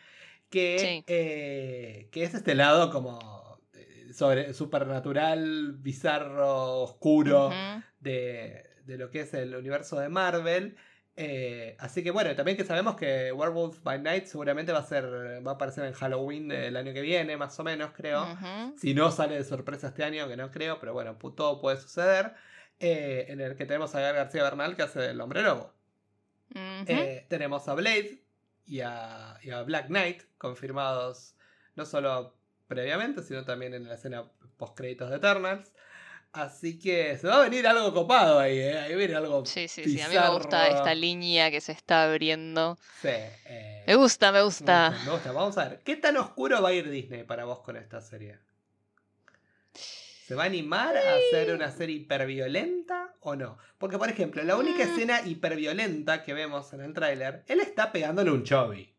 Que, 0.50 1.04
eh, 1.08 2.10
que 2.12 2.24
es 2.24 2.34
este 2.34 2.56
lado 2.56 2.92
como 2.92 3.60
eh, 3.74 4.14
sobre 4.14 4.54
supernatural, 4.54 5.74
bizarro, 5.74 6.82
oscuro 6.82 7.52
de, 8.00 8.64
de 8.86 8.98
lo 8.98 9.10
que 9.10 9.22
es 9.22 9.34
el 9.34 9.56
universo 9.56 10.00
de 10.00 10.10
Marvel. 10.10 10.76
Eh, 11.18 11.78
así 11.80 12.04
que 12.04 12.12
bueno, 12.12 12.36
también 12.36 12.58
que 12.58 12.66
sabemos 12.66 12.98
que 12.98 13.32
Werewolf 13.32 13.82
by 13.84 14.02
Night 14.02 14.26
seguramente 14.26 14.74
va 14.74 14.80
a 14.80 14.86
ser 14.86 15.06
va 15.46 15.52
a 15.52 15.54
aparecer 15.56 15.86
en 15.86 15.94
Halloween 15.94 16.50
del 16.50 16.76
año 16.76 16.94
que 16.94 17.02
viene, 17.02 17.38
más 17.38 17.58
o 17.60 17.64
menos, 17.64 17.92
creo. 17.96 18.28
Si 18.78 18.94
no 18.94 19.12
sale 19.12 19.36
de 19.36 19.44
sorpresa 19.44 19.88
este 19.88 20.04
año, 20.04 20.28
que 20.28 20.36
no 20.36 20.52
creo, 20.52 20.80
pero 20.80 20.94
bueno, 20.94 21.18
todo 21.36 21.62
puede 21.62 21.78
suceder. 21.78 22.34
Eh, 22.80 23.28
en 23.30 23.40
el 23.40 23.56
que 23.56 23.66
tenemos 23.66 23.96
a 23.96 24.02
García 24.02 24.44
Bernal 24.44 24.76
que 24.76 24.84
hace 24.84 25.12
el 25.12 25.22
hombre 25.22 25.42
lobo. 25.42 25.74
Eh, 26.54 27.26
tenemos 27.30 27.68
a 27.68 27.74
Blade 27.74 28.22
y 28.66 28.82
a, 28.82 29.38
y 29.42 29.52
a 29.52 29.64
Black 29.64 29.88
Knight 29.88 30.24
confirmados 30.38 31.36
no 31.76 31.86
solo 31.86 32.36
previamente, 32.68 33.22
sino 33.24 33.46
también 33.46 33.74
en 33.74 33.88
la 33.88 33.96
escena 33.96 34.26
post 34.58 34.78
créditos 34.78 35.10
de 35.10 35.18
Eternals. 35.18 35.72
Así 36.36 36.78
que 36.78 37.18
se 37.18 37.28
va 37.28 37.38
a 37.38 37.44
venir 37.44 37.66
algo 37.66 37.94
copado 37.94 38.40
ahí, 38.40 38.60
¿eh? 38.60 38.78
Ahí 38.78 38.96
viene 38.96 39.16
algo. 39.16 39.46
Sí, 39.46 39.70
sí, 39.70 39.86
sí. 39.86 40.02
A 40.02 40.10
mí 40.10 40.16
me 40.16 40.30
gusta 40.32 40.68
esta 40.68 40.94
línea 40.94 41.50
que 41.50 41.62
se 41.62 41.72
está 41.72 42.04
abriendo. 42.04 42.78
Sí. 43.02 43.08
Eh, 43.08 43.86
me 43.88 43.96
gusta, 43.96 44.34
me 44.34 44.42
gusta. 44.42 44.94
Me 45.06 45.12
gusta, 45.12 45.32
Vamos 45.32 45.58
a 45.58 45.70
ver. 45.70 45.80
¿Qué 45.86 45.96
tan 45.96 46.18
oscuro 46.18 46.62
va 46.62 46.70
a 46.70 46.74
ir 46.74 46.90
Disney 46.90 47.24
para 47.24 47.46
vos 47.46 47.62
con 47.62 47.78
esta 47.78 48.02
serie? 48.02 48.38
¿Se 49.74 50.36
va 50.36 50.44
a 50.44 50.48
animar 50.48 50.98
a 50.98 51.16
hacer 51.16 51.56
una 51.56 51.72
serie 51.72 51.96
hiperviolenta 51.96 53.14
o 53.22 53.38
no? 53.38 53.58
Porque, 53.78 53.98
por 53.98 54.10
ejemplo, 54.10 54.44
la 54.44 54.58
única 54.58 54.86
mm. 54.86 54.90
escena 54.90 55.22
hiperviolenta 55.26 56.22
que 56.22 56.34
vemos 56.34 56.74
en 56.74 56.82
el 56.82 56.94
tráiler, 56.94 57.46
él 57.48 57.62
está 57.62 57.94
pegándole 57.94 58.32
un 58.32 58.44
chovi. 58.44 58.94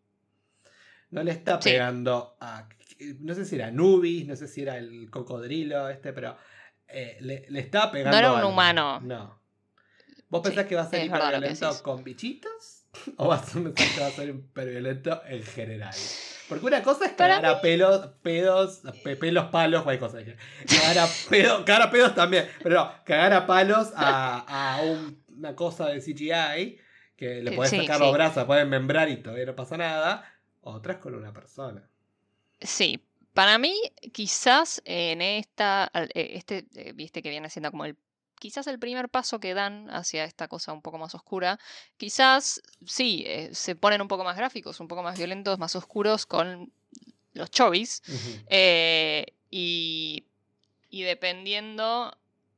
No 1.11 1.23
le 1.23 1.33
está 1.33 1.61
pegando 1.61 2.39
a. 2.41 2.67
No 3.21 3.35
sé 3.35 3.45
si 3.45 3.57
era 3.57 3.71
Nubis, 3.71 4.27
no 4.27 4.37
sé 4.37 4.49
si 4.49 4.63
era 4.63 4.79
el 4.79 5.11
cocodrilo 5.11 5.91
este, 5.91 6.15
pero 6.15 6.35
eh, 6.89 7.17
le, 7.21 7.47
le, 7.49 7.61
estaba 7.61 7.91
pegando. 7.93 8.13
No 8.13 8.19
era 8.19 8.33
un 8.33 8.45
humano. 8.45 9.01
No. 9.01 9.41
¿Vos 10.29 10.43
pensás 10.43 10.67
que 10.67 10.75
va 10.75 10.83
a 10.83 10.91
ser 10.91 11.07
hiperviolento 11.07 11.83
con 11.83 12.03
bichitos? 12.03 12.85
¿O 13.17 13.29
vas 13.29 13.55
a 13.55 13.61
pensar 13.61 13.75
que 13.75 14.01
va 14.01 14.07
a 14.07 14.11
ser 14.11 14.29
hiperviolento 14.31 15.23
en 15.27 15.43
general? 15.45 15.95
Porque 16.49 16.67
una 16.67 16.83
cosa 16.83 17.07
es 17.07 17.13
cagar 17.13 17.45
a 17.45 17.61
pelos, 17.61 18.07
pedos, 18.23 18.83
pelos, 19.03 19.47
palos, 19.47 19.83
cualquier 19.83 20.11
cosa. 20.11 20.25
Cagar 20.69 20.99
a, 20.99 21.09
pedos, 21.29 21.65
cagar 21.65 21.83
a 21.83 21.91
pedos 21.91 22.15
también. 22.15 22.49
Pero 22.63 22.77
no, 22.77 22.93
cagar 23.05 23.33
a 23.33 23.47
palos 23.47 23.93
a, 23.97 24.45
a 24.47 24.83
una 25.29 25.57
cosa 25.57 25.89
de 25.89 26.01
CGI 26.01 26.79
que 27.17 27.43
le 27.43 27.53
podés 27.53 27.71
sacar 27.71 27.99
los 27.99 28.13
brazos, 28.13 28.45
pueden 28.45 28.69
membrar 28.69 29.09
y 29.09 29.17
todavía 29.17 29.47
no 29.47 29.57
pasa 29.57 29.77
nada. 29.77 30.25
Otra 30.61 30.95
es 30.95 30.99
con 30.99 31.15
una 31.15 31.33
persona. 31.33 31.89
Sí, 32.61 33.06
para 33.37 33.59
mí, 33.59 33.79
quizás 34.15 34.81
en 34.87 35.21
esta, 35.21 35.91
eh, 35.93 36.31
este, 36.37 36.67
eh, 36.75 36.93
viste 36.95 37.21
que 37.21 37.29
viene 37.29 37.51
siendo 37.51 37.71
como 37.71 37.85
el, 37.85 37.95
quizás 38.37 38.67
el 38.67 38.79
primer 38.79 39.11
paso 39.11 39.41
que 39.41 39.53
dan 39.53 39.91
hacia 39.91 40.25
esta 40.25 40.49
cosa 40.49 40.73
un 40.73 40.81
poco 40.81 40.97
más 40.97 41.15
oscura, 41.15 41.61
quizás 41.99 42.63
sí, 42.87 43.25
eh, 43.27 43.51
se 43.53 43.77
ponen 43.77 44.01
un 44.01 44.09
poco 44.09 44.25
más 44.25 44.39
gráficos, 44.39 44.81
un 44.81 44.89
poco 44.89 45.03
más 45.03 45.19
violentos, 45.19 45.59
más 45.59 45.77
oscuros 45.77 46.25
con 46.25 46.73
los 47.35 47.51
chovis, 47.51 48.03
y, 49.51 50.25
y 50.89 51.03
dependiendo 51.03 52.17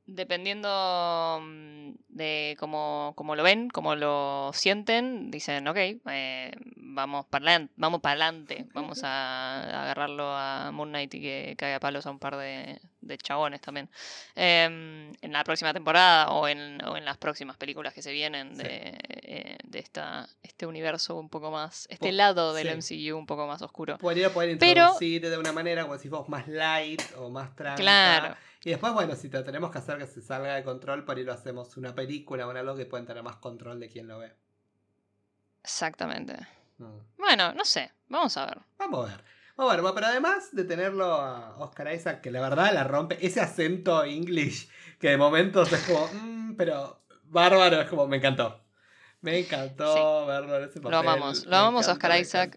dependiendo 0.08 1.38
mm, 1.42 1.90
de 2.08 2.56
cómo, 2.58 3.14
lo 3.36 3.42
ven, 3.42 3.68
cómo 3.68 3.94
lo 3.94 4.50
sienten, 4.54 5.30
dicen, 5.30 5.68
ok, 5.68 5.76
eh, 5.76 6.52
vamos 6.76 7.26
para 7.26 7.68
vamos 7.76 8.00
adelante, 8.12 8.66
vamos 8.72 9.04
a, 9.04 9.82
agarrarlo 9.82 10.34
a 10.34 10.72
Moon 10.72 10.88
Knight 10.88 11.14
y 11.14 11.20
que 11.20 11.54
caiga 11.56 11.78
palos 11.78 12.06
a 12.06 12.10
un 12.10 12.18
par 12.18 12.36
de, 12.36 12.80
de 13.08 13.18
chabones 13.18 13.60
también. 13.60 13.88
Em, 14.36 15.12
en 15.20 15.32
la 15.32 15.42
próxima 15.42 15.72
temporada 15.72 16.28
o 16.30 16.46
en, 16.46 16.84
o 16.84 16.96
en, 16.96 17.04
las 17.04 17.16
próximas 17.16 17.56
películas 17.56 17.92
que 17.94 18.02
se 18.02 18.12
vienen 18.12 18.56
de, 18.56 18.98
eh, 19.22 19.58
de 19.64 19.78
esta, 19.78 20.28
este 20.42 20.66
universo 20.66 21.16
un 21.16 21.28
poco 21.28 21.50
más, 21.50 21.86
este 21.90 22.12
lado 22.12 22.54
del 22.54 22.76
MCU 22.76 23.16
un 23.16 23.26
poco 23.26 23.46
más 23.46 23.62
oscuro. 23.62 23.98
Podría 23.98 24.32
poder 24.32 24.50
introducir 24.50 25.28
de 25.28 25.38
una 25.38 25.52
manera, 25.52 25.82
como 25.82 25.98
si 25.98 26.08
vos, 26.08 26.28
más 26.28 26.46
light 26.46 27.02
o 27.16 27.30
más 27.30 27.54
tranquila. 27.56 28.18
Claro 28.20 28.36
y 28.64 28.70
después, 28.70 28.92
bueno, 28.92 29.14
si 29.14 29.28
te 29.28 29.42
tenemos 29.42 29.70
que 29.70 29.78
hacer 29.78 29.98
que 29.98 30.06
se 30.06 30.20
salga 30.20 30.56
de 30.56 30.64
control, 30.64 31.04
por 31.04 31.16
ahí 31.16 31.24
lo 31.24 31.32
hacemos 31.32 31.76
una 31.76 31.94
película 31.94 32.46
o 32.46 32.50
algo 32.50 32.76
que 32.76 32.86
pueden 32.86 33.06
tener 33.06 33.22
más 33.22 33.36
control 33.36 33.78
de 33.78 33.88
quien 33.88 34.08
lo 34.08 34.18
ve. 34.18 34.32
Exactamente. 35.62 36.34
Mm. 36.78 36.98
Bueno, 37.16 37.54
no 37.54 37.64
sé, 37.64 37.92
vamos 38.08 38.36
a 38.36 38.46
ver. 38.46 38.58
Vamos 38.78 39.08
a 39.08 39.14
ver. 39.14 39.24
A 39.60 39.66
ver, 39.66 39.82
pero 39.92 40.06
además 40.06 40.50
de 40.52 40.62
tenerlo 40.62 41.14
a 41.14 41.56
Oscar 41.58 41.92
Isaac, 41.92 42.20
que 42.20 42.30
la 42.30 42.40
verdad 42.40 42.72
la 42.72 42.84
rompe, 42.84 43.18
ese 43.26 43.40
acento 43.40 44.04
English, 44.04 44.68
que 45.00 45.08
de 45.08 45.16
momentos 45.16 45.72
es 45.72 45.82
como, 45.82 46.06
mm, 46.12 46.54
pero 46.54 47.02
bárbaro, 47.24 47.80
es 47.80 47.88
como, 47.88 48.06
me 48.06 48.18
encantó. 48.18 48.62
Me 49.20 49.40
encantó 49.40 50.26
verlo 50.26 50.58
en 50.58 50.64
ese 50.68 50.80
papel. 50.80 50.92
Lo 50.92 50.98
amamos, 50.98 51.44
lo 51.44 51.56
amamos 51.56 51.88
Oscar 51.88 52.20
Isaac. 52.20 52.56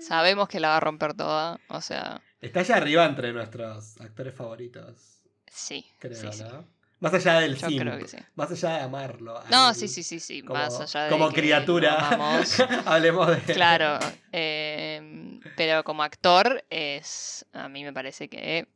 Sabemos 0.00 0.46
que 0.46 0.60
la 0.60 0.68
va 0.68 0.76
a 0.76 0.80
romper 0.80 1.14
toda, 1.14 1.58
o 1.68 1.80
sea. 1.80 2.20
Está 2.42 2.60
allá 2.60 2.76
arriba 2.76 3.06
entre 3.06 3.32
nuestros 3.32 3.98
actores 3.98 4.34
favoritos. 4.34 5.22
Sí. 5.50 5.86
creo, 5.98 6.14
sí, 6.14 6.28
sí. 6.32 6.44
¿no? 6.44 6.66
Más 7.00 7.14
allá 7.14 7.40
del 7.40 7.56
Yo 7.56 7.68
sim, 7.68 7.78
creo 7.78 7.98
que 7.98 8.06
sí. 8.08 8.18
más 8.34 8.50
allá 8.50 8.76
de 8.76 8.80
amarlo. 8.82 9.42
No, 9.50 9.72
sí, 9.74 9.88
sí, 9.88 10.02
sí, 10.02 10.20
sí. 10.20 10.42
como- 10.42 10.58
Más 10.60 10.78
allá 10.80 11.04
de. 11.04 11.10
Como 11.10 11.30
criatura. 11.32 12.08
Hablemos 12.86 13.28
de. 13.28 13.54
Claro. 13.54 13.98
eh, 14.32 15.40
pero 15.56 15.82
como 15.82 16.02
actor, 16.02 16.62
es. 16.70 17.46
A 17.54 17.68
mí 17.68 17.84
me 17.84 17.92
parece 17.92 18.28
que. 18.28 18.68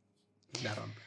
La 0.63 0.73
rompe. 0.73 0.99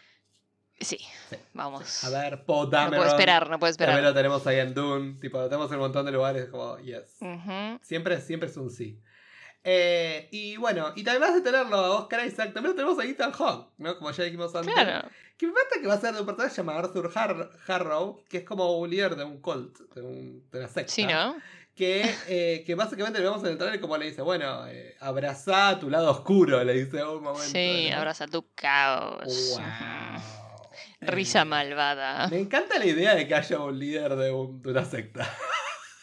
Sí. 0.81 0.97
Sí, 1.29 1.37
Vamos. 1.55 2.05
A 2.05 2.11
ver, 2.11 2.45
Poe 2.45 2.66
no 2.71 2.89
puedo 2.91 3.05
esperar, 3.07 3.51
no 3.51 3.59
puedo 3.59 3.73
También 3.75 3.91
esperar. 3.97 4.03
lo 4.03 4.14
tenemos 4.14 4.47
ahí 4.47 4.59
en 4.61 4.75
Dune. 4.75 5.19
Tipo, 5.21 5.39
lo 5.39 5.49
tenemos 5.49 5.69
en 5.73 5.75
un 5.79 5.81
montón 5.83 6.07
de 6.07 6.12
lugares 6.12 6.49
como, 6.51 6.79
yes. 6.79 7.16
Ujú. 7.21 7.81
Siempre, 7.83 8.21
siempre 8.21 8.49
es 8.49 8.57
un 8.57 8.71
sí. 8.71 9.01
Eh, 9.65 10.29
y 10.31 10.57
bueno, 10.57 10.93
y 10.97 11.07
además 11.09 11.35
de 11.35 11.41
tenerlo 11.43 11.77
a 11.77 11.99
Oscar 11.99 12.25
Isaac, 12.27 12.55
también 12.55 12.75
lo 12.75 12.75
tenemos 12.75 12.99
a 12.99 13.05
Ethan 13.05 13.33
Hawke, 13.33 13.71
¿no? 13.79 13.99
Como 13.99 14.11
ya 14.11 14.25
dijimos 14.25 14.55
antes. 14.55 14.73
Claro. 14.73 15.09
Que 15.37 15.47
me 15.47 15.53
falta 15.53 15.81
que 15.81 15.87
va 15.87 15.95
a 15.95 16.01
ser 16.01 16.15
de 16.15 16.21
un 16.21 16.27
personaje 16.27 16.57
llamado 16.57 16.79
Arthur 16.81 17.11
Har- 17.15 17.51
Harrow, 17.67 18.25
que 18.29 18.39
es 18.39 18.45
como 18.45 18.79
un 18.79 18.89
líder 18.91 19.15
de 19.17 19.25
un 19.25 19.41
cult, 19.41 19.79
de, 19.95 20.01
un, 20.03 20.49
de 20.51 20.59
una 20.59 20.69
secta. 20.69 20.93
Sí, 20.93 21.05
¿no? 21.07 21.37
Que, 21.75 22.03
eh, 22.27 22.65
que 22.67 22.75
básicamente 22.75 23.21
le 23.21 23.27
vamos 23.29 23.45
a 23.45 23.51
entrar 23.51 23.73
y 23.73 23.79
como 23.79 23.97
le 23.97 24.07
dice, 24.07 24.21
bueno, 24.23 24.67
eh, 24.67 24.97
abrazá 24.99 25.79
tu 25.79 25.89
lado 25.91 26.11
oscuro, 26.11 26.65
le 26.65 26.73
dice 26.73 27.05
un 27.05 27.23
momento. 27.23 27.45
Sí, 27.53 27.89
¿no? 27.91 27.99
abraza 27.99 28.27
tu 28.27 28.45
caos. 28.55 29.23
Wow. 29.57 30.23
Risa 31.03 31.43
Eh, 31.43 31.45
malvada. 31.45 32.27
Me 32.29 32.41
encanta 32.41 32.79
la 32.81 32.87
idea 32.87 33.15
de 33.15 33.29
que 33.29 33.35
haya 33.37 33.61
un 33.61 33.79
líder 33.79 34.17
de, 34.17 34.33
un- 34.33 34.61
de 34.61 34.71
una 34.73 34.85
secta. 34.85 35.29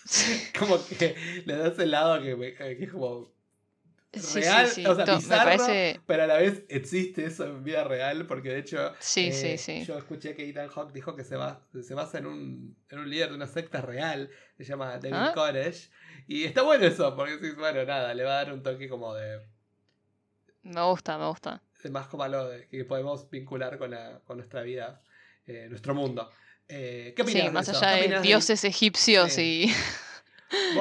como 0.60 0.78
que 0.98 1.44
le 1.46 1.56
da 1.58 1.68
ese 1.68 1.86
lado 1.88 2.22
que, 2.22 2.36
me- 2.38 2.54
que 2.54 2.84
es 2.84 2.92
como 2.92 3.35
real, 4.34 4.68
sí, 4.68 4.74
sí. 4.82 4.86
o 4.86 4.96
sea, 4.96 5.06
To- 5.06 5.12
me 5.14 5.18
bizarro, 5.18 5.44
parece. 5.46 6.00
pero 6.06 6.24
a 6.24 6.28
la 6.28 6.38
vez 6.38 6.64
existe 6.70 7.26
eso 7.26 7.46
en 7.46 7.64
vida 7.64 7.84
real, 7.84 8.26
porque 8.28 8.50
de 8.50 8.60
hecho 8.60 8.94
eh, 9.16 9.58
sí. 9.58 9.86
yo 9.86 9.98
escuché 9.98 10.36
que 10.36 10.48
Ethan 10.50 10.70
Hawke 10.70 10.94
dijo 10.94 11.16
que 11.16 11.24
se, 11.24 11.36
va, 11.36 11.62
se 11.82 11.94
basa 11.94 12.18
en 12.20 12.26
un, 12.28 12.78
en 12.90 13.00
un 13.00 13.10
líder 13.10 13.30
de 13.30 13.36
una 13.36 13.48
secta 13.48 13.82
real, 13.82 14.30
se 14.58 14.64
llama 14.64 14.98
David 14.98 15.14
Ah. 15.14 15.32
Koresh, 15.34 15.90
y 16.28 16.44
está 16.46 16.62
bueno 16.64 16.86
eso, 16.86 17.16
porque 17.16 17.38
sí, 17.40 17.52
bueno, 17.58 17.84
nada, 17.86 18.14
le 18.14 18.24
va 18.24 18.32
a 18.40 18.44
dar 18.44 18.54
un 18.54 18.64
toque 18.64 18.88
como 18.90 19.14
de, 19.14 19.40
Me 20.64 20.82
gusta, 20.84 21.18
me 21.18 21.28
gusta. 21.28 21.62
de 21.84 21.90
más 21.92 22.08
como 22.08 22.24
algo 22.24 22.46
de- 22.50 22.68
que 22.68 22.84
podemos 22.86 23.30
vincular 23.30 23.78
con, 23.78 23.92
la, 23.92 24.20
con 24.26 24.38
nuestra 24.38 24.62
vida, 24.64 25.02
eh, 25.46 25.68
nuestro 25.70 25.94
mundo. 25.94 26.30
Eh, 26.68 27.14
¿Qué 27.16 27.22
opinas 27.22 27.42
Sí, 27.42 27.48
de 27.48 27.54
más 27.54 27.68
eso? 27.70 27.78
allá 27.78 28.02
¿Qué 28.02 28.10
de 28.10 28.22
dioses 28.22 28.64
egipcios 28.64 29.38
y, 29.38 29.68
¿Vos, 29.68 29.76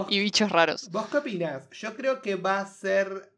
y 0.08 0.20
bichos 0.20 0.50
raros. 0.50 0.88
¿Vos 0.90 1.06
qué 1.08 1.18
opinás? 1.18 1.68
Yo 1.70 1.94
creo 1.96 2.20
que 2.22 2.34
va 2.36 2.60
a 2.60 2.66
ser. 2.66 3.32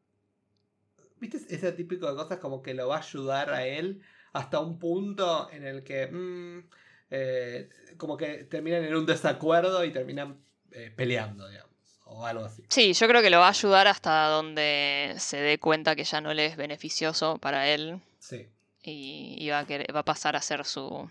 ¿Viste 1.19 1.39
ese 1.49 1.73
típico 1.73 2.09
de 2.11 2.17
cosas 2.17 2.39
como 2.39 2.63
que 2.63 2.75
lo 2.75 2.89
va 2.89 2.97
a 2.97 3.01
ayudar 3.01 3.51
a 3.51 3.67
él 3.67 4.03
hasta 4.33 4.61
un 4.61 4.79
punto 4.79 5.49
en 5.51 5.65
el 5.67 5.83
que. 5.83 6.07
mm, 6.09 6.69
eh, 7.11 7.69
como 7.97 8.17
que 8.17 8.45
terminan 8.45 8.85
en 8.85 8.95
un 8.95 9.07
desacuerdo 9.07 9.85
y 9.85 9.93
terminan 9.93 10.39
eh, 10.73 10.93
peleando, 10.95 11.49
digamos. 11.49 11.73
O 12.05 12.25
algo 12.27 12.45
así. 12.45 12.63
Sí, 12.69 12.93
yo 12.93 13.09
creo 13.09 13.23
que 13.23 13.31
lo 13.31 13.39
va 13.41 13.47
a 13.47 13.51
ayudar 13.51 13.87
hasta 13.89 14.27
donde 14.29 15.15
se 15.19 15.39
dé 15.39 15.59
cuenta 15.59 15.97
que 15.97 16.05
ya 16.05 16.21
no 16.21 16.35
le 16.35 16.47
es 16.47 16.57
beneficioso 16.57 17.39
para 17.39 17.69
él 17.69 18.01
Sí. 18.19 18.47
y, 18.83 19.37
y 19.39 19.49
va, 19.51 19.61
a 19.61 19.67
querer- 19.67 19.93
va 19.95 20.01
a 20.01 20.05
pasar 20.05 20.37
a 20.37 20.43
ser 20.43 20.65
su, 20.65 21.09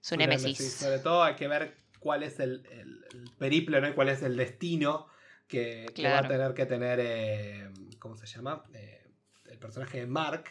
su 0.00 0.08
Su 0.14 0.16
némesis. 0.16 0.74
Sobre 0.74 0.98
todo 0.98 1.22
hay 1.22 1.34
que 1.36 1.46
ver 1.46 1.76
cuál 2.02 2.22
es 2.22 2.40
el, 2.40 2.66
el- 2.70 3.04
el 3.12 3.30
periplo, 3.38 3.80
¿no? 3.80 3.88
Y 3.88 3.92
cuál 3.92 4.08
es 4.10 4.22
el 4.22 4.36
destino 4.36 5.06
que, 5.48 5.86
que 5.94 6.08
va 6.08 6.18
a 6.18 6.28
tener 6.28 6.52
que 6.54 6.66
tener. 6.66 6.98
eh, 7.00 7.70
¿Cómo 7.98 8.16
se 8.16 8.26
llama? 8.26 8.64
Eh, 8.74 9.06
el 9.46 9.58
personaje 9.58 10.00
de 10.00 10.06
Mark. 10.06 10.44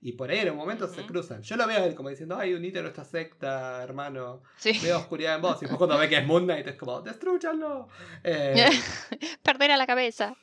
Y 0.00 0.12
por 0.12 0.30
ahí 0.30 0.38
en 0.38 0.50
un 0.50 0.56
momento 0.56 0.86
se 0.86 1.04
cruzan. 1.04 1.42
Yo 1.42 1.56
lo 1.56 1.66
veo 1.66 1.78
a 1.82 1.84
él 1.86 1.96
como 1.96 2.08
diciendo, 2.08 2.36
ay, 2.38 2.54
unite 2.54 2.78
a 2.78 2.82
nuestra 2.82 3.04
secta, 3.04 3.82
hermano. 3.82 4.44
Sí. 4.56 4.78
Veo 4.80 4.96
oscuridad 4.98 5.34
en 5.34 5.42
vos. 5.42 5.56
Y 5.56 5.60
después 5.62 5.76
cuando 5.78 5.98
ve 5.98 6.08
que 6.08 6.18
es 6.18 6.24
Moon 6.24 6.44
Knight 6.44 6.68
es 6.68 6.76
como, 6.76 7.00
destruyanlo. 7.02 7.88
Eh, 8.22 8.54
Perder 9.42 9.72
a 9.72 9.76
la 9.76 9.86
cabeza. 9.88 10.36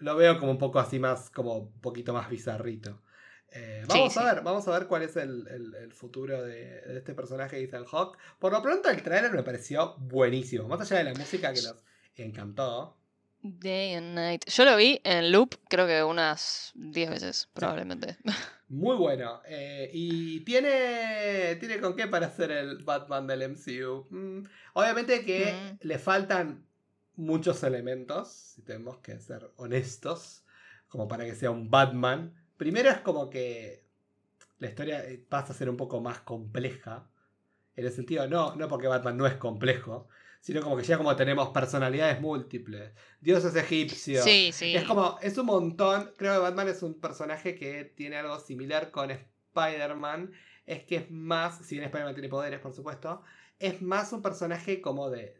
lo 0.00 0.16
veo 0.16 0.40
como 0.40 0.50
un 0.50 0.58
poco 0.58 0.80
así 0.80 0.98
más, 0.98 1.30
como 1.30 1.54
un 1.56 1.80
poquito 1.80 2.12
más 2.12 2.28
bizarrito. 2.28 3.00
Eh, 3.52 3.84
vamos 3.88 4.12
Sí, 4.12 4.18
a 4.18 4.22
sí. 4.22 4.34
ver, 4.34 4.44
vamos 4.44 4.68
a 4.68 4.78
ver 4.78 4.86
cuál 4.86 5.02
es 5.02 5.16
el, 5.16 5.46
el- 5.48 5.74
el 5.74 5.92
futuro 5.92 6.42
de, 6.42 6.80
de 6.82 6.98
este 6.98 7.14
personaje 7.14 7.56
de 7.56 7.64
Ethan 7.64 7.84
Hawke. 7.84 8.16
Por 8.38 8.52
lo 8.52 8.62
pronto 8.62 8.88
el 8.90 9.02
trailer 9.02 9.32
me 9.32 9.42
pareció 9.42 9.96
buenísimo. 9.98 10.68
Más 10.68 10.80
allá 10.82 10.98
de 10.98 11.04
la 11.12 11.14
música 11.18 11.52
que 11.52 11.62
nos 11.62 11.76
encantó. 12.16 12.96
Day 13.42 13.94
and 13.94 14.14
night. 14.14 14.44
Yo 14.50 14.64
lo 14.66 14.76
vi 14.76 15.00
en 15.02 15.32
loop, 15.32 15.54
creo 15.68 15.86
que 15.86 16.02
unas 16.04 16.72
10 16.74 17.08
veces, 17.10 17.48
probablemente. 17.54 18.18
Muy 18.68 18.96
bueno. 18.96 19.40
Eh, 19.46 19.90
y 19.92 20.40
tiene, 20.44 21.56
tiene 21.56 21.80
con 21.80 21.96
qué 21.96 22.06
para 22.06 22.30
ser 22.30 22.50
el 22.52 22.84
Batman 22.84 23.26
del 23.26 23.42
MCU. 23.42 24.06
Mm, 24.10 24.44
obviamente 24.74 25.24
que 25.24 25.54
Mm. 25.54 25.86
le 25.86 25.98
faltan 25.98 26.66
muchos 27.16 27.62
elementos, 27.64 28.30
si 28.54 28.62
tenemos 28.62 28.98
que 28.98 29.18
ser 29.18 29.50
honestos, 29.56 30.44
como 30.88 31.08
para 31.08 31.24
que 31.24 31.34
sea 31.34 31.50
un 31.50 31.70
Batman. 31.70 32.34
Primero 32.60 32.90
es 32.90 32.98
como 32.98 33.30
que 33.30 33.86
la 34.58 34.68
historia 34.68 35.02
eh, 35.08 35.16
pasa 35.16 35.54
a 35.54 35.56
ser 35.56 35.70
un 35.70 35.78
poco 35.78 36.02
más 36.02 36.20
compleja. 36.20 37.08
En 37.74 37.86
el 37.86 37.90
sentido, 37.90 38.28
no, 38.28 38.54
no 38.54 38.68
porque 38.68 38.86
Batman 38.86 39.16
no 39.16 39.26
es 39.26 39.36
complejo, 39.36 40.08
sino 40.42 40.60
como 40.60 40.76
que 40.76 40.82
ya 40.82 40.98
como 40.98 41.16
tenemos 41.16 41.48
personalidades 41.48 42.20
múltiples, 42.20 42.92
dioses 43.18 43.56
egipcios. 43.56 44.22
Sí, 44.22 44.50
sí. 44.52 44.76
Es 44.76 44.84
como, 44.84 45.18
es 45.22 45.38
un 45.38 45.46
montón. 45.46 46.12
Creo 46.18 46.34
que 46.34 46.40
Batman 46.40 46.68
es 46.68 46.82
un 46.82 47.00
personaje 47.00 47.54
que 47.54 47.84
tiene 47.96 48.18
algo 48.18 48.38
similar 48.38 48.90
con 48.90 49.10
Spider-Man. 49.10 50.30
Es 50.66 50.84
que 50.84 50.96
es 50.96 51.10
más, 51.10 51.64
si 51.64 51.76
bien 51.76 51.86
Spider-Man 51.86 52.14
tiene 52.14 52.28
poderes, 52.28 52.60
por 52.60 52.74
supuesto, 52.74 53.22
es 53.58 53.80
más 53.80 54.12
un 54.12 54.20
personaje 54.20 54.82
como 54.82 55.08
de, 55.08 55.34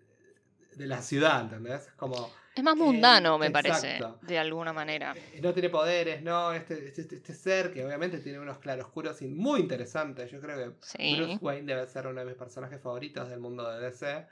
de 0.74 0.86
la 0.86 1.02
ciudad, 1.02 1.42
¿entendés? 1.42 1.88
Es 1.88 1.92
como, 1.96 2.32
Es 2.54 2.62
más 2.64 2.76
mundano, 2.76 3.36
Eh, 3.36 3.38
me 3.38 3.50
parece, 3.50 3.98
de 4.22 4.38
alguna 4.38 4.72
manera. 4.72 5.14
eh, 5.16 5.40
no 5.42 5.52
tiene 5.52 5.68
poderes, 5.70 6.22
¿no? 6.22 6.52
Este, 6.52 6.88
este, 6.88 7.16
este 7.16 7.34
ser 7.34 7.72
que 7.72 7.84
obviamente 7.84 8.18
tiene 8.18 8.38
unos 8.40 8.58
claroscuros 8.58 9.22
y 9.22 9.28
muy 9.28 9.60
interesantes. 9.60 10.30
Yo 10.30 10.40
creo 10.40 10.56
que 10.56 10.76
Sí, 10.80 11.16
Bruce 11.16 11.38
Wayne 11.40 11.66
debe 11.66 11.86
ser 11.86 12.06
uno 12.06 12.20
de 12.20 12.26
mis 12.26 12.34
personajes 12.36 12.80
favoritos 12.80 13.28
del 13.28 13.40
mundo 13.40 13.68
de 13.70 13.80
DC. 13.80 14.26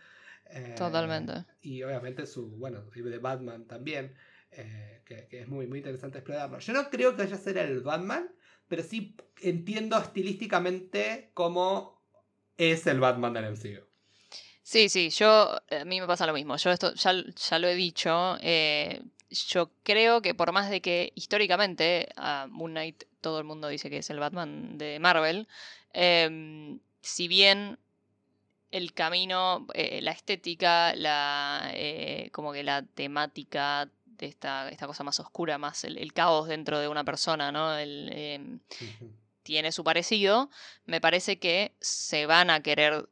Eh, 0.51 0.75
totalmente. 0.79 1.45
y 1.61 1.83
obviamente 1.83 2.27
su, 2.27 2.49
bueno, 2.57 2.81
de 2.83 3.19
Batman 3.19 3.67
también, 3.67 4.15
eh, 4.51 5.03
que, 5.05 5.27
que 5.29 5.43
es 5.43 5.49
muy, 5.49 5.67
muy 5.67 5.79
interesante 5.79 6.19
explorarlo. 6.19 6.59
Yo 6.59 6.73
no 6.73 6.89
creo 6.89 7.15
que 7.15 7.23
vaya 7.25 7.35
a 7.37 7.39
ser 7.39 7.59
el 7.59 7.81
Batman, 7.83 8.31
pero 8.67 8.83
sí 8.83 9.15
entiendo 9.43 9.99
estilísticamente 9.99 11.31
cómo 11.35 12.03
es 12.57 12.87
el 12.87 12.99
Batman 13.01 13.35
del 13.35 13.45
MCU. 13.45 13.88
Sí, 14.71 14.91
sí, 14.91 15.09
yo, 15.09 15.57
a 15.71 15.85
mí 15.87 15.99
me 15.99 16.07
pasa 16.07 16.27
lo 16.27 16.35
mismo. 16.35 16.55
Yo 16.59 16.71
esto 16.71 16.93
ya, 16.93 17.15
ya 17.15 17.59
lo 17.59 17.69
he 17.69 17.75
dicho. 17.75 18.37
eh, 18.43 19.01
yo 19.31 19.71
creo 19.83 20.21
que 20.21 20.35
por 20.35 20.53
más 20.53 20.69
de 20.69 20.83
que 20.83 21.11
históricamente 21.15 22.11
a 22.17 22.47
Moon 22.51 22.73
Knight 22.73 23.05
todo 23.23 23.39
el 23.39 23.45
mundo 23.45 23.69
dice 23.69 23.89
que 23.89 23.97
es 23.99 24.11
el 24.11 24.19
Batman 24.19 24.77
de 24.77 24.99
Marvel, 24.99 25.49
em, 25.95 26.81
si 27.01 27.29
bien 27.29 27.79
el 28.71 28.93
camino, 28.93 29.67
eh, 29.73 30.03
la 30.03 30.11
estética, 30.13 30.95
la 30.95 31.71
eh, 31.73 32.29
como 32.33 32.53
que 32.53 32.63
la 32.63 32.83
temática 32.83 33.89
de 34.05 34.27
esta, 34.27 34.69
esta 34.69 34.87
cosa 34.87 35.03
más 35.03 35.19
oscura, 35.19 35.57
más 35.57 35.85
el, 35.85 35.97
el 35.97 36.13
caos 36.13 36.47
dentro 36.47 36.79
de 36.79 36.89
una 36.89 37.05
persona, 37.05 37.51
¿no? 37.53 37.75
El, 37.75 38.11
em, 38.13 38.61
tiene 39.43 39.73
su 39.73 39.83
parecido, 39.83 40.51
me 40.85 41.01
parece 41.01 41.39
que 41.39 41.73
se 41.81 42.27
van 42.27 42.51
a 42.51 42.63
querer 42.63 43.09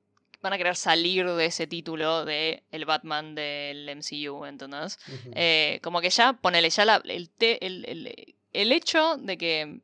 van 0.47 0.53
a 0.55 0.59
querer 0.59 0.77
salir 0.77 1.29
de 1.29 1.45
ese 1.47 1.67
título 1.67 2.25
de 2.25 2.63
el 2.71 2.85
Batman 2.85 3.35
del 3.35 3.89
MCU, 3.89 4.45
¿entendés? 4.47 4.99
Eh, 5.33 5.81
como 5.83 6.01
que 6.01 6.11
ya, 6.11 6.33
ponele 6.35 6.71
ya 6.71 6.85
la- 6.85 7.03
el, 7.05 7.29
te- 7.31 7.65
el, 7.67 7.85
el- 7.87 8.35
el 8.53 8.73
hecho 8.73 9.17
de 9.19 9.37
que 9.37 9.81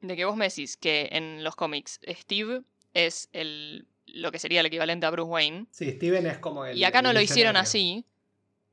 de 0.00 0.16
que 0.16 0.24
vos 0.26 0.36
me 0.36 0.48
decís 0.48 0.76
que 0.76 1.08
en 1.12 1.42
los 1.42 1.56
cómics 1.56 1.98
Steve 2.06 2.62
es 2.92 3.28
el 3.32 3.86
lo 4.06 4.30
que 4.30 4.38
sería 4.38 4.60
el 4.60 4.66
equivalente 4.66 5.06
a 5.06 5.10
Bruce 5.10 5.30
Wayne 5.30 5.66
sí, 5.70 5.90
Steven 5.92 6.26
es 6.26 6.38
como 6.38 6.66
el. 6.66 6.76
y 6.76 6.84
acá 6.84 7.00
no 7.02 7.12
lo 7.12 7.20
hicieron 7.20 7.56
así, 7.56 8.04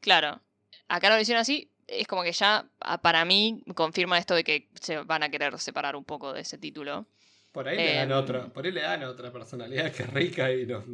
claro, 0.01 0.41
acá 0.89 1.09
no 1.09 1.15
lo 1.15 1.21
hicieron 1.21 1.41
así, 1.41 1.69
es 1.87 2.05
como 2.07 2.23
que 2.23 2.33
ya 2.33 2.65
para 3.01 3.23
mí 3.25 3.63
confirma 3.75 4.17
esto 4.17 4.35
de 4.35 4.43
que 4.43 4.67
se 4.79 4.97
van 4.97 5.23
a 5.23 5.29
querer 5.29 5.57
separar 5.59 5.95
un 5.95 6.03
poco 6.03 6.33
de 6.33 6.41
ese 6.41 6.57
título. 6.57 7.05
Por 7.51 7.67
ahí 7.67 7.75
le 7.77 7.95
dan 7.95 8.11
Em, 8.11 8.17
otra, 8.17 8.47
por 8.53 8.65
ahí 8.65 8.71
le 8.71 8.81
dan 8.81 9.03
otra 9.03 9.31
personalidad 9.31 9.91
que 9.91 10.03
es 10.03 10.13
rica 10.13 10.51
y 10.53 10.65
nos, 10.65 10.85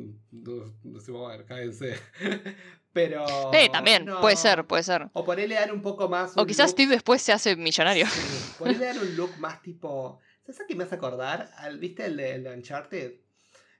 decimos, 0.83 1.31
a 1.31 1.37
ver, 1.37 1.45
cállense. 1.45 1.95
Pero. 2.93 3.53
Eh, 3.53 3.69
también, 3.69 4.05
no. 4.05 4.21
puede 4.21 4.35
ser, 4.35 4.65
puede 4.65 4.81
ser. 4.83 5.07
O 5.13 5.23
por 5.23 5.37
ahí 5.37 5.47
le 5.47 5.55
dan 5.55 5.71
un 5.71 5.81
poco 5.83 6.09
más. 6.09 6.35
O 6.35 6.45
quizás 6.45 6.67
look- 6.69 6.73
Steve 6.73 6.91
después 6.93 7.21
se 7.21 7.31
hace 7.31 7.55
millonario. 7.55 8.07
Sí, 8.07 8.53
por 8.57 8.69
ahí 8.69 8.75
le 8.75 8.85
dan 8.85 8.97
un 8.99 9.15
look 9.15 9.37
más 9.37 9.61
tipo. 9.61 10.19
¿Sabes 10.41 10.61
a 10.61 10.65
qué 10.67 10.75
me 10.75 10.85
hace 10.85 10.95
acordar? 10.95 11.51
Al, 11.57 11.77
¿Viste 11.77 12.05
el 12.05 12.17
de, 12.17 12.31
el 12.35 12.43
de 12.43 12.53
Uncharted? 12.55 13.13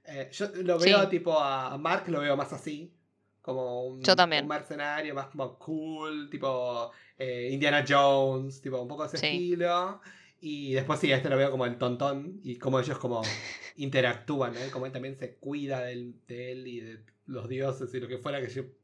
Eh, 0.05 0.29
yo 0.31 0.47
lo 0.63 0.79
Sí. 0.79 0.89
veo 0.89 1.07
tipo 1.09 1.39
a 1.39 1.73
a 1.73 1.77
Mark, 1.77 2.03
lo 2.09 2.19
veo 2.19 2.37
más 2.37 2.53
así. 2.53 2.93
Como 3.41 3.85
un, 3.87 4.03
Yo 4.03 4.15
también. 4.15 4.43
un 4.43 4.49
mercenario 4.49 5.15
más 5.15 5.27
como 5.27 5.57
cool, 5.57 6.29
tipo 6.29 6.91
eh, 7.17 7.49
Indiana 7.51 7.83
Jones, 7.87 8.61
tipo 8.61 8.79
un 8.81 8.87
poco 8.87 9.05
ese 9.05 9.17
Sí. 9.17 9.25
estilo. 9.27 9.99
Y 10.39 10.73
después 10.73 10.99
sí, 10.99 11.11
este 11.11 11.29
lo 11.29 11.37
veo 11.37 11.49
como 11.49 11.65
el 11.65 11.77
tontón 11.77 12.39
y 12.43 12.57
como 12.57 12.79
ellos 12.79 12.97
como 12.99 13.21
interactúan. 13.77 14.53
Como 14.71 14.85
él 14.85 14.91
también 14.91 15.17
se 15.17 15.35
cuida 15.35 15.81
de 15.81 15.93
él, 15.93 16.15
de 16.27 16.51
él 16.51 16.67
y 16.67 16.79
de 16.81 16.99
los 17.25 17.49
dioses 17.49 17.93
y 17.93 17.99
lo 17.99 18.07
que 18.07 18.17
fuera 18.17 18.39
que 18.41 18.77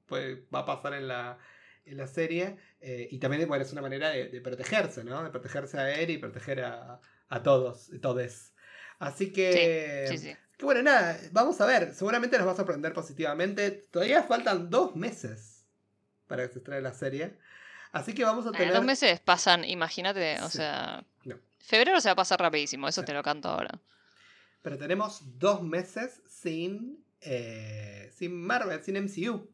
va 0.54 0.60
a 0.60 0.66
pasar 0.66 0.94
en 0.94 1.08
la, 1.08 1.38
en 1.86 1.98
la 1.98 2.08
serie. 2.08 2.58
Eh, 2.82 3.08
y 3.12 3.20
también 3.20 3.48
bueno, 3.48 3.64
es 3.64 3.72
una 3.72 3.82
manera 3.82 4.10
de, 4.10 4.42
protegerse, 4.42 5.04
¿no? 5.04 5.24
De 5.24 5.30
protegerse 5.30 5.78
a 5.78 5.94
él 6.00 6.10
y 6.10 6.18
proteger 6.18 6.62
a, 6.62 7.00
a 7.30 7.44
todos, 7.44 7.92
todes. 8.02 8.54
Así 9.00 9.32
que... 9.32 10.08
Sí, 10.10 10.18
sí, 10.18 10.30
sí. 10.30 10.38
Que 10.58 10.66
bueno, 10.66 10.84
nada, 10.84 11.20
vamos 11.32 11.60
a 11.62 11.66
ver. 11.66 11.94
Seguramente 11.94 12.38
nos 12.38 12.48
va 12.48 12.52
a 12.52 12.56
sorprender 12.56 12.94
positivamente. 12.94 13.72
Todavía 13.72 14.24
faltan 14.24 14.70
dos 14.70 14.96
meses 14.96 15.66
para 16.28 16.48
que 16.48 16.54
se 16.54 16.60
estrene 16.60 16.82
la 16.82 16.94
serie. 16.94 17.38
Así 17.94 18.14
que 18.14 18.26
vamos 18.26 18.46
a 18.48 18.52
tener. 18.52 18.74
dos 18.74 18.84
meses 18.84 19.20
pasan, 19.20 19.64
imagínate, 19.64 20.42
o 20.42 20.50
sea. 20.50 21.06
Febrero 21.60 22.02
se 22.02 22.10
va 22.10 22.14
a 22.14 22.18
pasar 22.18 22.42
rapidísimo, 22.42 22.90
eso 22.90 23.04
te 23.04 23.14
lo 23.14 23.24
canto 23.24 23.48
ahora. 23.48 23.80
Pero 24.64 24.78
tenemos 24.78 25.22
dos 25.38 25.62
meses 25.62 26.22
sin. 26.28 27.06
Eh, 27.22 28.12
sin 28.14 28.36
Marvel, 28.36 28.84
sin 28.84 29.02
MCU. 29.02 29.48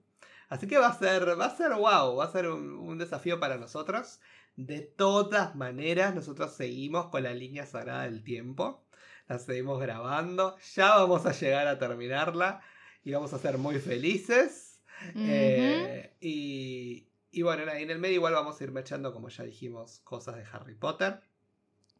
Así 0.48 0.68
que 0.68 0.78
va 0.78 0.88
a 0.88 0.98
ser. 0.98 1.40
Va 1.40 1.46
a 1.46 1.56
ser 1.56 1.74
wow. 1.74 2.16
Va 2.16 2.26
a 2.26 2.32
ser 2.32 2.48
un, 2.48 2.98
desafío 2.98 3.40
para 3.40 3.58
nosotros. 3.58 4.20
De 4.56 4.80
todas 4.80 5.56
maneras, 5.56 6.16
nosotros 6.16 6.56
seguimos 6.56 7.08
con 7.08 7.24
la 7.24 7.34
línea 7.34 7.66
sagrada 7.66 8.04
del 8.04 8.24
tiempo. 8.24 8.86
La 9.28 9.38
seguimos 9.38 9.82
grabando. 9.82 10.58
Ya 10.76 10.96
vamos 10.96 11.26
a 11.26 11.34
llegar 11.34 11.68
a 11.68 11.78
terminarla. 11.78 12.62
Y 13.04 13.12
vamos 13.12 13.34
a 13.34 13.40
ser 13.40 13.58
muy 13.58 13.80
felices. 13.80 14.82
Eh, 15.16 16.16
y, 16.22 17.09
y 17.32 17.42
bueno, 17.44 17.64
en 17.72 17.90
el 17.90 18.00
medio 18.00 18.16
igual 18.16 18.34
vamos 18.34 18.60
a 18.60 18.64
ir 18.64 18.74
echando, 18.78 19.14
como 19.14 19.30
ya 19.30 19.44
dijimos, 19.44 20.00
cosas 20.04 20.36
de 20.36 20.46
Harry 20.52 20.76
Potter. 20.76 21.22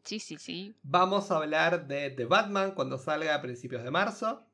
Sí, 0.02 0.18
sí, 0.18 0.36
sí. 0.38 0.74
Vamos 0.82 1.30
a 1.30 1.36
hablar 1.36 1.86
de 1.86 2.10
The 2.10 2.24
Batman 2.24 2.72
cuando 2.72 2.98
salga 2.98 3.34
a 3.34 3.42
principios 3.42 3.84
de 3.84 3.90
marzo. 3.90 4.46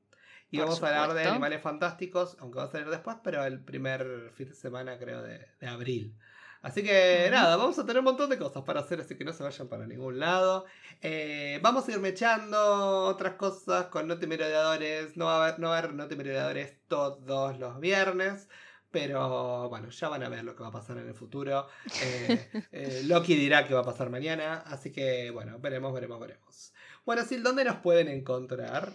Y 0.51 0.59
vamos 0.59 0.81
a 0.83 0.87
hablar 0.87 1.15
de 1.15 1.25
Animales 1.25 1.61
Fantásticos, 1.61 2.37
aunque 2.39 2.59
va 2.59 2.65
a 2.67 2.71
salir 2.71 2.89
después, 2.89 3.17
pero 3.25 3.45
el 3.45 3.61
primer 3.61 4.31
fin 4.35 4.49
de 4.49 4.55
semana 4.55 4.97
creo 4.97 5.23
de, 5.23 5.45
abril. 5.67 6.15
Así 6.63 6.83
que 6.83 7.29
nada, 7.31 7.57
vamos 7.57 7.79
a 7.79 7.83
tener 7.85 7.99
un 7.99 8.05
montón 8.05 8.31
de 8.31 8.39
cosas 8.39 8.63
para 8.63 8.81
hacer, 8.81 9.01
así 9.01 9.17
que 9.17 9.25
no 9.25 9.33
se 9.33 9.43
vayan 9.43 9.69
para 9.69 9.87
ningún 9.87 10.19
lado. 10.21 10.67
Eh, 11.01 11.59
vamos 11.63 11.89
a 11.89 11.93
ir 11.93 12.01
mechando 12.01 13.07
otras 13.07 13.35
cosas 13.35 13.87
con 13.87 14.07
Merodeadores. 14.07 15.17
No 15.17 15.27
va 15.27 15.37
a 15.37 15.49
haber, 15.49 15.61
no 15.61 15.69
va 15.69 15.75
a 15.75 16.49
haber 16.49 16.81
todos 16.89 17.59
los 17.59 17.81
viernes. 17.81 18.49
Pero 18.97 19.69
bueno, 19.69 19.91
ya 19.91 20.09
van 20.09 20.23
a 20.23 20.31
ver 20.31 20.43
lo 20.43 20.57
que 20.57 20.63
va 20.63 20.71
a 20.71 20.73
pasar 20.73 20.97
en 20.97 21.07
el 21.07 21.13
futuro. 21.15 21.69
Eh, 22.03 22.49
eh, 22.73 23.03
Loki 23.05 23.37
dirá 23.37 23.67
que 23.67 23.75
va 23.75 23.81
a 23.81 23.85
pasar 23.85 24.09
mañana. 24.09 24.65
Así 24.65 24.91
que 24.91 25.31
bueno, 25.31 25.59
veremos, 25.59 25.93
veremos, 25.93 26.19
veremos. 26.19 26.73
Bueno, 27.05 27.23
Sil, 27.29 27.43
¿dónde 27.43 27.63
nos 27.67 27.77
pueden 27.77 28.09
encontrar? 28.09 28.91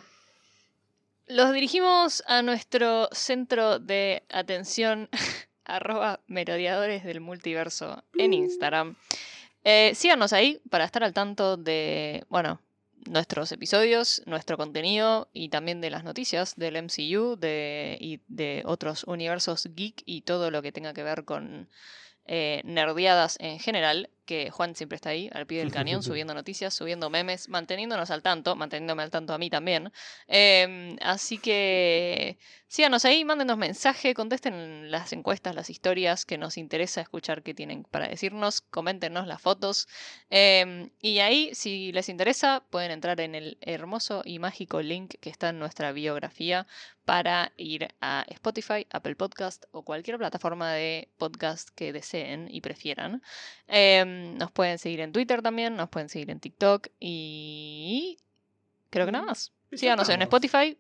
Los 1.28 1.54
dirigimos 1.54 2.24
a 2.26 2.42
nuestro 2.42 3.10
centro 3.12 3.78
de 3.78 4.24
atención, 4.30 5.08
arroba 5.66 6.20
merodeadores 6.26 7.04
del 7.04 7.22
multiverso 7.22 8.04
en 8.18 8.34
Instagram. 8.34 8.96
Eh, 9.64 9.92
síganos 9.94 10.34
ahí 10.34 10.60
para 10.72 10.86
estar 10.86 11.04
al 11.04 11.14
tanto 11.14 11.58
de, 11.58 12.26
bueno, 12.28 12.60
nuestros 13.10 13.52
episodios, 13.52 14.22
nuestro 14.26 14.58
contenido 14.58 15.30
y 15.34 15.50
también 15.50 15.82
de 15.82 15.90
las 15.90 16.04
noticias 16.04 16.56
del 16.56 16.76
MCU 16.78 17.36
de, 17.38 17.98
y 18.00 18.22
de 18.28 18.64
otros 18.66 19.04
universos 19.06 19.68
geek 19.76 20.04
y 20.06 20.22
todo 20.22 20.52
lo 20.52 20.62
que 20.62 20.72
tenga 20.72 20.94
que 20.94 21.04
ver 21.04 21.26
con 21.26 21.70
eh, 22.26 22.62
nerdeadas 22.64 23.38
en 23.40 23.60
general 23.60 24.10
que 24.32 24.50
Juan 24.50 24.76
siempre 24.76 24.96
está 24.96 25.10
ahí, 25.10 25.30
al 25.34 25.46
pie 25.46 25.60
del 25.60 25.74
cañón, 25.74 26.02
subiendo 26.04 26.34
noticias, 26.34 26.74
subiendo 26.74 27.10
memes, 27.10 27.50
manteniéndonos 27.50 28.12
al 28.12 28.22
tanto, 28.22 28.56
manteniéndome 28.56 29.04
al 29.04 29.12
tanto 29.12 29.34
a 29.34 29.38
mí 29.38 29.50
también. 29.50 29.92
Em, 30.30 30.96
así 31.02 31.38
que 31.38 32.38
síganos 32.70 33.04
ahí, 33.04 33.26
mándenos 33.26 33.58
mensaje, 33.58 34.14
contesten 34.14 34.90
las 34.90 35.12
encuestas, 35.12 35.54
las 35.54 35.70
historias, 35.70 36.24
que 36.24 36.38
nos 36.38 36.58
interesa 36.58 37.02
escuchar 37.02 37.44
qué 37.44 37.54
tienen 37.54 37.84
para 37.84 38.08
decirnos, 38.08 38.62
coméntenos 38.62 39.28
las 39.28 39.42
fotos. 39.42 39.90
Em, 40.30 40.92
y 41.02 41.20
ahí, 41.20 41.54
si 41.54 41.92
les 41.92 42.08
interesa, 42.08 42.64
pueden 42.70 42.92
entrar 42.92 43.20
en 43.20 43.36
el 43.36 43.58
hermoso 43.60 44.22
y 44.24 44.40
mágico 44.40 44.82
link 44.82 45.16
que 45.20 45.30
está 45.30 45.50
en 45.50 45.60
nuestra 45.60 45.92
biografía 45.92 46.68
para 47.06 47.52
ir 47.58 47.90
a 48.00 48.26
Spotify, 48.30 48.88
Apple 48.92 49.16
Podcast 49.16 49.66
o 49.72 49.84
cualquier 49.84 50.18
plataforma 50.18 50.72
de 50.72 51.10
podcast 51.18 51.70
que 51.76 51.92
deseen 51.92 52.48
y 52.50 52.62
prefieran. 52.62 53.22
Em, 53.68 54.21
nos 54.22 54.52
pueden 54.52 54.78
seguir 54.78 55.00
en 55.02 55.12
Twitter 55.12 55.42
también, 55.42 55.76
nos 55.76 55.90
pueden 55.90 56.10
seguir 56.10 56.30
en 56.30 56.40
TikTok 56.40 56.88
y 57.00 58.18
creo 58.90 59.06
que 59.06 59.12
nada 59.12 59.26
más. 59.26 59.52
Síganos 59.74 60.10
en 60.10 60.22
Spotify, 60.24 60.78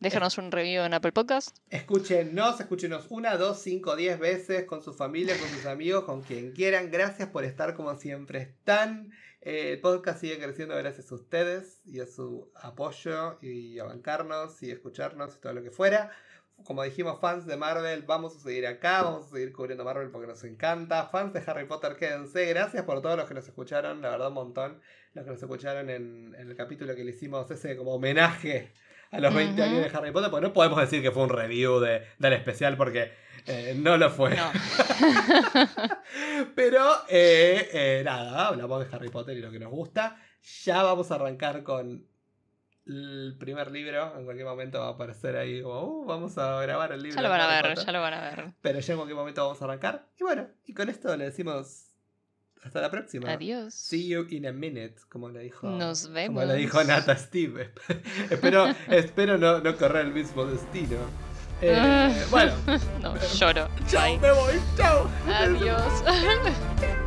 déjanos 0.00 0.36
un 0.38 0.52
review 0.52 0.82
en 0.82 0.94
Apple 0.94 1.12
Podcast. 1.12 1.56
Escúchenos, 1.70 2.60
escúchenos 2.60 3.06
una, 3.08 3.36
dos, 3.36 3.62
cinco, 3.62 3.96
diez 3.96 4.18
veces 4.18 4.64
con 4.64 4.82
su 4.82 4.92
familia, 4.92 5.38
con 5.38 5.48
sus 5.48 5.66
amigos, 5.66 6.04
con 6.04 6.22
quien 6.22 6.52
quieran. 6.52 6.90
Gracias 6.90 7.28
por 7.28 7.44
estar 7.44 7.74
como 7.74 7.96
siempre 7.96 8.40
están. 8.40 9.12
el 9.40 9.80
podcast 9.80 10.20
sigue 10.20 10.38
creciendo 10.38 10.76
gracias 10.76 11.10
a 11.10 11.14
ustedes 11.14 11.80
y 11.84 12.00
a 12.00 12.06
su 12.06 12.50
apoyo 12.54 13.38
y 13.40 13.78
a 13.78 13.84
bancarnos 13.84 14.62
y 14.62 14.70
escucharnos 14.70 15.36
y 15.36 15.40
todo 15.40 15.54
lo 15.54 15.62
que 15.62 15.70
fuera 15.70 16.12
como 16.64 16.82
dijimos, 16.82 17.20
fans 17.20 17.46
de 17.46 17.56
Marvel, 17.56 18.02
vamos 18.02 18.36
a 18.36 18.40
seguir 18.40 18.66
acá, 18.66 19.02
vamos 19.02 19.26
a 19.26 19.30
seguir 19.30 19.52
cubriendo 19.52 19.84
Marvel 19.84 20.10
porque 20.10 20.26
nos 20.26 20.42
encanta. 20.44 21.06
Fans 21.06 21.32
de 21.32 21.42
Harry 21.46 21.66
Potter, 21.66 21.96
quédense. 21.96 22.46
Gracias 22.46 22.84
por 22.84 23.00
todos 23.02 23.16
los 23.16 23.28
que 23.28 23.34
nos 23.34 23.46
escucharon, 23.46 24.02
la 24.02 24.10
verdad 24.10 24.28
un 24.28 24.34
montón. 24.34 24.80
Los 25.14 25.24
que 25.24 25.30
nos 25.30 25.42
escucharon 25.42 25.90
en, 25.90 26.34
el 26.38 26.56
capítulo 26.56 26.94
que 26.94 27.04
le 27.04 27.10
hicimos 27.10 27.50
ese 27.50 27.76
como 27.76 27.94
homenaje 27.94 28.72
a 29.10 29.20
los 29.20 29.34
20 29.34 29.62
años 29.62 29.84
de 29.84 29.96
Harry 29.96 30.12
Potter, 30.12 30.30
porque 30.30 30.46
no 30.46 30.52
podemos 30.52 30.80
decir 30.80 31.02
que 31.02 31.10
fue 31.10 31.22
un 31.22 31.28
review 31.28 31.80
de, 31.80 32.02
del 32.18 32.32
especial 32.32 32.76
porque 32.76 33.12
eh, 33.46 33.74
no 33.76 33.96
lo 33.96 34.10
fue. 34.10 34.30
Pero 36.54 36.84
eh, 37.08 37.68
eh, 37.72 38.02
nada, 38.04 38.48
hablamos 38.48 38.88
de 38.88 38.96
Harry 38.96 39.08
Potter 39.08 39.36
y 39.36 39.40
lo 39.40 39.50
que 39.50 39.58
nos 39.58 39.70
gusta. 39.70 40.16
Ya 40.64 40.82
vamos 40.82 41.10
a 41.10 41.16
arrancar 41.16 41.62
con 41.62 42.06
el 42.86 43.36
primer 43.38 43.70
libro, 43.70 44.16
en 44.18 44.24
cualquier 44.24 44.46
momento 44.46 44.80
va 44.80 44.88
a 44.88 44.90
aparecer 44.90 45.36
ahí 45.36 45.62
como, 45.62 45.82
uh, 45.82 46.04
vamos 46.04 46.36
a 46.38 46.60
grabar 46.62 46.92
el 46.92 47.02
libro. 47.02 47.16
Ya 47.16 47.22
lo 47.22 47.28
van 47.28 47.40
a 47.40 47.46
ver, 47.48 47.78
ya 47.78 47.92
lo 47.92 48.00
van 48.00 48.14
a 48.14 48.20
ver. 48.20 48.52
Pero 48.60 48.80
ya 48.80 48.92
en 48.92 48.98
cualquier 48.98 49.16
momento 49.16 49.42
vamos 49.44 49.62
a 49.62 49.64
arrancar. 49.64 50.06
Y 50.18 50.24
bueno, 50.24 50.48
y 50.64 50.74
con 50.74 50.88
esto 50.88 51.16
le 51.16 51.26
decimos 51.26 51.92
hasta 52.62 52.80
la 52.80 52.90
próxima. 52.90 53.30
Adiós. 53.30 53.74
See 53.74 54.08
you 54.08 54.26
in 54.30 54.46
a 54.46 54.52
minute, 54.52 54.94
como 55.08 55.28
le 55.28 55.40
dijo. 55.40 55.68
Nos 55.68 56.10
vemos. 56.10 56.42
Como 56.42 56.52
le 56.52 56.58
dijo 56.58 56.82
Nata 56.84 57.16
Steve. 57.16 57.72
espero 58.30 58.68
espero 58.88 59.38
no, 59.38 59.60
no 59.60 59.76
correr 59.76 60.06
el 60.06 60.12
mismo 60.12 60.44
destino. 60.44 60.98
Eh, 61.60 62.24
bueno. 62.30 62.52
no, 63.00 63.16
lloro. 63.34 63.68
Chao, 63.86 64.18
me 64.18 64.32
voy. 64.32 64.54
Chao. 64.76 65.08
Adiós. 65.26 66.98